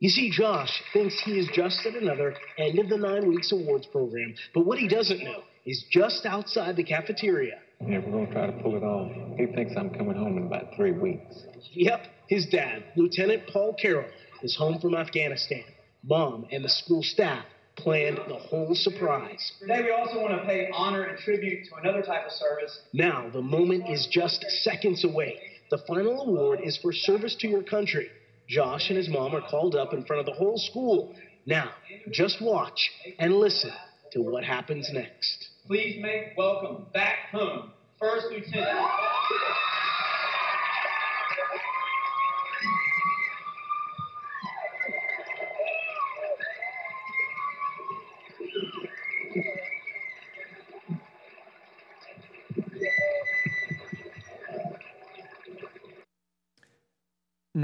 You 0.00 0.10
see, 0.10 0.30
Josh 0.30 0.82
thinks 0.92 1.20
he 1.24 1.40
is 1.40 1.48
just 1.52 1.84
at 1.84 1.96
another 1.96 2.36
end 2.56 2.78
of 2.78 2.88
the 2.88 2.96
nine 2.96 3.28
weeks 3.28 3.50
awards 3.50 3.86
program, 3.86 4.32
but 4.54 4.64
what 4.64 4.78
he 4.78 4.86
doesn't 4.86 5.24
know 5.24 5.42
is 5.66 5.84
just 5.90 6.24
outside 6.24 6.76
the 6.76 6.84
cafeteria. 6.84 7.58
Yeah, 7.80 7.98
we're 8.06 8.24
gonna 8.24 8.32
try 8.32 8.46
to 8.46 8.62
pull 8.62 8.76
it 8.76 8.84
off. 8.84 9.10
He 9.36 9.46
thinks 9.46 9.72
I'm 9.76 9.90
coming 9.90 10.16
home 10.16 10.38
in 10.38 10.46
about 10.46 10.74
three 10.76 10.92
weeks. 10.92 11.42
Yep, 11.72 12.06
his 12.28 12.46
dad, 12.46 12.84
Lieutenant 12.96 13.48
Paul 13.52 13.74
Carroll, 13.74 14.08
is 14.42 14.54
home 14.54 14.78
from 14.78 14.94
Afghanistan. 14.94 15.64
Mom 16.04 16.46
and 16.52 16.64
the 16.64 16.68
school 16.68 17.02
staff 17.02 17.44
planned 17.74 18.18
the 18.28 18.36
whole 18.36 18.76
surprise. 18.76 19.52
Today 19.58 19.82
we 19.82 19.90
also 19.90 20.20
want 20.20 20.40
to 20.40 20.46
pay 20.46 20.68
honor 20.72 21.04
and 21.04 21.18
tribute 21.18 21.66
to 21.68 21.74
another 21.76 22.02
type 22.02 22.24
of 22.24 22.32
service. 22.32 22.80
Now, 22.92 23.30
the 23.32 23.42
moment 23.42 23.88
is 23.88 24.06
just 24.10 24.44
seconds 24.62 25.04
away. 25.04 25.40
The 25.70 25.78
final 25.88 26.22
award 26.22 26.60
is 26.62 26.76
for 26.78 26.92
service 26.92 27.34
to 27.40 27.48
your 27.48 27.62
country. 27.64 28.10
Josh 28.48 28.88
and 28.88 28.96
his 28.96 29.08
mom 29.08 29.34
are 29.34 29.42
called 29.42 29.74
up 29.74 29.92
in 29.92 30.04
front 30.04 30.20
of 30.20 30.26
the 30.26 30.32
whole 30.32 30.56
school. 30.56 31.14
Now, 31.44 31.70
just 32.10 32.40
watch 32.40 32.90
and 33.18 33.34
listen 33.34 33.72
to 34.12 34.22
what 34.22 34.44
happens 34.44 34.88
next. 34.92 35.48
Please 35.66 35.98
make 36.00 36.36
welcome 36.36 36.86
back 36.94 37.30
home, 37.30 37.72
First 38.00 38.26
Lieutenant. 38.30 38.88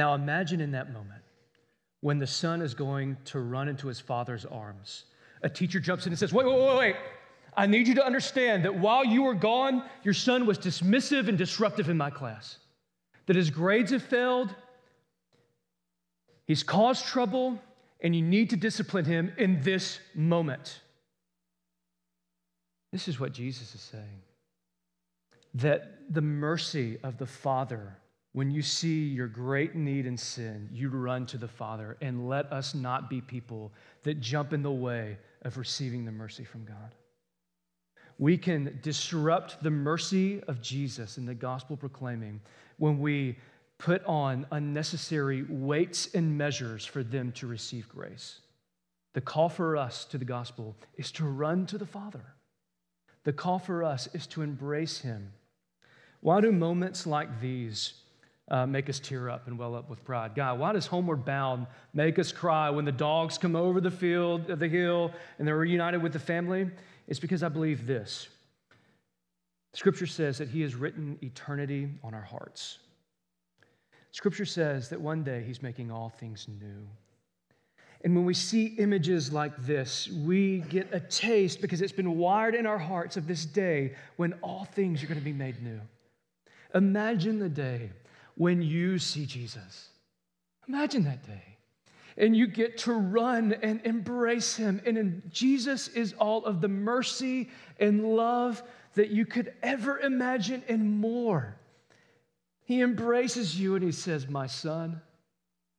Now 0.04 0.12
imagine 0.12 0.60
in 0.60 0.72
that 0.72 0.92
moment 0.92 1.22
when 2.02 2.18
the 2.18 2.26
son 2.26 2.60
is 2.60 2.74
going 2.74 3.16
to 3.24 3.40
run 3.40 3.68
into 3.68 3.86
his 3.88 3.98
father's 3.98 4.44
arms. 4.44 5.04
A 5.42 5.48
teacher 5.48 5.80
jumps 5.80 6.04
in 6.04 6.12
and 6.12 6.18
says, 6.18 6.30
Wait, 6.30 6.44
wait, 6.44 6.58
wait, 6.58 6.76
wait. 6.76 6.96
I 7.56 7.66
need 7.66 7.88
you 7.88 7.94
to 7.94 8.04
understand 8.04 8.66
that 8.66 8.74
while 8.74 9.02
you 9.02 9.22
were 9.22 9.32
gone, 9.32 9.82
your 10.02 10.12
son 10.12 10.44
was 10.44 10.58
dismissive 10.58 11.28
and 11.28 11.38
disruptive 11.38 11.88
in 11.88 11.96
my 11.96 12.10
class. 12.10 12.58
That 13.24 13.36
his 13.36 13.48
grades 13.48 13.92
have 13.92 14.02
failed, 14.02 14.54
he's 16.46 16.62
caused 16.62 17.06
trouble, 17.06 17.58
and 18.02 18.14
you 18.14 18.20
need 18.20 18.50
to 18.50 18.56
discipline 18.56 19.06
him 19.06 19.32
in 19.38 19.62
this 19.62 20.00
moment. 20.14 20.80
This 22.92 23.08
is 23.08 23.18
what 23.18 23.32
Jesus 23.32 23.74
is 23.74 23.80
saying 23.80 24.20
that 25.54 26.12
the 26.12 26.20
mercy 26.20 26.98
of 27.02 27.16
the 27.16 27.26
Father, 27.26 27.96
when 28.34 28.50
you 28.50 28.62
see 28.62 29.04
your 29.04 29.28
great 29.28 29.76
need 29.76 30.06
and 30.06 30.18
sin, 30.18 30.68
you 30.72 30.88
run 30.88 31.24
to 31.24 31.38
the 31.38 31.48
Father, 31.48 31.96
and 32.00 32.28
let 32.28 32.52
us 32.52 32.74
not 32.74 33.08
be 33.08 33.20
people 33.20 33.72
that 34.02 34.20
jump 34.20 34.52
in 34.52 34.60
the 34.60 34.72
way 34.72 35.16
of 35.42 35.56
receiving 35.56 36.04
the 36.04 36.10
mercy 36.10 36.42
from 36.42 36.64
God. 36.64 36.94
We 38.18 38.36
can 38.36 38.80
disrupt 38.82 39.62
the 39.62 39.70
mercy 39.70 40.42
of 40.48 40.60
Jesus 40.60 41.16
in 41.16 41.26
the 41.26 41.34
gospel 41.34 41.76
proclaiming 41.76 42.40
when 42.76 42.98
we 42.98 43.38
put 43.78 44.04
on 44.04 44.46
unnecessary 44.50 45.44
weights 45.48 46.12
and 46.12 46.36
measures 46.36 46.84
for 46.84 47.04
them 47.04 47.30
to 47.32 47.46
receive 47.46 47.88
grace. 47.88 48.40
The 49.12 49.20
call 49.20 49.48
for 49.48 49.76
us 49.76 50.04
to 50.06 50.18
the 50.18 50.24
gospel 50.24 50.74
is 50.96 51.12
to 51.12 51.24
run 51.24 51.66
to 51.66 51.78
the 51.78 51.86
Father. 51.86 52.34
The 53.22 53.32
call 53.32 53.60
for 53.60 53.84
us 53.84 54.08
is 54.12 54.26
to 54.28 54.42
embrace 54.42 54.98
Him 54.98 55.32
why 56.24 56.40
do 56.40 56.50
moments 56.50 57.06
like 57.06 57.38
these 57.42 57.92
uh, 58.48 58.66
make 58.66 58.88
us 58.90 58.98
tear 58.98 59.30
up 59.30 59.46
and 59.46 59.58
well 59.58 59.74
up 59.74 59.88
with 59.88 60.04
pride? 60.04 60.34
God, 60.34 60.58
why 60.58 60.72
does 60.72 60.86
Homeward 60.86 61.24
Bound 61.24 61.66
make 61.92 62.18
us 62.18 62.32
cry 62.32 62.70
when 62.70 62.84
the 62.84 62.92
dogs 62.92 63.38
come 63.38 63.56
over 63.56 63.80
the 63.80 63.90
field, 63.90 64.50
of 64.50 64.58
the 64.58 64.68
hill, 64.68 65.12
and 65.38 65.48
they're 65.48 65.56
reunited 65.56 66.02
with 66.02 66.12
the 66.12 66.18
family? 66.18 66.70
It's 67.06 67.20
because 67.20 67.42
I 67.42 67.48
believe 67.48 67.86
this. 67.86 68.28
Scripture 69.72 70.06
says 70.06 70.38
that 70.38 70.48
He 70.48 70.60
has 70.62 70.74
written 70.74 71.18
eternity 71.22 71.88
on 72.02 72.14
our 72.14 72.22
hearts. 72.22 72.78
Scripture 74.12 74.44
says 74.44 74.88
that 74.90 75.00
one 75.00 75.24
day 75.24 75.42
He's 75.46 75.62
making 75.62 75.90
all 75.90 76.10
things 76.10 76.46
new. 76.60 76.86
And 78.04 78.14
when 78.14 78.26
we 78.26 78.34
see 78.34 78.66
images 78.78 79.32
like 79.32 79.56
this, 79.64 80.08
we 80.08 80.58
get 80.68 80.92
a 80.92 81.00
taste 81.00 81.62
because 81.62 81.80
it's 81.80 81.92
been 81.92 82.18
wired 82.18 82.54
in 82.54 82.66
our 82.66 82.78
hearts 82.78 83.16
of 83.16 83.26
this 83.26 83.46
day 83.46 83.94
when 84.16 84.34
all 84.42 84.66
things 84.66 85.02
are 85.02 85.06
going 85.06 85.18
to 85.18 85.24
be 85.24 85.32
made 85.32 85.62
new. 85.62 85.80
Imagine 86.74 87.38
the 87.38 87.48
day 87.48 87.90
when 88.36 88.62
you 88.62 88.98
see 88.98 89.26
Jesus. 89.26 89.88
Imagine 90.68 91.04
that 91.04 91.26
day. 91.26 91.42
And 92.16 92.36
you 92.36 92.46
get 92.46 92.78
to 92.78 92.92
run 92.92 93.54
and 93.62 93.80
embrace 93.84 94.54
him. 94.54 94.80
And 94.86 95.22
Jesus 95.30 95.88
is 95.88 96.12
all 96.14 96.44
of 96.44 96.60
the 96.60 96.68
mercy 96.68 97.50
and 97.80 98.04
love 98.16 98.62
that 98.94 99.10
you 99.10 99.26
could 99.26 99.52
ever 99.62 99.98
imagine 99.98 100.62
and 100.68 101.00
more. 101.00 101.56
He 102.64 102.80
embraces 102.80 103.58
you 103.58 103.74
and 103.74 103.84
he 103.84 103.92
says, 103.92 104.28
My 104.28 104.46
son, 104.46 105.00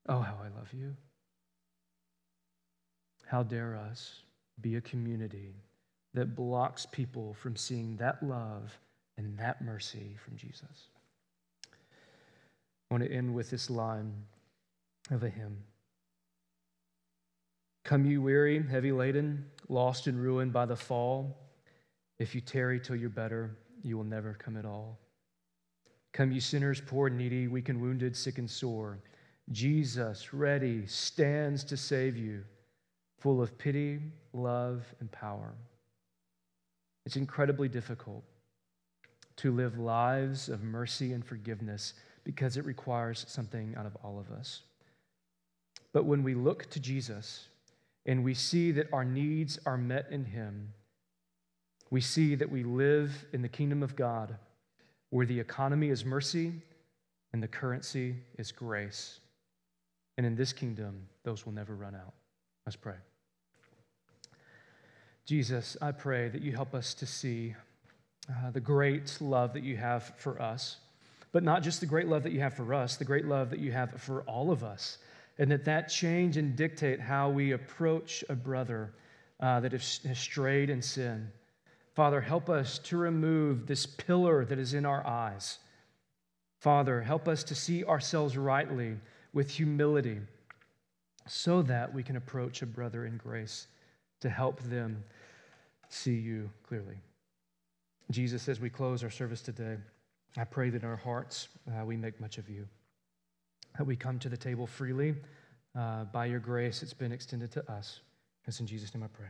oh, 0.07 0.19
how 0.19 0.37
I 0.43 0.49
love 0.57 0.71
you. 0.73 0.95
How 3.25 3.41
dare 3.41 3.75
us 3.75 4.21
be 4.61 4.75
a 4.75 4.81
community 4.81 5.55
that 6.13 6.35
blocks 6.35 6.85
people 6.85 7.33
from 7.33 7.55
seeing 7.55 7.95
that 7.97 8.21
love 8.21 8.77
and 9.17 9.37
that 9.37 9.61
mercy 9.61 10.15
from 10.23 10.35
Jesus. 10.35 10.89
I 12.89 12.93
want 12.93 13.03
to 13.03 13.11
end 13.11 13.33
with 13.33 13.49
this 13.49 13.69
line 13.69 14.13
of 15.11 15.23
a 15.23 15.29
hymn 15.29 15.57
Come, 17.85 18.03
you 18.03 18.19
weary, 18.19 18.63
heavy 18.63 18.91
laden, 18.91 19.45
lost 19.69 20.07
and 20.07 20.19
ruined 20.19 20.51
by 20.51 20.65
the 20.65 20.75
fall. 20.75 21.37
If 22.17 22.33
you 22.33 22.41
tarry 22.41 22.79
till 22.79 22.95
you're 22.95 23.09
better, 23.09 23.55
you 23.83 23.95
will 23.95 24.03
never 24.03 24.33
come 24.33 24.57
at 24.57 24.65
all. 24.65 24.97
Come, 26.11 26.31
you 26.31 26.41
sinners, 26.41 26.81
poor 26.81 27.07
and 27.07 27.17
needy, 27.17 27.47
weak 27.47 27.69
and 27.69 27.79
wounded, 27.79 28.15
sick 28.17 28.39
and 28.39 28.49
sore. 28.49 28.97
Jesus, 29.51 30.33
ready, 30.33 30.87
stands 30.87 31.63
to 31.65 31.77
save 31.77 32.17
you, 32.17 32.43
full 33.19 33.39
of 33.39 33.55
pity, 33.55 33.99
love, 34.33 34.83
and 34.99 35.11
power. 35.11 35.53
It's 37.05 37.17
incredibly 37.17 37.69
difficult 37.69 38.23
to 39.35 39.51
live 39.51 39.77
lives 39.77 40.49
of 40.49 40.63
mercy 40.63 41.13
and 41.13 41.23
forgiveness 41.23 41.93
because 42.25 42.57
it 42.57 42.65
requires 42.65 43.25
something 43.29 43.73
out 43.77 43.85
of 43.85 43.95
all 44.03 44.19
of 44.19 44.29
us. 44.37 44.63
But 45.93 46.03
when 46.03 46.23
we 46.23 46.33
look 46.33 46.69
to 46.71 46.79
Jesus 46.81 47.47
and 48.05 48.25
we 48.25 48.33
see 48.33 48.73
that 48.73 48.91
our 48.91 49.05
needs 49.05 49.57
are 49.65 49.77
met 49.77 50.07
in 50.11 50.25
Him, 50.25 50.73
we 51.89 52.01
see 52.01 52.35
that 52.35 52.51
we 52.51 52.63
live 52.63 53.25
in 53.31 53.41
the 53.41 53.47
kingdom 53.47 53.81
of 53.81 53.95
God 53.95 54.35
where 55.11 55.25
the 55.25 55.39
economy 55.39 55.89
is 55.89 56.03
mercy 56.03 56.51
and 57.31 57.41
the 57.41 57.47
currency 57.47 58.15
is 58.37 58.51
grace. 58.51 59.19
And 60.17 60.25
in 60.25 60.35
this 60.35 60.51
kingdom, 60.51 61.07
those 61.23 61.45
will 61.45 61.53
never 61.53 61.75
run 61.75 61.95
out. 61.95 62.13
Let's 62.65 62.75
pray. 62.75 62.95
Jesus, 65.25 65.77
I 65.81 65.91
pray 65.91 66.29
that 66.29 66.41
you 66.41 66.51
help 66.51 66.73
us 66.73 66.93
to 66.95 67.05
see 67.05 67.55
uh, 68.29 68.51
the 68.51 68.59
great 68.59 69.17
love 69.19 69.53
that 69.53 69.63
you 69.63 69.77
have 69.77 70.13
for 70.17 70.41
us, 70.41 70.77
but 71.35 71.43
not 71.43 71.61
just 71.61 71.81
the 71.81 71.85
great 71.85 72.07
love 72.07 72.23
that 72.23 72.31
you 72.31 72.39
have 72.39 72.53
for 72.53 72.73
us, 72.73 72.95
the 72.95 73.03
great 73.03 73.25
love 73.25 73.49
that 73.49 73.59
you 73.59 73.69
have 73.69 73.91
for 74.01 74.21
all 74.21 74.51
of 74.51 74.63
us, 74.63 74.99
and 75.37 75.51
that 75.51 75.65
that 75.65 75.89
change 75.89 76.37
and 76.37 76.55
dictate 76.55 76.97
how 76.97 77.29
we 77.29 77.51
approach 77.51 78.23
a 78.29 78.33
brother 78.33 78.93
uh, 79.41 79.59
that 79.59 79.73
has, 79.73 79.99
strayed 80.13 80.69
in 80.69 80.81
sin. 80.81 81.29
Father, 81.93 82.21
help 82.21 82.49
us 82.49 82.79
to 82.79 82.95
remove 82.95 83.67
this 83.67 83.85
pillar 83.85 84.45
that 84.45 84.57
is 84.57 84.73
in 84.73 84.85
our 84.85 85.05
eyes. 85.05 85.57
Father, 86.61 87.01
help 87.01 87.27
us 87.27 87.43
to 87.43 87.53
see 87.53 87.83
ourselves 87.83 88.37
rightly 88.37 88.95
with 89.33 89.49
humility 89.49 90.21
so 91.27 91.61
that 91.63 91.93
we 91.93 92.01
can 92.01 92.15
approach 92.15 92.61
a 92.61 92.65
brother 92.65 93.05
in 93.05 93.17
grace 93.17 93.67
to 94.21 94.29
help 94.29 94.61
them 94.61 95.03
see 95.89 96.15
you 96.15 96.49
clearly. 96.65 96.95
Jesus, 98.09 98.47
as 98.47 98.61
we 98.61 98.69
close 98.69 99.03
our 99.03 99.09
service 99.09 99.41
today, 99.41 99.75
I 100.37 100.43
pray 100.43 100.69
that 100.69 100.83
in 100.83 100.87
our 100.87 100.95
hearts 100.95 101.47
uh, 101.67 101.85
we 101.85 101.97
make 101.97 102.19
much 102.19 102.37
of 102.37 102.49
you, 102.49 102.67
that 103.77 103.85
we 103.85 103.95
come 103.95 104.19
to 104.19 104.29
the 104.29 104.37
table 104.37 104.67
freely 104.67 105.15
uh, 105.77 106.05
by 106.05 106.25
your 106.25 106.39
grace 106.39 106.83
it's 106.83 106.93
been 106.93 107.11
extended 107.11 107.51
to 107.53 107.71
us. 107.71 108.01
It's 108.45 108.59
in 108.59 108.67
Jesus' 108.67 108.93
name 108.93 109.03
I 109.03 109.07
pray. 109.07 109.27